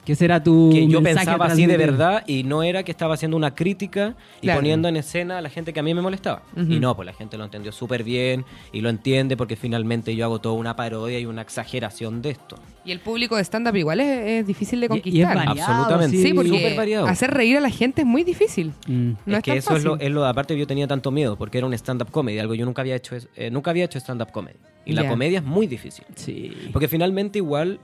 ¿Qué 0.05 0.15
será 0.17 0.43
tu 0.43 0.71
que 0.73 0.89
yo 0.89 1.01
mensaje 1.01 1.27
pensaba 1.27 1.47
así 1.47 1.63
de 1.67 1.75
transmitir? 1.75 1.91
verdad 1.99 2.25
y 2.27 2.43
no 2.43 2.63
era 2.63 2.83
que 2.83 2.91
estaba 2.91 3.15
haciendo 3.15 3.37
una 3.37 3.55
crítica 3.55 4.17
y 4.41 4.47
Claro. 4.47 4.61
poniendo 4.61 4.89
en 4.89 4.97
escena 4.97 5.39
a 5.39 5.41
la 5.43 5.51
gente 5.51 5.73
que 5.73 5.81
a 5.81 5.83
mí 5.83 5.93
me 5.95 6.01
molestaba. 6.03 6.43
Ujú. 6.57 6.73
Y 6.73 6.81
no, 6.81 6.97
pues 6.97 7.07
la 7.07 7.13
gente 7.13 7.37
lo 7.37 7.45
entendió 7.45 7.71
súper 7.71 8.03
bien 8.03 8.45
y 8.73 8.81
lo 8.81 8.89
entiende 8.89 9.37
porque 9.37 9.57
finalmente 9.57 10.17
yo 10.17 10.25
hago 10.25 10.39
toda 10.41 10.55
una 10.55 10.75
parodia 10.75 11.19
y 11.21 11.27
una 11.27 11.43
exageración 11.43 12.23
de 12.23 12.31
esto. 12.31 12.57
Y 12.85 12.93
el 12.93 13.01
público 13.01 13.37
de 13.37 13.45
stand-up 13.45 13.77
igual 13.77 14.01
es, 14.01 14.27
es 14.41 14.47
difícil 14.47 14.81
de 14.81 14.87
Y- 14.87 14.89
conquistar. 14.89 15.37
Y, 15.37 15.41
es 15.41 15.47
variado, 15.47 15.71
Absolutamente. 15.73 16.17
sí, 16.17 16.23
sí. 16.23 16.33
porque 16.35 16.49
Súper 16.51 16.77
variado. 16.77 17.07
hacer 17.07 17.31
reír 17.31 17.59
a 17.59 17.61
la 17.61 17.71
gente 17.71 18.01
es 18.01 18.07
muy 18.07 18.25
difícil. 18.25 18.73
Mm. 18.89 19.11
No 19.27 19.33
es 19.33 19.39
es 19.39 19.43
que 19.45 19.51
tan 19.51 19.59
eso 19.59 19.77
es 19.77 19.85
lo, 19.85 19.93
fácil. 19.93 20.07
es 20.07 20.13
lo, 20.15 20.25
aparte 20.27 20.59
yo 20.59 20.67
tenía 20.67 20.89
tanto 20.89 21.11
miedo 21.11 21.37
porque 21.37 21.59
era 21.59 21.67
un 21.67 21.75
stand-up 21.75 22.11
comedy, 22.11 22.39
algo 22.39 22.55
yo 22.55 22.65
nunca 22.65 22.81
había 22.83 22.97
hecho, 22.97 23.15
es- 23.17 23.29
eh, 23.37 23.51
nunca 23.51 23.71
había 23.71 23.85
hecho 23.85 23.99
stand-up 23.99 24.33
comedy. 24.33 24.57
Y 24.87 24.93
la 24.95 25.07
comedia 25.07 25.39
es 25.41 25.45
muy 25.45 25.67
difícil. 25.67 26.05
Sí. 26.17 26.53
Porque 26.73 26.89
finalmente 26.89 27.39
igual 27.39 27.79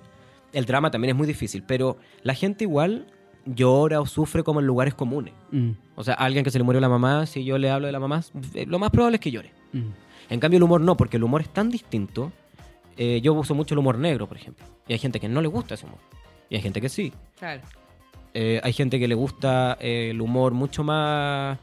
el 0.56 0.64
drama 0.64 0.90
también 0.90 1.10
es 1.10 1.16
muy 1.16 1.26
difícil, 1.26 1.62
pero 1.62 1.96
la 2.22 2.34
gente 2.34 2.64
igual 2.64 3.06
llora 3.44 4.00
o 4.00 4.06
sufre 4.06 4.42
como 4.42 4.60
en 4.60 4.66
lugares 4.66 4.94
comunes. 4.94 5.32
Mm, 5.52 5.70
O 5.94 6.02
sea, 6.02 6.14
alguien 6.14 6.42
que 6.44 6.50
se 6.50 6.58
le 6.58 6.64
murió 6.64 6.80
la 6.80 6.88
mamá, 6.88 7.26
si 7.26 7.44
yo 7.44 7.58
le 7.58 7.70
hablo 7.70 7.86
de 7.86 7.92
la 7.92 8.00
mamá, 8.00 8.22
eh, 8.54 8.66
lo 8.66 8.78
más 8.78 8.90
probable 8.90 9.16
es 9.16 9.20
que 9.20 9.30
llore. 9.30 9.52
mm. 9.72 9.88
En 10.30 10.40
cambio 10.40 10.56
el 10.56 10.64
humor 10.64 10.80
no, 10.80 10.96
porque 10.96 11.18
el 11.18 11.22
humor 11.24 11.40
es 11.42 11.48
tan 11.50 11.70
distinto. 11.70 12.32
Eh, 12.96 13.20
yo 13.22 13.32
uso 13.34 13.54
mucho 13.54 13.74
el 13.74 13.78
humor 13.78 13.96
negro, 13.98 14.26
por 14.26 14.36
ejemplo. 14.36 14.64
Y 14.88 14.92
hay 14.94 14.98
gente 14.98 15.20
que 15.20 15.28
no 15.28 15.40
le 15.40 15.46
gusta 15.48 15.74
ese 15.74 15.86
humor. 15.86 16.00
Y 16.50 16.56
hay 16.56 16.62
gente 16.62 16.80
que 16.80 16.88
sí. 16.88 17.12
Claro. 17.38 17.62
Eh, 18.34 18.60
hay 18.64 18.72
gente 18.72 18.98
que 18.98 19.06
le 19.06 19.14
gusta 19.14 19.76
eh, 19.80 20.08
el 20.10 20.20
humor 20.20 20.52
mucho 20.52 20.82
más 20.82 21.58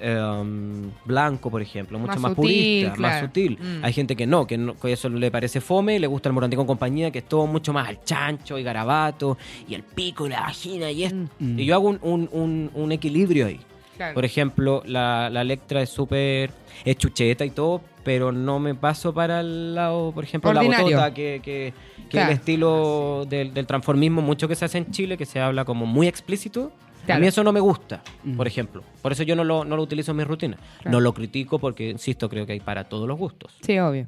eh, 0.00 0.18
um, 0.20 0.90
blanco, 1.04 1.50
por 1.50 1.62
ejemplo, 1.62 1.98
mucho 1.98 2.12
Más 2.14 2.20
más, 2.20 2.30
sutil, 2.34 2.86
purista, 2.86 3.00
más 3.00 3.20
sutil. 3.20 3.58
Mm. 3.60 3.84
Hay 3.84 3.92
gente 3.92 4.16
que 4.16 4.26
no, 4.26 4.46
que, 4.46 4.58
no- 4.58 4.74
que 4.78 4.92
eso 4.92 5.08
le 5.08 5.30
parece 5.30 5.60
fome, 5.60 5.98
le 6.00 6.06
gusta 6.06 6.28
el 6.28 6.32
morandé 6.32 6.56
con 6.56 6.66
compañía, 6.66 7.10
que 7.10 7.18
es 7.20 7.28
todo 7.28 7.46
mucho 7.46 7.72
más 7.72 7.88
al 7.88 8.02
chancho 8.04 8.58
y 8.58 8.62
garabato, 8.62 9.36
y 9.68 9.74
el 9.74 9.82
pico 9.82 10.26
y 10.26 10.30
la 10.30 10.40
vagina 10.40 10.90
y 10.90 11.04
esto. 11.04 11.28
Mm. 11.38 11.58
Y 11.58 11.64
yo 11.66 11.74
hago 11.74 11.88
un, 11.88 11.98
un- 12.02 12.28
un- 12.32 12.70
un 12.74 12.92
equilibrio 12.92 13.46
ahí. 13.46 13.60
Claro. 13.96 14.14
Por 14.14 14.24
ejemplo, 14.24 14.82
la, 14.86 15.28
la 15.30 15.42
Electra 15.42 15.82
es 15.82 15.90
súper 15.90 16.50
es 16.84 16.96
chucheta 16.96 17.44
y 17.44 17.50
todo, 17.50 17.82
pero 18.02 18.32
no 18.32 18.58
me 18.58 18.74
paso 18.74 19.12
para 19.14 19.40
el 19.40 19.74
lado, 19.74 20.10
por 20.12 20.24
ejemplo, 20.24 20.50
Ordinario. 20.50 20.88
la 20.88 20.96
botota, 20.96 21.14
que, 21.14 21.40
que, 21.44 21.72
que 21.96 22.08
Claro. 22.08 22.30
el 22.30 22.36
estilo 22.38 23.24
del, 23.28 23.54
del 23.54 23.66
transformismo, 23.66 24.20
mucho 24.22 24.48
que 24.48 24.54
se 24.56 24.64
hace 24.64 24.78
en 24.78 24.90
Chile, 24.90 25.16
que 25.16 25.26
se 25.26 25.38
habla 25.40 25.64
como 25.64 25.86
muy 25.86 26.08
explícito. 26.08 26.72
A 27.08 27.18
mí 27.18 27.26
eso 27.26 27.42
no 27.42 27.52
me 27.52 27.60
gusta, 27.60 28.02
Mm. 28.24 28.36
por 28.36 28.46
ejemplo. 28.46 28.82
Por 29.02 29.12
eso 29.12 29.22
yo 29.24 29.34
no 29.36 29.44
lo, 29.44 29.64
no 29.64 29.76
lo 29.76 29.82
utilizo 29.82 30.12
en 30.12 30.18
mis 30.18 30.26
rutinas. 30.26 30.60
Claro. 30.82 30.90
No 30.90 31.00
lo 31.00 31.12
critico 31.14 31.58
porque, 31.58 31.90
insisto, 31.90 32.28
creo 32.28 32.46
que 32.46 32.52
hay 32.52 32.60
para 32.60 32.84
todos 32.84 33.08
los 33.08 33.18
gustos. 33.18 33.52
Sí, 33.62 33.78
obvio. 33.78 34.06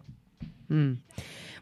Mm. 0.68 0.92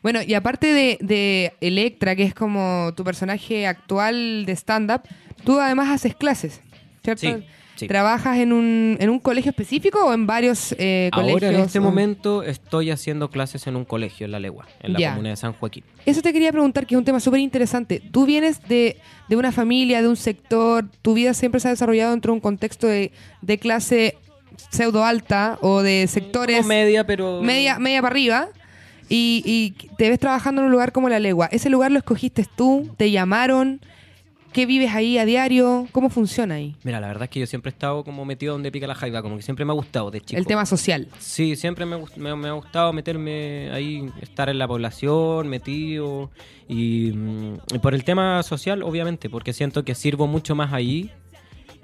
Bueno, 0.03 0.21
y 0.27 0.35
aparte 0.35 0.67
de, 0.73 0.99
de 1.01 1.53
Electra, 1.61 2.17
que 2.17 2.25
es 2.25 2.35
como 2.35 2.93
tu 2.97 3.05
personaje 3.05 3.67
actual 3.67 4.45
de 4.47 4.53
stand-up, 4.57 5.03
tú 5.45 5.61
además 5.61 5.89
haces 5.91 6.15
clases, 6.17 6.61
¿cierto? 7.05 7.21
Sí, 7.21 7.45
sí. 7.83 7.89
¿Trabajas 7.89 8.39
en 8.39 8.53
un, 8.53 8.97
en 9.01 9.11
un 9.11 9.19
colegio 9.19 9.51
específico 9.51 9.99
o 10.05 10.13
en 10.15 10.27
varios 10.27 10.75
eh, 10.79 11.11
colegios? 11.13 11.43
Ahora 11.43 11.59
en 11.59 11.65
este 11.65 11.79
o- 11.79 11.83
momento 11.83 12.43
estoy 12.43 12.91
haciendo 12.91 13.31
clases 13.31 13.67
en 13.67 13.77
un 13.77 13.85
colegio 13.85 14.25
en 14.25 14.33
La 14.33 14.41
Legua, 14.41 14.67
en 14.81 14.95
la 14.95 14.99
Ya. 14.99 15.11
comuna 15.11 15.31
de 15.31 15.37
San 15.37 15.53
Joaquín. 15.53 15.85
Eso 16.07 16.23
te 16.23 16.33
quería 16.33 16.51
preguntar, 16.53 16.87
que 16.87 16.95
es 16.95 16.99
un 16.99 17.05
tema 17.05 17.21
súper 17.21 17.41
interesante. 17.41 18.01
Tú 18.11 18.27
vienes 18.27 18.63
de, 18.69 18.97
de 19.29 19.37
una 19.37 19.53
familia, 19.53 20.03
de 20.03 20.09
un 20.09 20.17
sector, 20.17 20.85
tu 21.03 21.15
vida 21.15 21.35
siempre 21.35 21.61
se 21.61 21.69
ha 21.69 21.71
desarrollado 21.71 22.11
dentro 22.13 22.33
de 22.33 22.35
un 22.35 22.41
contexto 22.41 22.87
de, 22.87 23.13
de 23.41 23.59
clase 23.59 24.17
pseudo 24.71 25.05
alta 25.05 25.59
o 25.61 25.83
de 25.83 26.07
sectores 26.07 26.57
Como 26.59 26.69
media, 26.69 27.07
pero... 27.07 27.43
media, 27.43 27.79
media 27.79 28.01
para 28.03 28.13
arriba 28.13 28.49
y, 29.09 29.43
y 29.45 29.87
te 29.97 30.09
ves 30.09 30.19
trabajando 30.19 30.61
en 30.63 30.67
un 30.67 30.73
lugar 30.73 30.93
como 30.93 31.09
La 31.09 31.19
Legua. 31.19 31.47
¿Ese 31.53 31.69
lugar 31.71 31.91
lo 31.91 31.99
escogiste 31.99 32.47
tú? 32.57 32.89
¿Te 32.97 33.11
llamaron? 33.11 33.81
¿Qué 34.53 34.67
vives 34.67 34.91
ahí 34.95 35.17
a 35.17 35.25
diario? 35.25 35.87
¿Cómo 35.93 36.11
funciona 36.11 36.57
ahí? 36.57 36.77
Mira, 36.85 37.01
la 37.01 37.07
verdad 37.09 37.25
es 37.25 37.31
que 37.31 37.41
yo 37.41 37.47
siempre 37.47 37.71
he 37.71 37.73
estado 37.73 38.05
como 38.05 38.25
metido 38.27 38.53
donde 38.53 38.71
pica 38.71 38.87
la 38.87 38.95
jaiba, 38.95 39.23
como 39.23 39.37
que 39.37 39.43
siempre 39.43 39.65
me 39.65 39.73
ha 39.73 39.75
gustado 39.75 40.11
de 40.11 40.21
chico. 40.21 40.39
El 40.39 40.47
tema 40.47 40.67
social. 40.67 41.09
Sí, 41.19 41.57
siempre 41.57 41.87
me, 41.87 41.97
gust- 41.97 42.17
me- 42.17 42.37
me 42.37 42.49
ha 42.49 42.53
gustado 42.53 42.93
meterme 42.93 43.71
ahí, 43.73 44.11
estar 44.21 44.49
en 44.51 44.59
la 44.59 44.69
población, 44.69 45.49
metido. 45.49 46.31
Y, 46.69 47.13
mm, 47.15 47.55
y 47.75 47.79
por 47.79 47.95
el 47.95 48.05
tema 48.05 48.43
social, 48.43 48.83
obviamente, 48.83 49.31
porque 49.31 49.53
siento 49.55 49.85
que 49.85 49.95
sirvo 49.95 50.27
mucho 50.27 50.55
más 50.55 50.73
ahí 50.73 51.11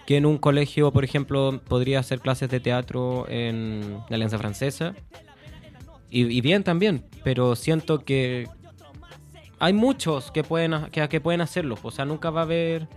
que 0.06 0.16
en 0.16 0.26
un 0.26 0.36
colegio, 0.38 0.90
por 0.92 1.04
ejemplo, 1.04 1.60
podría 1.68 2.00
hacer 2.00 2.20
clases 2.20 2.48
de 2.50 2.60
teatro 2.60 3.26
en 3.28 3.98
la 4.08 4.16
Alianza 4.16 4.38
Francesa. 4.38 4.94
Y, 6.10 6.24
y 6.24 6.40
bien 6.40 6.64
también, 6.64 7.04
pero 7.22 7.54
siento 7.54 7.98
que 8.04 8.48
hay 9.60 9.72
muchos 9.72 10.30
que 10.30 10.42
pueden, 10.44 10.74
que, 10.92 11.08
que 11.08 11.20
pueden 11.20 11.40
hacerlo. 11.40 11.76
O 11.82 11.90
sea, 11.90 12.04
nunca 12.04 12.30
va 12.30 12.40
a 12.40 12.44
haber 12.44 12.88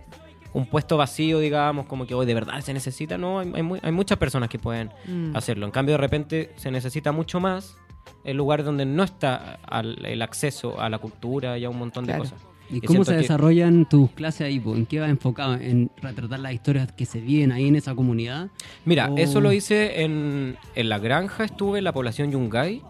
un 0.54 0.66
puesto 0.66 0.96
vacío, 0.96 1.38
digamos, 1.38 1.86
como 1.86 2.06
que 2.06 2.14
hoy 2.14 2.26
de 2.26 2.34
verdad 2.34 2.60
se 2.60 2.74
necesita. 2.74 3.16
No, 3.18 3.38
hay, 3.38 3.50
hay 3.54 3.62
mu- 3.62 3.78
hay 3.82 3.92
muchas 3.92 4.18
personas 4.18 4.48
que 4.48 4.58
pueden 4.58 4.90
Mm. 5.06 5.34
hacerlo. 5.36 5.64
En 5.66 5.72
cambio, 5.72 5.94
de 5.94 5.98
repente 5.98 6.52
se 6.56 6.70
necesita 6.70 7.10
mucho 7.12 7.40
más 7.40 7.76
el 8.24 8.36
lugar 8.36 8.62
donde 8.64 8.84
no 8.84 9.02
está 9.02 9.58
al- 9.66 10.04
el 10.04 10.20
acceso 10.22 10.80
a 10.80 10.88
la 10.88 10.98
cultura 10.98 11.56
y 11.58 11.64
a 11.64 11.70
un 11.70 11.78
montón 11.78 12.04
de 12.06 12.16
cosas. 12.18 12.40
¿Y 12.70 12.76
Y 12.76 12.80
cómo 12.82 13.04
se 13.04 13.12
que- 13.12 13.18
desarrollan 13.18 13.86
tus 13.88 14.10
clases 14.12 14.42
ahí? 14.42 14.62
¿En 14.64 14.86
qué 14.86 15.00
vas 15.00 15.10
enfocado? 15.10 15.54
¿En 15.54 15.90
retratar 16.00 16.38
las 16.40 16.52
historias 16.54 16.90
que 16.92 17.04
se 17.06 17.20
viven 17.20 17.52
ahí 17.52 17.68
en 17.68 17.76
esa 17.76 17.94
comunidad? 17.94 18.48
Mira, 18.84 19.10
eso 19.16 19.40
lo 19.40 19.52
hice 19.52 20.02
en, 20.02 20.56
en 20.74 20.88
la 20.88 20.98
granja, 20.98 21.44
estuve 21.44 21.78
en 21.78 21.84
la 21.84 21.92
población 21.92 22.30
Yungay 22.30 22.82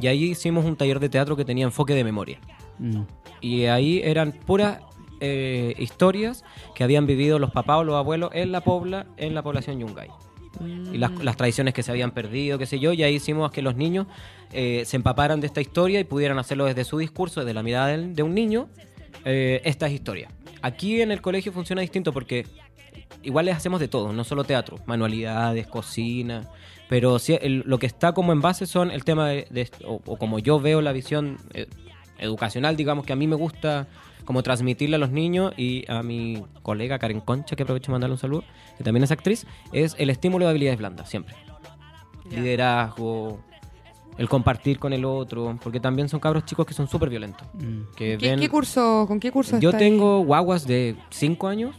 y 0.00 0.06
ahí 0.06 0.24
hicimos 0.30 0.64
un 0.64 0.76
taller 0.76 0.98
de 0.98 1.08
teatro 1.08 1.36
que 1.36 1.44
tenía 1.44 1.64
enfoque 1.64 1.94
de 1.94 2.04
memoria. 2.04 2.38
Mm. 2.78 3.02
Y 3.40 3.64
ahí 3.66 4.00
eran 4.04 4.32
puras 4.32 4.80
eh, 5.20 5.74
historias 5.78 6.44
que 6.74 6.84
habían 6.84 7.06
vivido 7.06 7.38
los 7.38 7.50
papás 7.50 7.78
o 7.78 7.84
los 7.84 7.96
abuelos 7.96 8.30
en 8.34 8.52
la 8.52 8.60
pobla, 8.62 9.06
en 9.16 9.34
la 9.34 9.42
población 9.42 9.78
Yungay. 9.80 10.08
Y 10.92 10.98
las, 10.98 11.12
las 11.22 11.36
tradiciones 11.36 11.72
que 11.72 11.84
se 11.84 11.92
habían 11.92 12.10
perdido, 12.10 12.58
qué 12.58 12.66
sé 12.66 12.80
yo, 12.80 12.92
y 12.92 13.02
ahí 13.04 13.14
hicimos 13.16 13.52
que 13.52 13.62
los 13.62 13.76
niños 13.76 14.06
eh, 14.52 14.82
se 14.86 14.96
empaparan 14.96 15.40
de 15.40 15.46
esta 15.46 15.60
historia 15.60 16.00
y 16.00 16.04
pudieran 16.04 16.38
hacerlo 16.40 16.64
desde 16.64 16.82
su 16.84 16.98
discurso, 16.98 17.40
desde 17.40 17.54
la 17.54 17.62
mirada 17.62 17.96
de 17.96 18.22
un 18.24 18.34
niño, 18.34 18.68
eh, 19.24 19.60
estas 19.64 19.92
historias. 19.92 20.32
Aquí 20.62 21.00
en 21.00 21.12
el 21.12 21.20
colegio 21.20 21.52
funciona 21.52 21.80
distinto 21.82 22.12
porque 22.12 22.44
igual 23.22 23.46
les 23.46 23.56
hacemos 23.56 23.78
de 23.78 23.86
todo, 23.86 24.12
no 24.12 24.24
solo 24.24 24.42
teatro, 24.42 24.78
manualidades, 24.86 25.66
cocina, 25.68 26.48
pero 26.88 27.18
sí, 27.20 27.38
el- 27.40 27.62
lo 27.66 27.78
que 27.78 27.86
está 27.86 28.12
como 28.12 28.32
en 28.32 28.40
base 28.40 28.66
son 28.66 28.90
el 28.90 29.04
tema 29.04 29.28
de, 29.28 29.46
de- 29.50 29.70
o, 29.84 30.00
o 30.06 30.16
como 30.16 30.40
yo 30.40 30.58
veo 30.58 30.80
la 30.80 30.92
visión 30.92 31.36
eh, 31.54 31.66
educacional, 32.18 32.76
digamos, 32.76 33.04
que 33.06 33.12
a 33.12 33.16
mí 33.16 33.26
me 33.26 33.36
gusta 33.36 33.86
como 34.24 34.42
transmitirle 34.42 34.96
a 34.96 34.98
los 34.98 35.10
niños 35.10 35.54
y 35.56 35.90
a 35.90 36.02
mi 36.02 36.42
colega 36.62 36.98
Karen 36.98 37.20
Concha, 37.20 37.56
que 37.56 37.62
aprovecho 37.62 37.86
de 37.90 37.92
mandarle 37.92 38.12
un 38.14 38.18
saludo, 38.18 38.44
que 38.76 38.84
también 38.84 39.02
es 39.04 39.10
actriz, 39.10 39.46
es 39.72 39.94
el 39.98 40.10
estímulo 40.10 40.44
de 40.44 40.50
habilidades 40.50 40.78
blandas, 40.78 41.08
siempre. 41.08 41.34
Liderazgo, 42.30 43.38
el 44.18 44.28
compartir 44.28 44.78
con 44.78 44.92
el 44.92 45.04
otro, 45.04 45.58
porque 45.62 45.80
también 45.80 46.08
son 46.08 46.20
cabros 46.20 46.44
chicos 46.44 46.66
que 46.66 46.74
son 46.74 46.88
súper 46.88 47.08
violentos. 47.08 47.46
Mm. 47.54 47.94
Que 47.96 48.18
¿Qué, 48.18 48.28
ven- 48.30 48.40
qué 48.40 48.48
curso, 48.48 49.04
¿Con 49.08 49.18
qué 49.20 49.30
curso 49.32 49.58
Yo 49.60 49.70
ahí? 49.70 49.76
tengo 49.78 50.20
guaguas 50.24 50.66
de 50.66 50.96
5 51.10 51.48
años 51.48 51.76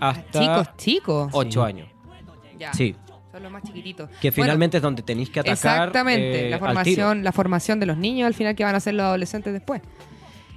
hasta 0.00 0.40
Chicos, 0.40 0.76
chicos. 0.76 1.28
8 1.32 1.62
años. 1.64 1.88
Sí, 2.72 2.96
Son 3.36 3.42
los 3.42 3.52
más 3.52 3.64
chiquititos. 3.64 4.08
que 4.18 4.30
Bueno, 4.30 4.44
finalmente 4.44 4.78
es 4.78 4.82
donde 4.82 5.02
tenéis 5.02 5.28
que 5.28 5.40
atacar. 5.40 5.56
Exactamente, 5.56 6.46
eh, 6.46 6.50
la 6.50 6.58
formación, 6.58 7.22
la 7.22 7.32
formación 7.32 7.78
de 7.78 7.84
los 7.84 7.98
niños 7.98 8.26
al 8.26 8.32
final 8.32 8.56
que 8.56 8.64
van 8.64 8.74
a 8.74 8.80
ser 8.80 8.94
los 8.94 9.04
adolescentes 9.04 9.52
después. 9.52 9.82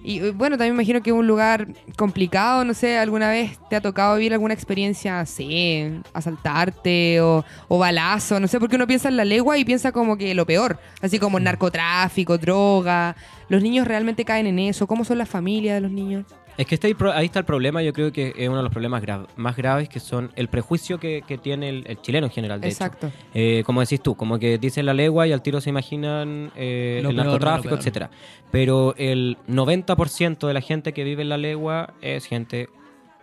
Y 0.01 0.19
eh, 0.19 0.31
bueno, 0.31 0.57
también 0.57 0.77
me 0.77 0.83
imagino 0.83 1.03
que 1.03 1.09
es 1.09 1.13
un 1.13 1.27
lugar 1.27 1.67
complicado, 1.97 2.63
no 2.63 2.73
sé, 2.73 2.97
alguna 2.97 3.27
vez 3.31 3.59
te 3.69 3.75
ha 3.75 3.81
tocado 3.81 4.15
vivir 4.15 4.31
alguna 4.31 4.53
experiencia, 4.53 5.25
sí, 5.25 5.91
asaltarte 6.13 7.19
o, 7.19 7.43
o 7.67 7.77
balazo, 7.77 8.39
no 8.39 8.47
sé, 8.47 8.61
porque 8.61 8.77
uno 8.77 8.87
piensa 8.87 9.09
en 9.09 9.17
la 9.17 9.25
legua 9.25 9.57
y 9.57 9.65
piensa 9.65 9.91
como 9.91 10.15
que 10.15 10.33
lo 10.33 10.45
peor, 10.45 10.79
así 11.01 11.19
como 11.19 11.37
narcotráfico, 11.37 12.37
droga. 12.37 13.13
¿Los 13.49 13.61
niños 13.61 13.89
realmente 13.89 14.23
caen 14.23 14.47
en 14.47 14.57
eso? 14.57 14.87
¿Cómo 14.87 15.03
son 15.03 15.17
las 15.17 15.27
familias 15.27 15.75
de 15.75 15.81
los 15.81 15.91
niños? 15.91 16.23
Es 16.59 16.67
que 16.67 16.75
está 16.75 16.87
ahí, 16.87 17.25
está 17.25 17.39
el 17.39 17.45
problema, 17.45 17.81
yo 17.81 17.93
creo 17.93 18.11
que 18.11 18.33
es 18.35 18.47
uno 18.49 18.57
de 18.57 18.63
los 18.63 18.71
problemas 18.71 19.01
gra- 19.01 19.25
más 19.37 19.55
graves, 19.55 19.87
que 19.87 19.99
son 20.01 20.29
el 20.35 20.49
prejuicio 20.49 20.99
que, 20.99 21.23
que 21.25 21.37
tiene 21.37 21.69
el, 21.69 21.83
el 21.87 22.01
chileno 22.01 22.27
en 22.27 22.31
general, 22.33 22.59
de 22.59 22.67
hecho. 22.67 22.83
Exacto. 22.83 23.11
Eh, 23.33 23.63
como 23.65 23.79
decís 23.79 24.01
tú, 24.01 24.15
como 24.15 24.37
que 24.39 24.57
dicen 24.57 24.85
la 24.85 24.93
legua 24.93 25.25
y 25.25 25.31
al 25.31 25.41
tiro 25.41 25.61
se 25.61 25.69
imaginan 25.69 26.51
eh, 26.57 26.97
el 26.97 27.03
peor, 27.03 27.15
narcotráfico, 27.15 27.69
etcétera. 27.79 28.09
Pero 28.51 28.93
el 28.97 29.37
90% 29.47 30.47
de 30.47 30.53
la 30.53 30.61
gente 30.61 30.91
que 30.93 31.03
vive 31.05 31.21
en 31.21 31.29
la 31.29 31.37
legua 31.37 31.93
es 32.01 32.25
gente 32.25 32.67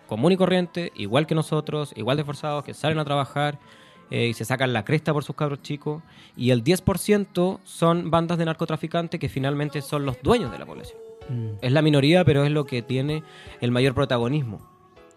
común 0.09 0.33
y 0.33 0.37
corriente, 0.37 0.93
igual 0.97 1.27
que 1.27 1.35
nosotros, 1.35 1.93
igual 1.97 2.17
de 2.17 2.25
forzados, 2.25 2.65
que 2.65 2.73
salen 2.75 2.99
a 2.99 3.05
trabajar 3.05 3.59
eh, 4.11 4.29
y 4.29 4.35
se 4.35 4.45
sacan 4.47 4.73
la 4.73 4.85
cresta 4.85 5.13
por 5.13 5.25
sus 5.25 5.37
cabros 5.37 5.61
chicos. 5.63 6.03
Y 6.37 6.53
el 6.53 6.65
10% 6.65 7.59
son 7.65 8.11
bandas 8.11 8.39
de 8.39 8.45
narcotraficantes 8.47 9.21
que 9.21 9.29
finalmente 9.29 9.83
son 9.83 10.07
los 10.07 10.23
dueños 10.23 10.51
de 10.53 10.59
la 10.59 10.65
población. 10.65 10.99
Mm. 11.29 11.49
Es 11.61 11.73
la 11.73 11.83
minoría, 11.83 12.25
pero 12.25 12.45
es 12.45 12.51
lo 12.51 12.65
que 12.65 12.83
tiene 12.83 13.23
el 13.61 13.71
mayor 13.71 13.95
protagonismo. 13.95 14.61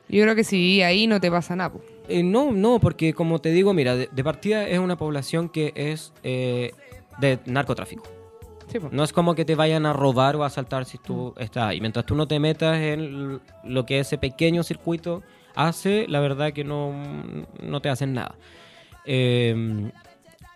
Yo 0.08 0.24
creo 0.24 0.36
que 0.36 0.44
si 0.44 0.82
ahí 0.82 1.06
no 1.06 1.20
te 1.20 1.30
pasa 1.30 1.56
nada. 1.56 1.76
Eh, 2.08 2.24
no, 2.24 2.52
no, 2.52 2.80
porque 2.80 3.14
como 3.14 3.40
te 3.40 3.52
digo, 3.52 3.74
mira, 3.74 3.96
de, 3.96 4.10
de 4.12 4.24
partida 4.24 4.68
es 4.68 4.80
una 4.80 4.98
población 4.98 5.50
que 5.50 5.72
es 5.76 6.14
eh, 6.24 6.72
de 7.20 7.40
narcotráfico. 7.46 8.04
Sí. 8.68 8.80
No 8.92 9.04
es 9.04 9.14
como 9.14 9.36
que 9.36 9.46
te 9.46 9.56
vayan 9.56 9.86
a 9.86 9.94
robar 9.94 10.36
o 10.36 10.44
a 10.44 10.48
asaltar 10.48 10.86
si 10.86 10.98
tú 10.98 11.34
estás 11.38 11.64
ahí. 11.66 11.82
Mientras 11.82 12.06
tú 12.06 12.16
no 12.16 12.28
te 12.28 12.40
metas 12.40 12.78
en 12.80 13.40
lo 13.64 13.86
que 13.86 14.00
ese 14.00 14.18
pequeño 14.18 14.64
circuito 14.64 15.24
hace, 15.56 16.06
la 16.08 16.20
verdad 16.20 16.54
que 16.54 16.64
no, 16.64 16.94
no 17.62 17.82
te 17.82 17.90
hacen 17.90 18.14
nada. 18.14 18.36
Eh, 19.06 19.92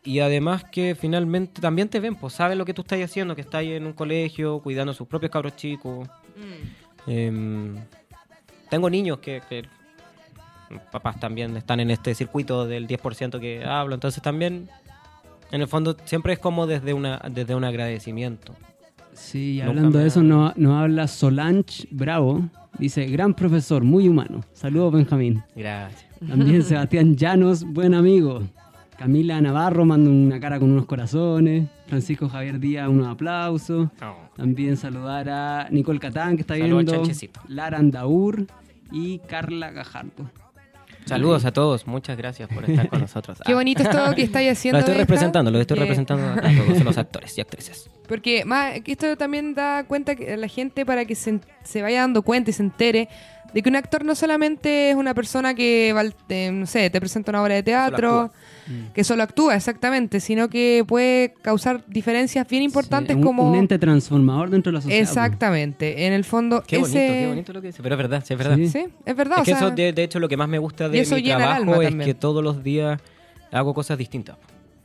y 0.03 0.19
además 0.19 0.65
que 0.65 0.95
finalmente 0.95 1.61
también 1.61 1.87
te 1.89 1.99
ven, 1.99 2.15
pues 2.15 2.33
saben 2.33 2.57
lo 2.57 2.65
que 2.65 2.73
tú 2.73 2.81
estás 2.81 2.99
haciendo, 3.01 3.35
que 3.35 3.41
estás 3.41 3.63
en 3.63 3.85
un 3.85 3.93
colegio, 3.93 4.59
cuidando 4.59 4.91
a 4.91 4.95
sus 4.95 5.07
propios 5.07 5.31
cabros 5.31 5.55
chicos. 5.55 6.07
Eh, 7.07 7.73
tengo 8.69 8.89
niños 8.89 9.19
que, 9.19 9.41
que 9.47 9.63
papás 10.91 11.19
también 11.19 11.55
están 11.55 11.79
en 11.79 11.91
este 11.91 12.15
circuito 12.15 12.67
del 12.67 12.87
10% 12.87 13.39
que 13.39 13.63
hablo, 13.63 13.93
entonces 13.93 14.21
también 14.21 14.69
en 15.51 15.61
el 15.61 15.67
fondo 15.67 15.95
siempre 16.05 16.33
es 16.33 16.39
como 16.39 16.65
desde 16.65 16.93
una 16.93 17.21
desde 17.29 17.55
un 17.55 17.63
agradecimiento. 17.63 18.55
Sí, 19.13 19.53
y 19.53 19.61
hablando 19.61 19.97
me 19.97 19.99
de 19.99 20.07
eso, 20.07 20.23
nos, 20.23 20.57
nos 20.57 20.73
habla 20.73 21.07
Solange 21.07 21.87
Bravo. 21.91 22.49
Dice, 22.79 23.05
gran 23.05 23.35
profesor, 23.35 23.83
muy 23.83 24.09
humano. 24.09 24.41
Saludos, 24.53 24.93
Benjamín. 24.93 25.43
Gracias. 25.55 26.07
También 26.27 26.63
Sebastián 26.63 27.15
Llanos, 27.15 27.63
buen 27.63 27.93
amigo. 27.93 28.41
Camila 28.97 29.41
Navarro 29.41 29.85
manda 29.85 30.09
una 30.09 30.39
cara 30.39 30.59
con 30.59 30.71
unos 30.71 30.85
corazones. 30.85 31.67
Francisco 31.87 32.29
Javier 32.29 32.59
Díaz, 32.59 32.87
unos 32.87 33.07
aplausos. 33.07 33.89
También 34.35 34.77
saludar 34.77 35.29
a 35.29 35.67
Nicole 35.69 35.99
Catán, 35.99 36.35
que 36.35 36.41
está 36.41 36.55
Saludos, 36.57 36.85
viendo. 36.85 37.31
Lara 37.47 37.77
Andaur 37.79 38.45
y 38.91 39.19
Carla 39.19 39.71
Gajardo. 39.71 40.29
Saludos 41.05 41.43
a 41.43 41.51
todos, 41.51 41.85
muchas 41.85 42.15
gracias 42.17 42.47
por 42.47 42.63
estar 42.69 42.87
con 42.87 43.01
nosotros. 43.01 43.37
Qué 43.45 43.51
Ah, 43.51 43.55
bonito 43.55 43.83
es 43.83 43.89
todo 43.89 44.15
que 44.15 44.23
estáis 44.23 44.51
haciendo. 44.53 44.77
Lo 44.77 44.85
estoy 44.85 44.95
representando, 44.97 45.51
lo 45.51 45.59
estoy 45.59 45.77
representando 45.77 46.25
a 46.25 46.35
todos 46.65 46.83
los 46.83 46.97
actores 46.97 47.37
y 47.37 47.41
actrices. 47.41 47.89
Porque 48.07 48.43
más, 48.45 48.81
que 48.81 48.91
esto 48.91 49.15
también 49.17 49.53
da 49.55 49.85
cuenta 49.85 50.15
que 50.15 50.33
a 50.33 50.37
la 50.37 50.47
gente 50.47 50.85
para 50.85 51.05
que 51.05 51.15
se, 51.15 51.39
se 51.63 51.81
vaya 51.81 52.01
dando 52.01 52.21
cuenta 52.21 52.49
y 52.49 52.53
se 52.53 52.61
entere 52.63 53.07
de 53.53 53.61
que 53.61 53.69
un 53.69 53.75
actor 53.75 54.03
no 54.03 54.15
solamente 54.15 54.89
es 54.89 54.95
una 54.95 55.13
persona 55.13 55.53
que, 55.53 55.93
te- 56.27 56.51
no 56.51 56.65
sé, 56.65 56.89
te 56.89 56.99
presenta 56.99 57.29
una 57.31 57.43
obra 57.43 57.53
de 57.53 57.61
teatro, 57.63 58.31
que 58.95 59.03
solo 59.03 59.21
actúa, 59.21 59.55
exactamente, 59.55 60.19
sino 60.19 60.49
que 60.49 60.83
puede 60.87 61.35
causar 61.43 61.83
diferencias 61.87 62.47
bien 62.47 62.63
importantes 62.63 63.13
Sí, 63.13 63.19
un- 63.19 63.23
como... 63.23 63.43
Un 63.51 63.55
ente 63.55 63.77
transformador 63.77 64.49
dentro 64.49 64.71
de 64.71 64.77
la 64.77 64.81
sociedad. 64.81 65.01
Exactamente, 65.03 66.07
en 66.07 66.13
el 66.13 66.23
fondo... 66.23 66.63
Qué 66.65 66.77
bonito, 66.79 66.97
ese- 66.97 67.07
qué 67.19 67.27
bonito 67.27 67.53
lo 67.53 67.61
que 67.61 67.67
dice, 67.67 67.83
pero 67.83 67.93
es 67.93 67.97
verdad, 68.01 68.23
sí, 68.25 68.33
es 68.33 68.37
verdad. 68.39 68.55
Sí. 68.57 68.67
Sí, 68.69 68.85
es 69.05 69.15
verdad. 69.15 69.37
Es 69.37 69.41
o 69.41 69.45
que 69.45 69.51
sea, 69.51 69.59
eso, 69.67 69.71
de, 69.71 69.93
de 69.93 70.03
hecho, 70.03 70.19
lo 70.19 70.27
que 70.27 70.35
más 70.37 70.49
me 70.49 70.57
gusta 70.57 70.89
de 70.89 70.99
eso 70.99 71.15
mi 71.15 71.23
trabajo 71.23 71.81
es 71.81 71.89
también. 71.89 72.07
que 72.09 72.13
todos 72.15 72.43
los 72.43 72.63
días 72.63 72.99
hago 73.51 73.73
cosas 73.75 73.97
distintas. 73.99 74.35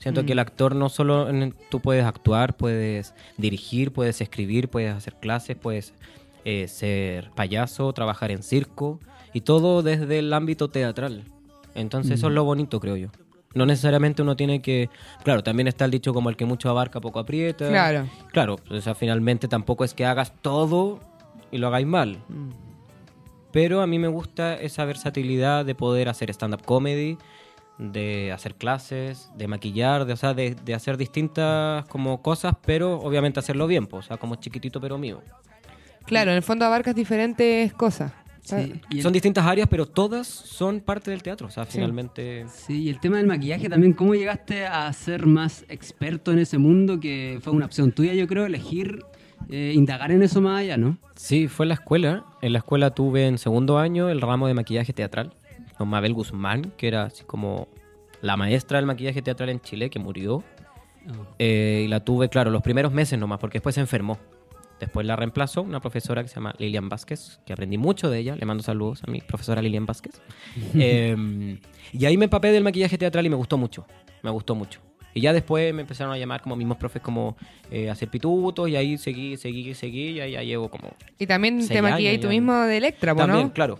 Siento 0.08 0.22
Mm. 0.22 0.26
que 0.26 0.32
el 0.32 0.38
actor 0.38 0.74
no 0.74 0.88
solo 0.88 1.28
en- 1.28 1.54
tú 1.70 1.80
puedes 1.80 2.04
actuar, 2.04 2.56
puedes 2.56 3.14
dirigir, 3.36 3.92
puedes 3.92 4.20
escribir, 4.20 4.68
puedes 4.68 4.94
hacer 4.94 5.14
clases, 5.14 5.56
puedes 5.56 5.92
eh, 6.44 6.66
ser 6.68 7.30
payaso, 7.32 7.92
trabajar 7.92 8.30
en 8.30 8.42
circo 8.42 9.00
y 9.34 9.42
todo 9.42 9.82
desde 9.82 10.18
el 10.20 10.32
ámbito 10.32 10.68
teatral. 10.70 11.24
Entonces 11.74 12.12
eso 12.12 12.28
es 12.28 12.32
lo 12.32 12.44
bonito, 12.44 12.80
creo 12.80 12.96
yo. 12.96 13.08
No 13.54 13.66
necesariamente 13.66 14.22
uno 14.22 14.34
tiene 14.36 14.62
que... 14.62 14.88
Claro, 15.24 15.42
también 15.42 15.68
está 15.68 15.84
el 15.84 15.90
dicho 15.90 16.14
como 16.14 16.30
el 16.30 16.36
que 16.36 16.46
mucho 16.46 16.70
abarca, 16.70 17.00
poco 17.00 17.18
aprieta. 17.18 17.68
Claro. 17.68 18.06
Claro, 18.32 18.56
o 18.70 18.80
sea, 18.80 18.94
finalmente 18.94 19.46
tampoco 19.48 19.84
es 19.84 19.92
que 19.94 20.06
hagas 20.06 20.32
todo 20.40 21.00
y 21.50 21.58
lo 21.58 21.66
hagáis 21.66 21.86
mal. 21.86 22.18
Pero 23.52 23.80
a 23.80 23.86
mí 23.86 23.98
me 23.98 24.08
gusta 24.08 24.54
esa 24.54 24.84
versatilidad 24.84 25.64
de 25.64 25.74
poder 25.74 26.08
hacer 26.08 26.30
stand-up 26.30 26.62
comedy, 26.64 27.16
de 27.78 28.32
hacer 28.32 28.54
clases, 28.56 29.30
de 29.36 29.46
maquillar, 29.48 30.04
de, 30.04 30.12
o 30.12 30.16
sea, 30.16 30.34
de, 30.34 30.54
de 30.64 30.74
hacer 30.74 30.96
distintas 30.96 31.84
como 31.86 32.22
cosas, 32.22 32.54
pero 32.66 32.98
obviamente 32.98 33.38
hacerlo 33.38 33.66
bien, 33.66 33.86
pues, 33.86 34.06
o 34.06 34.08
sea, 34.08 34.16
como 34.16 34.34
chiquitito 34.36 34.80
pero 34.80 34.98
mío. 34.98 35.22
Claro, 36.06 36.30
en 36.30 36.38
el 36.38 36.42
fondo 36.42 36.64
abarcas 36.64 36.94
diferentes 36.94 37.72
cosas. 37.74 38.12
Sí, 38.42 38.80
el- 38.90 39.02
Son 39.02 39.12
distintas 39.12 39.44
áreas, 39.44 39.68
pero 39.70 39.84
todas 39.84 40.26
son 40.26 40.80
parte 40.80 41.10
del 41.10 41.22
teatro, 41.22 41.48
o 41.48 41.50
sea, 41.50 41.66
finalmente... 41.66 42.46
Sí, 42.48 42.84
y 42.84 42.88
el 42.88 42.98
tema 42.98 43.18
del 43.18 43.26
maquillaje 43.26 43.68
también, 43.68 43.92
¿cómo 43.92 44.14
llegaste 44.14 44.64
a 44.66 44.90
ser 44.94 45.26
más 45.26 45.66
experto 45.68 46.32
en 46.32 46.38
ese 46.38 46.56
mundo? 46.56 46.98
Que 46.98 47.38
fue 47.42 47.52
una 47.52 47.66
opción 47.66 47.92
tuya, 47.92 48.14
yo 48.14 48.26
creo, 48.26 48.46
elegir 48.46 49.00
eh, 49.50 49.72
indagar 49.74 50.12
en 50.12 50.22
eso 50.22 50.40
más 50.40 50.60
allá, 50.62 50.78
¿no? 50.78 50.96
Sí, 51.14 51.46
fue 51.46 51.64
en 51.64 51.68
la 51.68 51.74
escuela. 51.74 52.24
En 52.40 52.54
la 52.54 52.58
escuela 52.60 52.90
tuve 52.90 53.26
en 53.26 53.36
segundo 53.36 53.78
año 53.78 54.08
el 54.08 54.20
ramo 54.22 54.46
de 54.46 54.54
maquillaje 54.54 54.92
teatral 54.94 55.34
con 55.78 55.88
Mabel 55.88 56.12
Guzmán, 56.12 56.72
que 56.76 56.88
era 56.88 57.04
así 57.04 57.24
como 57.24 57.68
la 58.20 58.36
maestra 58.36 58.78
del 58.78 58.86
maquillaje 58.86 59.22
teatral 59.22 59.48
en 59.48 59.60
Chile, 59.60 59.88
que 59.88 59.98
murió. 59.98 60.42
Eh, 61.38 61.84
y 61.86 61.88
la 61.88 62.00
tuve, 62.00 62.28
claro, 62.28 62.50
los 62.50 62.62
primeros 62.62 62.92
meses 62.92 63.18
nomás, 63.18 63.38
porque 63.38 63.58
después 63.58 63.74
se 63.74 63.80
enfermó. 63.80 64.18
Después 64.80 65.06
la 65.06 65.16
reemplazó 65.16 65.62
una 65.62 65.80
profesora 65.80 66.22
que 66.22 66.28
se 66.28 66.36
llama 66.36 66.54
Lilian 66.58 66.88
Vázquez, 66.88 67.40
que 67.46 67.52
aprendí 67.52 67.78
mucho 67.78 68.10
de 68.10 68.18
ella. 68.18 68.36
Le 68.36 68.46
mando 68.46 68.62
saludos 68.62 69.02
a 69.06 69.10
mi 69.10 69.20
profesora 69.20 69.62
Lilian 69.62 69.86
Vázquez. 69.86 70.20
Eh, 70.74 71.58
y 71.92 72.04
ahí 72.04 72.16
me 72.16 72.24
empapé 72.24 72.52
del 72.52 72.62
maquillaje 72.62 72.98
teatral 72.98 73.24
y 73.24 73.30
me 73.30 73.36
gustó 73.36 73.56
mucho. 73.56 73.86
Me 74.22 74.30
gustó 74.30 74.54
mucho. 74.54 74.80
Y 75.14 75.20
ya 75.20 75.32
después 75.32 75.72
me 75.74 75.82
empezaron 75.82 76.12
a 76.12 76.18
llamar 76.18 76.42
como 76.42 76.54
mismos 76.54 76.76
profes 76.76 77.02
como 77.02 77.36
eh, 77.70 77.90
hacer 77.90 78.08
pitutos 78.08 78.68
y 78.68 78.76
ahí 78.76 78.98
seguí, 78.98 79.36
seguí, 79.36 79.74
seguí 79.74 80.10
y 80.10 80.20
ahí 80.20 80.32
ya 80.32 80.42
llevo 80.42 80.68
como... 80.68 80.94
Y 81.18 81.26
también 81.26 81.66
te 81.66 81.82
maquillas 81.82 82.20
tú 82.20 82.28
mismo 82.28 82.54
de 82.54 82.76
Electra, 82.76 83.14
po, 83.14 83.22
También, 83.22 83.48
¿no? 83.48 83.52
claro. 83.52 83.78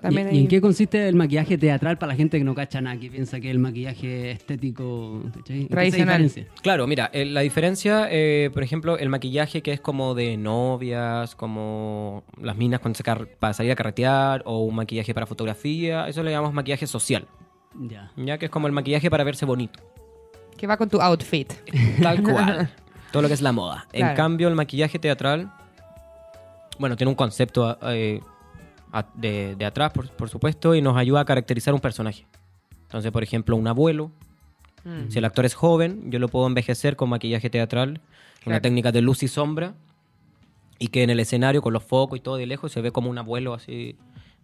También 0.00 0.28
¿Y, 0.28 0.30
hay- 0.30 0.36
y 0.36 0.40
en 0.42 0.48
qué 0.48 0.60
consiste 0.60 1.08
el 1.08 1.16
maquillaje 1.16 1.58
teatral 1.58 1.98
para 1.98 2.12
la 2.12 2.16
gente 2.16 2.38
que 2.38 2.44
no 2.44 2.54
cacha 2.54 2.80
nada, 2.80 2.98
que 3.00 3.10
piensa 3.10 3.40
que 3.40 3.50
el 3.50 3.58
maquillaje 3.58 4.30
estético 4.30 5.22
¿cachai? 5.34 5.56
¿En 5.56 5.62
qué 5.62 5.68
se 5.68 5.68
Tradicional. 5.68 6.30
Claro, 6.62 6.86
mira, 6.86 7.10
eh, 7.12 7.24
la 7.24 7.40
diferencia, 7.40 8.06
eh, 8.10 8.50
por 8.54 8.62
ejemplo, 8.62 8.96
el 8.96 9.08
maquillaje 9.08 9.60
que 9.60 9.72
es 9.72 9.80
como 9.80 10.14
de 10.14 10.36
novias, 10.36 11.34
como 11.34 12.22
las 12.40 12.56
minas 12.56 12.78
cuando 12.78 12.96
se 12.96 13.02
car- 13.02 13.26
para 13.40 13.52
salir 13.54 13.72
a 13.72 13.74
carretear, 13.76 14.42
o 14.46 14.60
un 14.64 14.76
maquillaje 14.76 15.12
para 15.14 15.26
fotografía, 15.26 16.06
eso 16.06 16.22
le 16.22 16.30
llamamos 16.30 16.54
maquillaje 16.54 16.86
social, 16.86 17.26
Ya. 17.80 18.12
ya 18.16 18.38
que 18.38 18.44
es 18.46 18.50
como 18.52 18.68
el 18.68 18.72
maquillaje 18.72 19.10
para 19.10 19.24
verse 19.24 19.44
bonito, 19.46 19.80
Que 20.56 20.66
va 20.68 20.76
con 20.76 20.88
tu 20.88 21.00
outfit. 21.00 21.52
tal 22.02 22.22
cual, 22.22 22.70
todo 23.12 23.22
lo 23.22 23.26
que 23.28 23.34
es 23.34 23.42
la 23.42 23.50
moda. 23.50 23.88
En 23.92 24.14
cambio, 24.14 24.46
el 24.46 24.54
maquillaje 24.54 25.00
teatral, 25.00 25.50
bueno, 26.78 26.94
tiene 26.96 27.08
un 27.10 27.16
concepto 27.16 27.76
eh, 27.82 28.20
de, 29.14 29.54
de 29.56 29.64
atrás, 29.64 29.92
por, 29.92 30.08
por 30.10 30.28
supuesto, 30.28 30.74
y 30.74 30.82
nos 30.82 30.96
ayuda 30.96 31.20
a 31.20 31.24
caracterizar 31.24 31.74
un 31.74 31.80
personaje. 31.80 32.26
Entonces, 32.82 33.10
por 33.12 33.22
ejemplo, 33.22 33.56
un 33.56 33.66
abuelo, 33.68 34.10
Mm. 34.84 35.10
Si 35.10 35.18
el 35.18 35.24
actor 35.24 35.44
es 35.44 35.54
joven, 35.54 36.08
yo 36.10 36.20
lo 36.20 36.28
puedo 36.28 36.46
envejecer 36.46 36.94
con 36.94 37.08
maquillaje 37.10 37.50
teatral, 37.50 37.90
una 37.90 38.00
Claro. 38.44 38.60
técnica 38.62 38.92
de 38.92 39.02
luz 39.02 39.24
y 39.24 39.28
sombra, 39.28 39.74
y 40.78 40.86
que 40.88 41.02
en 41.02 41.10
el 41.10 41.18
escenario, 41.18 41.60
con 41.60 41.72
los 41.72 41.82
focos 41.82 42.16
y 42.16 42.20
todo 42.22 42.36
de 42.36 42.46
lejos, 42.46 42.70
se 42.70 42.80
ve 42.80 42.92
como 42.92 43.10
un 43.10 43.18
abuelo 43.18 43.54
así 43.54 43.96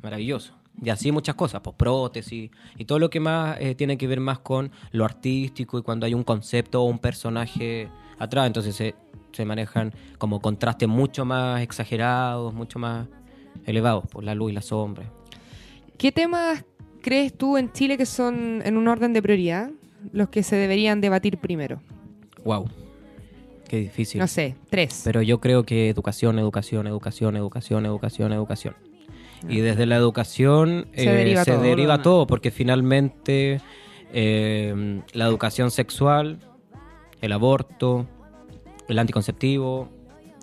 maravilloso. 0.02 0.52
Y 0.82 0.90
así 0.90 1.12
muchas 1.12 1.36
cosas, 1.36 1.60
pues 1.62 1.76
prótesis 1.76 2.50
y 2.76 2.84
todo 2.84 2.98
lo 2.98 3.08
que 3.10 3.20
más 3.20 3.56
eh, 3.60 3.76
tiene 3.76 3.96
que 3.96 4.08
ver 4.08 4.18
más 4.18 4.40
con 4.40 4.72
lo 4.90 5.04
artístico 5.04 5.78
y 5.78 5.82
cuando 5.82 6.04
hay 6.04 6.14
un 6.14 6.24
concepto 6.24 6.82
o 6.82 6.84
un 6.86 6.98
personaje 6.98 7.88
atrás, 8.18 8.48
entonces 8.48 8.74
se, 8.74 8.96
se 9.32 9.44
manejan 9.44 9.94
como 10.18 10.40
contrastes 10.40 10.88
mucho 10.88 11.24
más 11.24 11.62
exagerados, 11.62 12.52
mucho 12.52 12.80
más 12.80 13.06
elevados, 13.66 14.06
por 14.06 14.24
la 14.24 14.34
luz 14.34 14.50
y 14.52 14.54
la 14.54 14.62
sombra. 14.62 15.04
¿Qué 15.98 16.12
temas 16.12 16.64
crees 17.02 17.36
tú 17.36 17.56
en 17.56 17.72
Chile 17.72 17.96
que 17.96 18.06
son 18.06 18.62
en 18.64 18.76
un 18.76 18.88
orden 18.88 19.12
de 19.12 19.22
prioridad 19.22 19.70
los 20.12 20.28
que 20.28 20.42
se 20.42 20.56
deberían 20.56 21.00
debatir 21.00 21.38
primero? 21.38 21.80
Wow, 22.44 22.68
qué 23.68 23.78
difícil. 23.78 24.20
No 24.20 24.26
sé, 24.26 24.54
tres. 24.70 25.02
Pero 25.04 25.22
yo 25.22 25.40
creo 25.40 25.64
que 25.64 25.88
educación, 25.88 26.38
educación, 26.38 26.86
educación, 26.86 27.36
educación, 27.36 27.86
educación, 27.86 28.32
educación. 28.32 28.74
Y 29.48 29.60
desde 29.60 29.84
la 29.86 29.96
educación 29.96 30.86
Se 30.94 31.04
eh, 31.04 31.12
deriva 31.12 31.44
se 31.44 31.52
todo. 31.52 31.62
deriva 31.62 32.02
Todo 32.02 32.26
porque 32.26 32.50
finalmente 32.50 33.60
eh, 34.12 35.02
la 35.12 35.26
educación 35.26 35.70
sexual, 35.70 36.38
el 37.20 37.32
aborto, 37.32 38.06
el 38.88 38.98
anticonceptivo, 38.98 39.88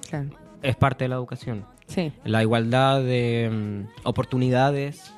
Claro. 0.09 0.29
es 0.61 0.75
parte 0.75 1.05
de 1.05 1.09
la 1.09 1.15
educación. 1.15 1.65
Sí. 1.93 2.11
La 2.23 2.41
igualdad 2.41 3.01
de 3.01 3.49
mm, 3.51 4.07
oportunidades 4.07 5.13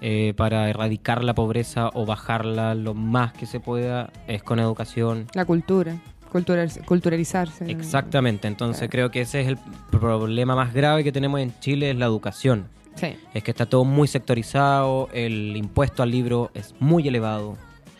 eh, 0.00 0.32
para 0.36 0.68
erradicar 0.70 1.22
la 1.22 1.34
pobreza 1.34 1.90
o 1.94 2.06
bajarla 2.06 2.74
lo 2.74 2.94
más 2.94 3.32
que 3.34 3.46
se 3.46 3.60
pueda 3.60 4.10
es 4.26 4.42
con 4.42 4.58
educación. 4.58 5.26
La 5.34 5.44
cultura. 5.44 5.96
Cultural- 6.32 6.70
culturalizarse. 6.86 7.70
Exactamente, 7.70 8.46
entonces 8.48 8.80
Claro. 8.82 8.90
creo 8.90 9.10
que 9.10 9.20
ese 9.22 9.40
es 9.42 9.48
el 9.48 9.58
problema 9.90 10.54
más 10.54 10.72
grave 10.72 11.02
que 11.04 11.12
tenemos 11.12 11.40
en 11.40 11.52
Chile, 11.60 11.90
es 11.90 11.96
la 11.96 12.06
educación. 12.06 12.68
Sí. 12.94 13.16
Es 13.34 13.42
que 13.42 13.50
está 13.50 13.66
todo 13.66 13.84
muy 13.84 14.06
sectorizado, 14.08 15.08
el 15.12 15.56
impuesto 15.56 16.02
al 16.02 16.10
libro 16.10 16.50
es 16.54 16.74
muy 16.80 17.06
elevado. 17.06 17.56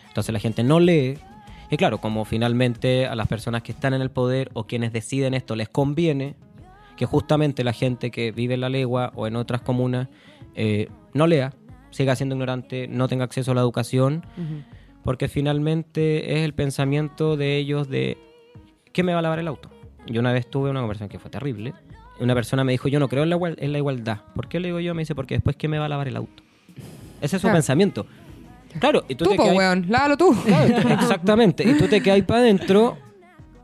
Entonces 0.07 0.31
la 0.33 0.39
gente 0.39 0.63
no 0.63 0.79
lee. 0.79 1.17
Y 1.69 1.77
claro, 1.77 1.99
como 1.99 2.25
finalmente 2.25 3.05
a 3.05 3.15
las 3.15 3.27
personas 3.27 3.63
que 3.63 3.71
están 3.73 3.93
en 3.93 4.01
el 4.01 4.11
poder 4.11 4.49
o 4.53 4.65
quienes 4.65 4.91
deciden 4.91 5.33
esto 5.33 5.55
les 5.55 5.69
conviene, 5.69 6.35
que 7.01 7.07
justamente 7.07 7.63
la 7.63 7.73
gente 7.73 8.11
que 8.11 8.31
vive 8.31 8.53
en 8.53 8.61
la 8.61 8.69
legua 8.69 9.11
o 9.15 9.25
en 9.25 9.35
otras 9.35 9.61
comunas 9.61 10.07
eh, 10.53 10.87
no 11.15 11.25
lea, 11.25 11.51
siga 11.89 12.15
siendo 12.15 12.35
ignorante, 12.35 12.87
no 12.87 13.07
tenga 13.07 13.23
acceso 13.23 13.53
a 13.53 13.55
la 13.55 13.61
educación, 13.61 14.23
porque 15.03 15.27
finalmente 15.27 16.35
es 16.37 16.45
el 16.45 16.53
pensamiento 16.53 17.37
de 17.37 17.57
ellos 17.57 17.89
de 17.89 18.19
¿qué 18.93 19.01
me 19.01 19.13
va 19.13 19.19
a 19.19 19.21
lavar 19.23 19.39
el 19.39 19.47
auto? 19.47 19.71
Yo 20.05 20.19
una 20.19 20.31
vez 20.31 20.47
tuve 20.47 20.69
una 20.69 20.79
conversación 20.81 21.09
que 21.09 21.17
fue 21.17 21.31
terrible. 21.31 21.73
Una 22.19 22.35
persona 22.35 22.63
me 22.63 22.71
dijo, 22.71 22.87
yo 22.87 22.99
no 22.99 23.07
creo 23.07 23.23
en 23.23 23.31
la, 23.31 23.39
en 23.57 23.71
la 23.71 23.79
igualdad. 23.79 24.19
¿Por 24.35 24.47
qué 24.47 24.59
le 24.59 24.67
digo 24.67 24.79
yo? 24.79 24.93
Me 24.93 25.01
dice, 25.01 25.15
porque 25.15 25.33
después 25.33 25.55
¿qué 25.55 25.67
me 25.67 25.79
va 25.79 25.85
a 25.85 25.89
lavar 25.89 26.07
el 26.07 26.15
auto? 26.17 26.43
Ese 27.19 27.37
es 27.37 27.41
su 27.41 27.47
Claro. 27.47 27.55
pensamiento. 27.55 28.05
Claro, 28.79 29.05
y 29.09 29.15
tú, 29.15 29.23
Tú, 29.25 29.31
te 29.31 29.37
po, 29.37 29.43
quedas- 29.45 29.57
weón, 29.57 29.85
lávalo 29.89 30.17
tú. 30.17 30.35
Claro, 30.45 30.77
exactamente. 31.01 31.67
Y 31.67 31.73
tú 31.79 31.87
te 31.87 31.99
quedas 31.99 32.21
para 32.21 32.41
adentro, 32.41 32.95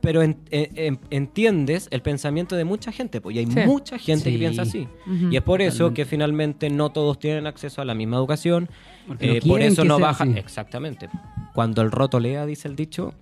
pero 0.08 0.22
en- 0.24 0.38
en- 0.52 0.70
en- 0.78 1.00
entiendes 1.10 1.90
el 1.92 2.02
pensamiento 2.02 2.56
de 2.56 2.64
mucha 2.64 2.94
gente. 2.94 3.20
Pues, 3.20 3.36
y 3.36 3.40
hay 3.40 3.46
Sí. 3.48 3.60
mucha 3.66 3.98
gente 4.00 4.24
Sí. 4.24 4.32
que 4.32 4.38
piensa 4.40 4.62
así. 4.62 4.88
Y 5.30 5.36
es 5.36 5.42
por 5.42 5.62
eso 5.62 5.80
Totalmente. 5.80 6.02
que 6.02 6.06
finalmente 6.06 6.70
no 6.70 6.92
todos 6.92 7.20
tienen 7.20 7.46
acceso 7.46 7.82
a 7.82 7.84
la 7.86 7.94
misma 7.94 8.16
educación. 8.16 8.70
No 9.06 9.18
Eh, 9.20 9.42
por 9.46 9.60
eso 9.62 9.84
no 9.84 9.98
sea 9.98 10.06
baja. 10.08 10.24
así. 10.24 10.34
Exactamente. 10.38 11.10
Cuando 11.54 11.82
el 11.82 11.92
roto 11.92 12.22
lea, 12.22 12.46
dice 12.46 12.70
el 12.70 12.78
dicho. 12.78 13.14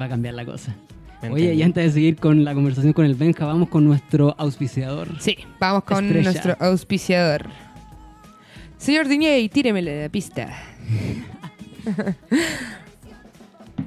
Va 0.00 0.04
a 0.04 0.08
cambiar 0.08 0.34
la 0.34 0.44
cosa. 0.44 0.76
¿me 1.22 1.30
Oye, 1.30 1.54
y 1.54 1.62
antes 1.64 1.84
de 1.86 1.90
seguir 1.90 2.14
con 2.18 2.44
la 2.44 2.54
conversación 2.54 2.92
con 2.92 3.04
el 3.04 3.16
Benja, 3.16 3.44
vamos 3.44 3.68
con 3.68 3.84
nuestro 3.84 4.36
auspiciador. 4.38 5.08
Sí, 5.18 5.38
vamos 5.58 5.82
con 5.82 6.04
Estrella. 6.04 6.30
nuestro 6.30 6.56
auspiciador. 6.60 7.46
Señor 8.78 9.08
DJ, 9.08 9.48
tíremele 9.48 10.02
la 10.02 10.08
pista. 10.08 10.56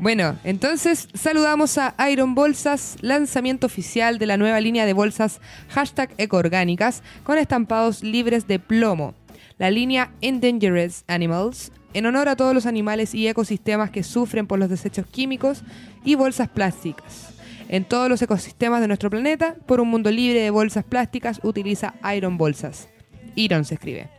bueno, 0.03 0.37
entonces 0.43 1.07
saludamos 1.13 1.77
a 1.77 1.95
Iron 2.11 2.35
Bolsas, 2.35 2.97
lanzamiento 2.99 3.67
oficial 3.67 4.19
de 4.19 4.25
la 4.25 4.35
nueva 4.35 4.59
línea 4.59 4.85
de 4.85 4.91
bolsas 4.91 5.39
hashtag 5.69 6.13
ecoorgánicas 6.17 7.01
con 7.23 7.37
estampados 7.37 8.03
libres 8.03 8.45
de 8.45 8.59
plomo. 8.59 9.15
La 9.57 9.71
línea 9.71 10.11
Endangered 10.19 10.91
Animals, 11.07 11.71
en 11.93 12.05
honor 12.05 12.27
a 12.27 12.35
todos 12.35 12.53
los 12.53 12.65
animales 12.65 13.15
y 13.15 13.29
ecosistemas 13.29 13.91
que 13.91 14.03
sufren 14.03 14.45
por 14.45 14.59
los 14.59 14.69
desechos 14.69 15.07
químicos 15.07 15.63
y 16.03 16.15
bolsas 16.15 16.49
plásticas. 16.49 17.29
En 17.69 17.85
todos 17.85 18.09
los 18.09 18.21
ecosistemas 18.21 18.81
de 18.81 18.87
nuestro 18.87 19.09
planeta, 19.09 19.55
por 19.65 19.79
un 19.79 19.87
mundo 19.87 20.11
libre 20.11 20.41
de 20.41 20.49
bolsas 20.49 20.83
plásticas, 20.83 21.39
utiliza 21.43 21.93
Iron 22.13 22.37
Bolsas. 22.37 22.89
Iron 23.35 23.63
se 23.63 23.75
escribe. 23.75 24.09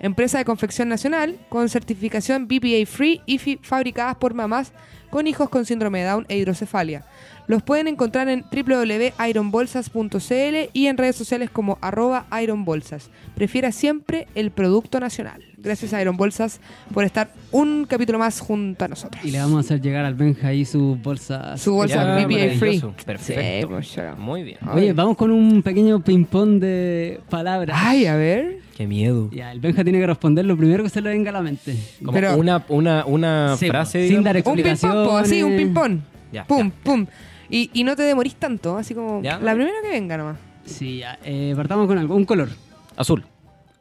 Empresa 0.00 0.38
de 0.38 0.46
confección 0.46 0.88
nacional 0.88 1.38
con 1.50 1.68
certificación 1.68 2.48
BPA 2.48 2.86
Free 2.86 3.20
y 3.26 3.38
fabricadas 3.62 4.16
por 4.16 4.32
mamás 4.32 4.72
con 5.10 5.26
hijos 5.26 5.50
con 5.50 5.66
síndrome 5.66 6.00
de 6.00 6.06
Down 6.06 6.26
e 6.28 6.38
hidrocefalia. 6.38 7.04
Los 7.50 7.62
pueden 7.64 7.88
encontrar 7.88 8.28
en 8.28 8.44
www.ironbolsas.cl 8.52 10.70
y 10.72 10.86
en 10.86 10.96
redes 10.96 11.16
sociales 11.16 11.50
como 11.50 11.78
arroba 11.80 12.26
ironbolsas. 12.40 13.10
Prefiera 13.34 13.72
siempre 13.72 14.28
el 14.36 14.52
producto 14.52 15.00
nacional. 15.00 15.42
Gracias 15.58 15.92
a 15.92 16.00
Iron 16.00 16.16
Bolsas 16.16 16.60
por 16.94 17.02
estar 17.04 17.32
un 17.50 17.86
capítulo 17.88 18.20
más 18.20 18.38
junto 18.38 18.84
a 18.84 18.88
nosotros. 18.88 19.24
Y 19.24 19.32
le 19.32 19.40
vamos 19.40 19.56
a 19.56 19.60
hacer 19.60 19.80
llegar 19.80 20.04
al 20.04 20.14
Benja 20.14 20.46
ahí 20.46 20.64
su 20.64 20.96
bolsa. 21.02 21.56
Su 21.58 21.74
bolsa 21.74 22.20
Ya, 22.20 22.24
BPA 22.24 22.56
Free. 22.56 22.80
Perfecto. 23.04 23.82
Sí, 23.82 23.96
pues. 23.96 24.16
Muy 24.16 24.44
bien. 24.44 24.58
Oye, 24.72 24.92
vamos 24.92 25.16
con 25.16 25.32
un 25.32 25.60
pequeño 25.62 26.04
ping-pong 26.04 26.60
de 26.60 27.18
palabras. 27.28 27.76
Ay, 27.82 28.06
a 28.06 28.14
ver. 28.14 28.58
Qué 28.76 28.86
miedo. 28.86 29.28
Ya, 29.32 29.50
el 29.50 29.58
Benja 29.58 29.82
tiene 29.82 29.98
que 29.98 30.06
responder 30.06 30.44
lo 30.44 30.56
primero 30.56 30.84
que 30.84 30.88
se 30.88 31.00
le 31.00 31.10
venga 31.10 31.30
a 31.30 31.32
la 31.32 31.42
mente. 31.42 31.74
Como 31.98 32.12
Pero- 32.12 32.36
una, 32.36 32.64
una, 32.68 33.04
una 33.06 33.56
Sí, 33.56 33.66
frase. 33.66 34.06
sin 34.08 34.22
digamos. 34.22 34.24
dar 34.24 34.36
Un 34.36 34.54
ping-pong, 34.62 35.18
así, 35.20 35.42
un 35.42 35.56
ping-pong. 35.56 35.98
Ya, 36.32 36.44
Pum, 36.44 36.68
ya. 36.70 36.74
pum. 36.84 37.06
Y, 37.50 37.70
y 37.74 37.84
no 37.84 37.96
te 37.96 38.02
demorís 38.02 38.36
tanto, 38.36 38.76
así 38.76 38.94
como 38.94 39.22
Ya. 39.22 39.38
la 39.40 39.54
primera 39.54 39.76
que 39.82 39.88
venga 39.90 40.16
nomás. 40.16 40.38
Sí, 40.64 40.98
ya. 40.98 41.18
Eh, 41.24 41.52
partamos 41.56 41.86
con 41.88 41.98
algo. 41.98 42.14
Un 42.14 42.24
color, 42.24 42.48
Azul. 42.96 43.24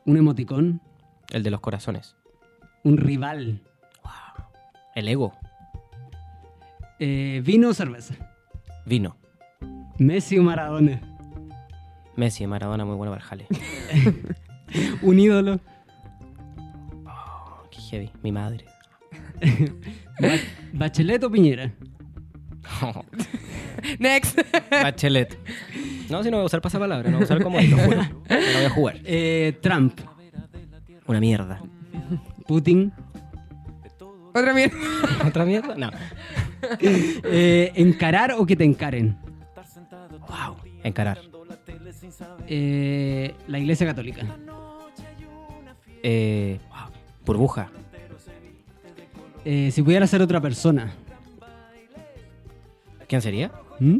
un 0.05 0.17
emoticón, 0.17 0.81
El 1.31 1.43
de 1.43 1.51
los 1.51 1.59
corazones. 1.59 2.15
un 2.83 2.97
rival, 2.97 3.61
El 4.95 5.07
ego. 5.07 5.33
eh, 6.99 7.41
vino 7.45 7.69
o 7.69 7.73
cerveza, 7.73 8.15
Vino. 8.85 9.15
Messi 9.99 10.37
o 10.39 10.43
Maradona, 10.43 10.99
Messi, 12.15 12.47
Maradona, 12.47 12.85
muy 12.85 12.95
bueno 12.95 13.11
para 13.11 13.23
jale. 13.23 13.45
un 15.03 15.19
ídolo, 15.19 15.59
Oh, 17.05 17.63
qué 17.69 17.77
heavy. 17.81 18.11
Mi 18.23 18.31
madre. 18.31 18.65
Ba- 20.19 20.39
Bachelet 20.73 21.23
o 21.23 21.29
Piñera, 21.31 21.71
Next. 23.99 24.39
Bachelet. 24.71 25.37
No, 26.09 26.23
si 26.23 26.31
no 26.31 26.37
voy 26.37 26.43
a 26.43 26.45
usar 26.47 26.61
pasapalabra, 26.61 27.09
no 27.09 27.17
voy 27.17 27.23
a 27.23 27.25
usar 27.25 27.43
como 27.43 27.59
lo 27.59 27.77
juro. 27.77 27.97
La 27.97 28.09
voy 28.55 28.65
a 28.65 28.69
jugar. 28.69 28.97
eh, 29.05 29.57
Trump, 29.61 29.99
Una 31.07 31.19
mierda. 31.19 31.61
Putin, 32.47 32.91
Otra 34.33 34.53
mierda. 34.53 34.75
¿Otra 35.27 35.45
mierda? 35.45 35.75
No. 35.75 35.89
eh, 36.81 37.71
encarar 37.75 38.33
o 38.33 38.45
que 38.45 38.55
te 38.55 38.63
encaren, 38.63 39.17
Wow. 40.27 40.55
Encarar. 40.83 41.19
eh, 42.47 43.33
la 43.47 43.59
Iglesia 43.59 43.85
Católica, 43.87 44.21
Eh, 46.03 46.59
wow. 46.69 46.89
Burbuja. 47.25 47.69
eh, 49.45 49.69
si 49.71 49.81
pudiera 49.83 50.07
ser 50.07 50.21
otra 50.21 50.39
persona, 50.41 50.93
¿Quién 53.09 53.21
sería? 53.23 53.51
¿Mm? 53.79 53.97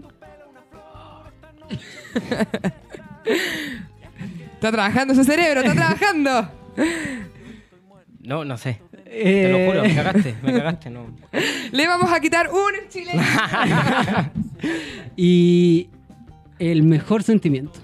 Está 4.53 4.71
trabajando 4.71 5.13
ese 5.13 5.23
cerebro, 5.23 5.61
está 5.61 5.73
trabajando. 5.73 6.51
No, 8.19 8.43
no 8.43 8.57
sé. 8.57 8.81
Eh, 9.05 9.43
Te 9.43 9.51
lo 9.51 9.65
juro, 9.65 9.81
me 9.83 9.95
cagaste, 9.95 10.35
me 10.43 10.53
cagaste. 10.53 10.89
No. 10.89 11.15
Le 11.71 11.87
vamos 11.87 12.11
a 12.11 12.19
quitar 12.19 12.49
un 12.51 12.75
en 12.75 12.89
Chile. 12.89 13.13
y 15.15 15.89
el 16.59 16.83
mejor 16.83 17.23
sentimiento. 17.23 17.79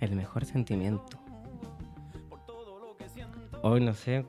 El 0.00 0.14
mejor 0.14 0.44
sentimiento. 0.44 1.18
Hoy 3.62 3.80
no 3.80 3.92
sé. 3.92 4.24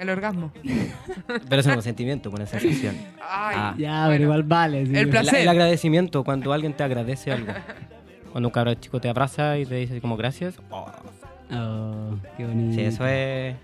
El 0.00 0.08
orgasmo. 0.10 0.50
Pero 1.48 1.60
eso 1.60 1.68
no 1.68 1.74
es 1.74 1.76
un 1.78 1.82
sentimiento, 1.82 2.30
una 2.30 2.46
sensación. 2.46 2.96
Ay. 3.20 3.56
Ah. 3.58 3.74
Ya, 3.78 4.06
pero 4.08 4.24
igual 4.24 4.42
vale. 4.42 4.86
sí. 4.86 4.92
El 4.92 4.96
El, 4.98 5.08
placer. 5.10 5.40
el 5.42 5.48
agradecimiento, 5.48 6.24
cuando 6.24 6.52
alguien 6.52 6.72
te 6.72 6.82
agradece 6.82 7.30
algo. 7.30 7.52
Cuando 8.32 8.48
un 8.48 8.52
cabrón 8.52 8.76
chico 8.80 9.00
te 9.00 9.08
abraza 9.08 9.58
y 9.58 9.66
te 9.66 9.74
dice 9.76 9.92
así 9.94 10.00
como 10.00 10.16
gracias. 10.16 10.54
Oh, 10.70 10.86
Oh, 11.52 12.14
qué 12.36 12.46
bonito. 12.46 12.74
sí, 12.76 12.80
eso 12.82 13.04
es. 13.06 13.54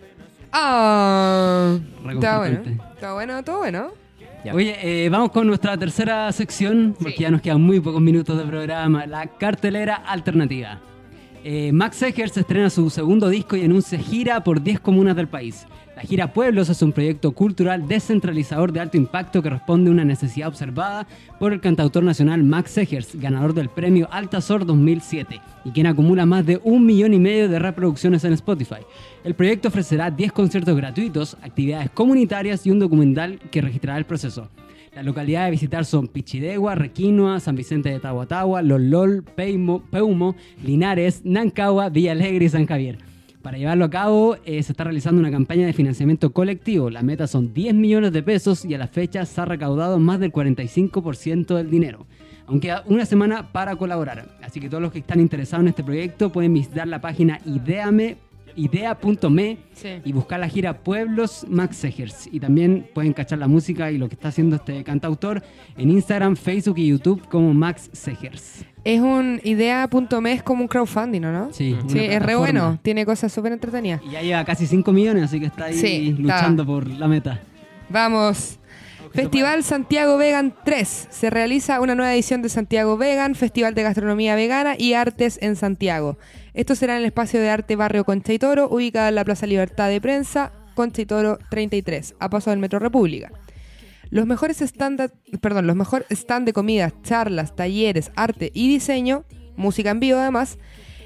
Ah. 0.52 1.78
Está 2.10 2.38
bueno. 2.38 2.60
Está 2.94 3.12
bueno, 3.14 3.42
todo 3.44 3.58
bueno. 3.58 3.88
Ya. 4.44 4.54
Oye, 4.54 4.76
eh, 5.04 5.08
vamos 5.08 5.30
con 5.30 5.46
nuestra 5.46 5.76
tercera 5.76 6.30
sección, 6.32 6.94
porque 7.00 7.16
ya 7.22 7.30
nos 7.30 7.40
quedan 7.40 7.60
muy 7.62 7.80
pocos 7.80 8.00
minutos 8.00 8.36
de 8.38 8.44
programa, 8.44 9.06
la 9.06 9.26
cartelera 9.26 9.94
alternativa. 9.96 10.78
Eh, 11.44 11.70
Max 11.72 12.02
Eggers 12.02 12.36
estrena 12.36 12.70
su 12.70 12.90
segundo 12.90 13.28
disco 13.28 13.56
y 13.56 13.64
anuncia 13.64 13.98
gira 13.98 14.42
por 14.42 14.60
10 14.62 14.80
comunas 14.80 15.14
del 15.16 15.28
país. 15.28 15.66
La 15.96 16.02
gira 16.02 16.34
Pueblos 16.34 16.68
es 16.68 16.82
un 16.82 16.92
proyecto 16.92 17.32
cultural 17.32 17.88
descentralizador 17.88 18.70
de 18.70 18.80
alto 18.80 18.98
impacto 18.98 19.42
que 19.42 19.48
responde 19.48 19.88
a 19.88 19.94
una 19.94 20.04
necesidad 20.04 20.48
observada 20.48 21.06
por 21.40 21.54
el 21.54 21.62
cantautor 21.62 22.04
nacional 22.04 22.44
Max 22.44 22.76
Eggers, 22.76 23.18
ganador 23.18 23.54
del 23.54 23.70
premio 23.70 24.06
Altazor 24.12 24.66
2007, 24.66 25.40
y 25.64 25.70
quien 25.70 25.86
acumula 25.86 26.26
más 26.26 26.44
de 26.44 26.60
un 26.62 26.84
millón 26.84 27.14
y 27.14 27.18
medio 27.18 27.48
de 27.48 27.58
reproducciones 27.58 28.24
en 28.24 28.34
Spotify. 28.34 28.80
El 29.24 29.32
proyecto 29.32 29.68
ofrecerá 29.68 30.10
10 30.10 30.32
conciertos 30.32 30.76
gratuitos, 30.76 31.38
actividades 31.40 31.88
comunitarias 31.88 32.66
y 32.66 32.70
un 32.70 32.78
documental 32.78 33.38
que 33.50 33.62
registrará 33.62 33.96
el 33.96 34.04
proceso. 34.04 34.50
Las 34.94 35.06
localidades 35.06 35.48
a 35.48 35.50
visitar 35.50 35.86
son 35.86 36.08
Pichidegua, 36.08 36.74
Requinoa, 36.74 37.40
San 37.40 37.56
Vicente 37.56 37.88
de 37.88 38.00
Tahuatahua, 38.00 38.60
Lolol, 38.60 39.24
Peumo, 39.24 40.36
Linares, 40.62 41.22
Nancagua, 41.24 41.88
Villa 41.88 42.12
Alegre 42.12 42.44
y 42.44 42.48
San 42.50 42.66
Javier. 42.66 42.98
Para 43.46 43.58
llevarlo 43.58 43.84
a 43.84 43.90
cabo, 43.90 44.36
eh, 44.44 44.60
se 44.64 44.72
está 44.72 44.82
realizando 44.82 45.20
una 45.20 45.30
campaña 45.30 45.66
de 45.66 45.72
financiamiento 45.72 46.32
colectivo. 46.32 46.90
La 46.90 47.02
meta 47.02 47.28
son 47.28 47.54
10 47.54 47.74
millones 47.76 48.10
de 48.10 48.20
pesos 48.20 48.64
y 48.64 48.74
a 48.74 48.78
la 48.78 48.88
fecha 48.88 49.24
se 49.24 49.40
ha 49.40 49.44
recaudado 49.44 50.00
más 50.00 50.18
del 50.18 50.32
45% 50.32 51.54
del 51.54 51.70
dinero. 51.70 52.06
Aunque 52.48 52.74
una 52.86 53.06
semana 53.06 53.52
para 53.52 53.76
colaborar. 53.76 54.36
Así 54.42 54.58
que 54.58 54.68
todos 54.68 54.82
los 54.82 54.90
que 54.90 54.98
están 54.98 55.20
interesados 55.20 55.62
en 55.62 55.68
este 55.68 55.84
proyecto 55.84 56.32
pueden 56.32 56.54
visitar 56.54 56.88
la 56.88 57.00
página 57.00 57.38
idea.me 58.56 59.58
Sí. 59.72 59.88
y 60.04 60.12
buscar 60.12 60.40
la 60.40 60.48
gira 60.48 60.78
Pueblos 60.78 61.46
Max 61.48 61.76
Segers. 61.76 62.28
Y 62.32 62.40
también 62.40 62.88
pueden 62.94 63.12
cachar 63.12 63.38
la 63.38 63.46
música 63.48 63.90
y 63.90 63.98
lo 63.98 64.08
que 64.08 64.14
está 64.14 64.28
haciendo 64.28 64.56
este 64.56 64.82
cantautor 64.84 65.42
en 65.76 65.90
Instagram, 65.90 66.34
Facebook 66.36 66.78
y 66.78 66.88
YouTube 66.88 67.26
como 67.28 67.52
Max 67.54 67.90
Segers. 67.92 68.64
Es 68.84 69.00
un 69.00 69.40
idea.me, 69.44 70.32
es 70.32 70.42
como 70.42 70.62
un 70.62 70.68
crowdfunding, 70.68 71.24
¿o 71.24 71.32
¿no? 71.32 71.52
Sí, 71.52 71.76
Sí, 71.88 71.98
es 71.98 72.22
re 72.22 72.36
bueno. 72.36 72.78
Tiene 72.82 73.04
cosas 73.04 73.32
súper 73.32 73.52
entretenidas. 73.52 74.00
Y 74.06 74.12
ya 74.12 74.22
lleva 74.22 74.44
casi 74.44 74.66
5 74.66 74.92
millones, 74.92 75.24
así 75.24 75.40
que 75.40 75.46
está 75.46 75.66
ahí 75.66 75.74
Sí, 75.74 76.08
está. 76.10 76.22
luchando 76.22 76.64
por 76.64 76.86
la 76.88 77.08
meta. 77.08 77.40
Vamos. 77.90 78.58
Festival 79.12 79.62
Santiago 79.64 80.16
Vegan 80.16 80.54
3. 80.64 81.08
Se 81.10 81.30
realiza 81.30 81.80
una 81.80 81.94
nueva 81.94 82.14
edición 82.14 82.42
de 82.42 82.48
Santiago 82.48 82.96
Vegan, 82.96 83.34
Festival 83.34 83.74
de 83.74 83.82
Gastronomía 83.82 84.34
Vegana 84.34 84.74
y 84.78 84.94
Artes 84.94 85.38
en 85.40 85.56
Santiago. 85.56 86.18
Esto 86.54 86.74
será 86.74 86.94
en 86.94 87.00
el 87.00 87.06
espacio 87.06 87.40
de 87.40 87.50
arte 87.50 87.76
Barrio 87.76 88.04
Concha 88.04 88.32
y 88.32 88.38
Toro, 88.38 88.68
ubicado 88.68 89.08
en 89.08 89.14
la 89.14 89.24
Plaza 89.24 89.46
Libertad 89.46 89.88
de 89.88 90.00
Prensa, 90.00 90.52
Concha 90.74 91.02
y 91.02 91.06
Toro 91.06 91.38
33, 91.50 92.14
a 92.18 92.30
paso 92.30 92.50
del 92.50 92.58
Metro 92.58 92.78
República. 92.78 93.30
Los 94.10 94.26
mejores 94.26 94.60
stand, 94.60 95.10
perdón, 95.40 95.66
los 95.66 95.76
mejores 95.76 96.06
stand 96.10 96.46
de 96.46 96.52
comidas, 96.52 96.92
charlas, 97.02 97.56
talleres, 97.56 98.12
arte 98.14 98.50
y 98.54 98.68
diseño, 98.68 99.24
música 99.56 99.90
en 99.90 100.00
vivo 100.00 100.18
además, 100.18 100.58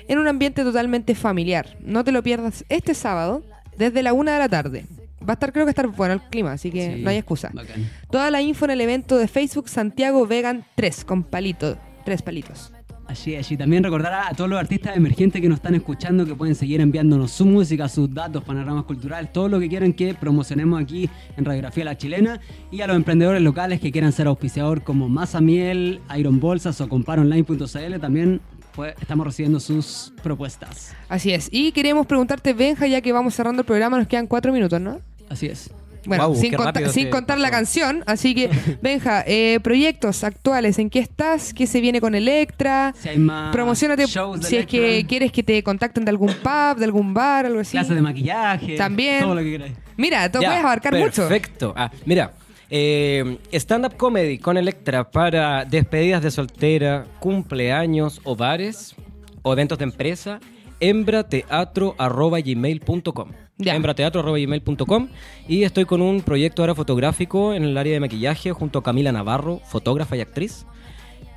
en 0.09 0.18
un 0.18 0.28
ambiente 0.28 0.64
totalmente 0.64 1.14
familiar. 1.14 1.76
No 1.80 2.05
te 2.05 2.12
lo 2.12 2.22
pierdas 2.22 2.64
este 2.68 2.94
sábado 2.94 3.42
desde 3.76 4.03
la 4.03 4.12
una 4.12 4.32
de 4.32 4.38
la 4.38 4.48
tarde. 4.48 4.84
Va 5.22 5.32
a 5.32 5.32
estar, 5.34 5.52
creo 5.52 5.66
que 5.66 5.70
estar 5.70 5.86
bueno 5.86 6.14
el 6.14 6.20
clima, 6.22 6.52
así 6.52 6.70
que 6.70 6.96
Sí, 6.96 7.02
no 7.02 7.10
hay 7.10 7.16
excusa. 7.18 7.50
bacán. 7.52 7.88
Toda 8.10 8.30
la 8.30 8.40
info 8.40 8.64
en 8.64 8.70
el 8.72 8.80
evento 8.80 9.18
de 9.18 9.28
Facebook 9.28 9.68
Santiago 9.68 10.26
Vegan 10.26 10.64
3 10.76 11.04
con 11.04 11.22
palito, 11.22 11.76
tres 12.04 12.22
palitos. 12.22 12.72
Así 13.06 13.34
es, 13.34 13.50
y 13.50 13.56
también 13.56 13.82
recordar 13.82 14.28
a 14.30 14.32
todos 14.36 14.48
los 14.48 14.58
artistas 14.60 14.96
emergentes 14.96 15.42
que 15.42 15.48
nos 15.48 15.56
están 15.56 15.74
escuchando 15.74 16.24
que 16.24 16.36
pueden 16.36 16.54
seguir 16.54 16.80
enviándonos 16.80 17.32
su 17.32 17.44
música, 17.44 17.88
sus 17.88 18.14
datos, 18.14 18.44
panoramas 18.44 18.84
culturales, 18.84 19.32
todo 19.32 19.48
lo 19.48 19.58
que 19.58 19.68
quieran 19.68 19.92
que 19.92 20.14
promocionemos 20.14 20.80
aquí 20.80 21.10
en 21.36 21.44
Radiografía 21.44 21.84
La 21.84 21.98
Chilena 21.98 22.40
y 22.70 22.82
a 22.82 22.86
los 22.86 22.94
emprendedores 22.94 23.42
locales 23.42 23.80
que 23.80 23.90
quieran 23.90 24.12
ser 24.12 24.28
auspiciador 24.28 24.84
como 24.84 25.08
Masa 25.08 25.40
Miel, 25.40 26.00
Iron 26.16 26.38
Bolsas 26.38 26.80
o 26.80 26.88
comparonline.cl 26.88 27.98
también 28.00 28.40
pues, 28.76 28.94
estamos 29.00 29.26
recibiendo 29.26 29.58
sus 29.58 30.12
propuestas. 30.22 30.94
Así 31.08 31.32
es. 31.32 31.48
Y 31.50 31.72
queremos 31.72 32.06
preguntarte, 32.06 32.52
Benja, 32.52 32.86
ya 32.86 33.00
que 33.00 33.10
vamos 33.12 33.34
cerrando 33.34 33.62
el 33.62 33.66
programa, 33.66 33.98
nos 33.98 34.06
quedan 34.06 34.28
cuatro 34.28 34.52
minutos, 34.52 34.80
¿no? 34.80 35.00
Así 35.31 35.47
es. 35.47 35.70
Bueno, 36.07 36.35
sin, 36.35 36.55
conta- 36.55 36.89
sin 36.89 37.11
contar 37.11 37.39
la 37.39 37.51
canción, 37.51 38.03
así 38.07 38.35
que, 38.35 38.49
Benja, 38.83 39.22
eh, 39.26 39.61
proyectos 39.62 40.24
actuales, 40.24 40.78
¿en 40.78 40.89
qué 40.89 40.99
estás? 40.99 41.53
¿Qué 41.53 41.66
se 41.66 41.83
viene 41.83 42.01
con 42.01 42.14
Electra? 42.14 42.95
Si 42.99 43.11
hay 43.11 43.18
más 43.18 43.53
Promocionate 43.53 44.07
shows 44.07 44.41
de 44.41 44.47
si 44.49 44.57
es 44.57 44.64
que 44.66 45.05
quieres 45.07 45.31
que 45.31 45.43
te 45.43 45.62
contacten 45.62 46.07
de 46.07 46.11
algún 46.11 46.33
pub, 46.43 46.78
de 46.78 46.85
algún 46.87 47.12
bar, 47.12 47.45
algo 47.45 47.61
así. 47.61 47.72
clases 47.72 47.95
de 47.95 48.01
maquillaje, 48.03 48.76
También. 48.76 49.20
todo 49.24 49.35
lo 49.35 49.43
que 49.43 49.51
queráis. 49.51 49.72
Mira, 49.99 50.33
tú 50.33 50.41
Ya, 50.41 50.49
puedes 50.49 50.64
abarcar 50.64 50.95
mucho. 50.97 51.28
Perfecto. 51.28 51.74
Ah, 51.76 51.91
mira, 52.07 52.33
eh, 52.70 53.37
stand-up 53.53 53.97
comedy 53.99 54.39
con 54.39 54.57
Electra 54.57 55.11
para 55.11 55.66
despedidas 55.66 56.22
de 56.22 56.31
soltera, 56.31 57.05
cumpleaños 57.18 58.22
o 58.24 58.35
bares 58.37 58.95
o 59.43 59.53
eventos 59.53 59.76
de 59.76 59.85
empresa. 59.85 60.41
embrateatro.gmail.com 60.81 63.28
Ya. 63.61 63.74
embrateatro.gmail.com 63.74 65.08
y 65.46 65.64
estoy 65.64 65.84
con 65.84 66.00
un 66.00 66.22
proyecto 66.22 66.62
ahora 66.62 66.74
fotográfico 66.74 67.52
en 67.52 67.64
el 67.64 67.76
área 67.76 67.92
de 67.92 68.00
maquillaje 68.00 68.52
junto 68.52 68.78
a 68.78 68.82
Camila 68.82 69.12
Navarro, 69.12 69.61
fotógrafa 69.66 70.16
y 70.16 70.20
actriz, 70.22 70.66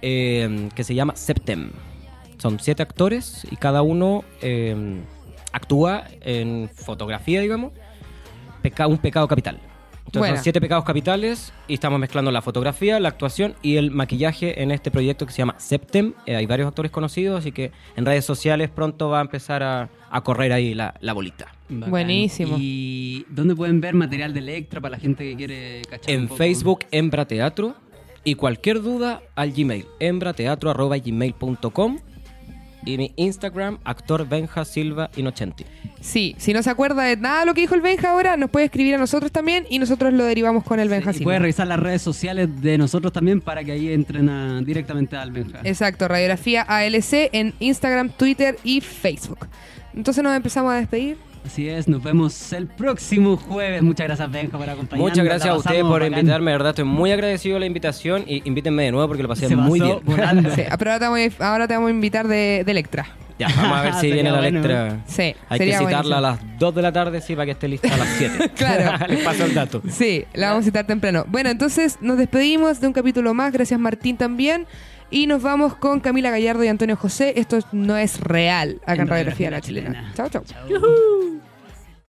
eh, 0.02 0.70
que 0.74 0.84
se 0.84 0.96
llama 0.96 1.16
Septem. 1.18 1.72
Son 2.38 2.60
siete 2.60 2.82
actores 2.82 3.46
y 3.52 3.58
cada 3.58 3.82
uno 3.82 4.24
eh, 4.42 5.02
actúa 5.52 6.06
en 6.22 6.70
fotografía, 6.74 7.42
digamos, 7.42 7.74
un 8.88 8.98
pecado 8.98 9.28
capital. 9.28 9.60
Entonces 10.06 10.36
son 10.36 10.44
siete 10.44 10.62
pecados 10.62 10.84
capitales 10.86 11.54
y 11.68 11.74
estamos 11.76 12.00
mezclando 12.00 12.30
la 12.32 12.42
fotografía, 12.42 13.00
la 13.00 13.10
actuación 13.10 13.56
y 13.64 13.78
el 13.78 13.90
maquillaje 13.92 14.62
en 14.62 14.72
este 14.72 14.92
proyecto 14.92 15.26
que 15.26 15.32
se 15.32 15.40
llama 15.40 15.56
Septem. 15.58 16.14
Eh, 16.26 16.36
hay 16.36 16.46
varios 16.46 16.68
actores 16.68 16.92
conocidos, 16.92 17.40
así 17.40 17.52
que 17.52 17.72
en 17.96 18.06
redes 18.06 18.24
sociales 18.26 18.70
pronto 18.70 19.10
va 19.10 19.20
a 19.20 19.22
empezar 19.22 19.64
a, 19.64 19.90
a 20.12 20.22
correr 20.22 20.54
ahí 20.54 20.74
la, 20.76 20.94
la 21.02 21.14
bolita. 21.14 21.48
Bacán. 21.70 21.90
Buenísimo. 21.90 22.58
¿Y 22.60 23.26
dónde 23.30 23.56
pueden 23.56 23.82
ver 23.82 23.96
material 23.96 24.34
de 24.34 24.40
Electra 24.40 24.80
para 24.82 24.92
la 24.92 25.00
gente 25.00 25.24
que 25.24 25.36
quiere 25.36 25.82
cachar? 25.90 26.14
un 26.16 26.22
En 26.22 26.28
poco? 26.28 26.38
Facebook, 26.38 26.80
Embra 26.92 27.26
Teatro. 27.26 27.74
Y 28.26 28.36
cualquier 28.36 28.82
duda 28.82 29.22
al 29.36 29.52
Gmail, 29.52 29.86
embrateatro.gmail.com. 30.00 31.98
Y 32.86 32.98
mi 32.98 33.14
Instagram, 33.16 33.78
actor 33.84 34.28
Benja 34.28 34.66
Silva 34.66 35.10
Inocenti. 35.16 35.66
Sí, 36.02 36.36
si 36.38 36.54
no 36.54 36.62
se 36.62 36.70
acuerda 36.70 37.04
de 37.04 37.16
nada 37.18 37.42
de 37.42 37.46
lo 37.46 37.54
que 37.54 37.62
dijo 37.62 37.76
el 37.76 37.82
Benja 37.82 38.12
ahora, 38.12 38.36
nos 38.38 38.50
puede 38.50 38.66
escribir 38.66 38.96
a 38.96 38.98
nosotros 38.98 39.32
también 39.32 39.66
y 39.70 39.80
nosotros 39.80 40.12
lo 40.14 40.26
derivamos 40.26 40.64
con 40.64 40.80
el 40.80 40.90
Benja 40.90 41.12
y 41.12 41.14
Silva. 41.14 41.24
puedes 41.26 41.42
revisar 41.42 41.68
las 41.68 41.80
redes 41.80 42.02
sociales 42.02 42.62
de 42.62 42.78
nosotros 42.78 43.14
también 43.14 43.40
para 43.42 43.64
que 43.64 43.72
ahí 43.72 43.92
entren 43.94 44.28
a- 44.30 44.62
directamente 44.62 45.16
al 45.16 45.32
Benja. 45.32 45.62
Exacto, 45.64 46.08
Radiografía 46.08 46.62
ALC 46.64 47.30
en 47.32 47.54
Instagram, 47.60 48.10
Twitter 48.10 48.58
y 48.64 48.82
Facebook. 48.82 49.48
Entonces 49.96 50.24
nos 50.24 50.36
empezamos 50.36 50.74
a 50.74 50.76
despedir. 50.78 51.18
Así 51.46 51.68
es, 51.68 51.88
nos 51.88 52.02
vemos 52.02 52.54
el 52.54 52.68
próximo 52.68 53.36
jueves. 53.38 53.82
Muchas 53.82 54.08
gracias, 54.08 54.32
Benja, 54.32 54.58
por 54.58 54.70
acompañarnos. 54.70 55.10
Muchas 55.12 55.26
gracias 55.26 55.50
a 55.54 55.58
ustedes 55.58 55.82
por 55.84 56.02
bacán. 56.02 56.20
invitarme, 56.20 56.52
de 56.52 56.58
verdad 56.58 56.70
estoy 56.72 56.86
muy 56.86 57.12
agradecido 57.12 57.56
de 57.56 57.60
la 57.62 57.66
invitación 57.66 58.24
y 58.28 58.48
invítenme 58.48 58.84
de 58.84 58.92
nuevo 58.92 59.08
porque 59.08 59.24
lo 59.24 59.30
pasé 59.30 59.48
Se 59.50 59.56
muy 59.56 59.80
bien. 59.82 60.00
Sí, 60.56 60.64
pero 60.80 60.92
ahora 60.92 61.00
te, 61.00 61.06
vamos 61.06 61.20
a, 61.40 61.52
ahora 61.52 61.68
te 61.68 61.74
vamos 61.76 61.90
a 61.90 61.92
invitar 61.92 62.28
de, 62.28 62.64
de 62.66 62.72
Electra. 62.72 63.08
Ya, 63.38 63.48
vamos 63.58 63.78
a 63.78 63.82
ver 63.82 63.94
si 64.02 64.12
viene 64.12 64.32
la 64.32 64.38
bueno. 64.40 64.60
letra. 64.62 64.98
Sí, 65.06 65.36
Hay 65.50 65.60
que 65.60 65.66
citarla 65.78 65.82
buenísimo. 65.82 66.16
a 66.18 66.22
las 66.22 66.40
2 66.60 66.76
de 66.76 66.82
la 66.82 66.92
tarde, 66.94 67.20
sí, 67.22 67.34
para 67.36 67.46
que 67.46 67.52
esté 67.52 67.68
lista 67.68 67.94
a 67.94 67.98
las 67.98 68.08
7. 68.18 68.52
Claro. 68.56 69.06
Les 69.14 69.24
paso 69.24 69.44
el 69.46 69.54
dato. 69.54 69.82
Sí, 69.90 70.26
la 70.34 70.50
vamos 70.50 70.62
a 70.64 70.66
citar 70.66 70.86
temprano. 70.86 71.26
Bueno, 71.28 71.50
entonces 71.50 71.98
nos 72.00 72.18
despedimos 72.18 72.80
de 72.80 72.88
un 72.88 72.94
capítulo 72.94 73.34
más. 73.34 73.52
Gracias 73.52 73.80
Martín 73.80 74.18
también. 74.18 74.66
Y 75.14 75.28
nos 75.28 75.44
vamos 75.44 75.76
con 75.76 76.00
Camila 76.00 76.32
Gallardo 76.32 76.64
y 76.64 76.70
Antonio 76.70 76.96
José. 76.96 77.34
Esto 77.36 77.60
no 77.72 77.96
es 77.98 78.20
real 78.20 78.80
acá 78.82 78.94
en 78.94 79.02
En 79.02 79.08
Radiografía 79.10 79.48
de 79.48 79.52
la 79.52 79.62
Chilena. 79.62 80.12
Chao. 80.16 80.28
Chao. 80.28 80.44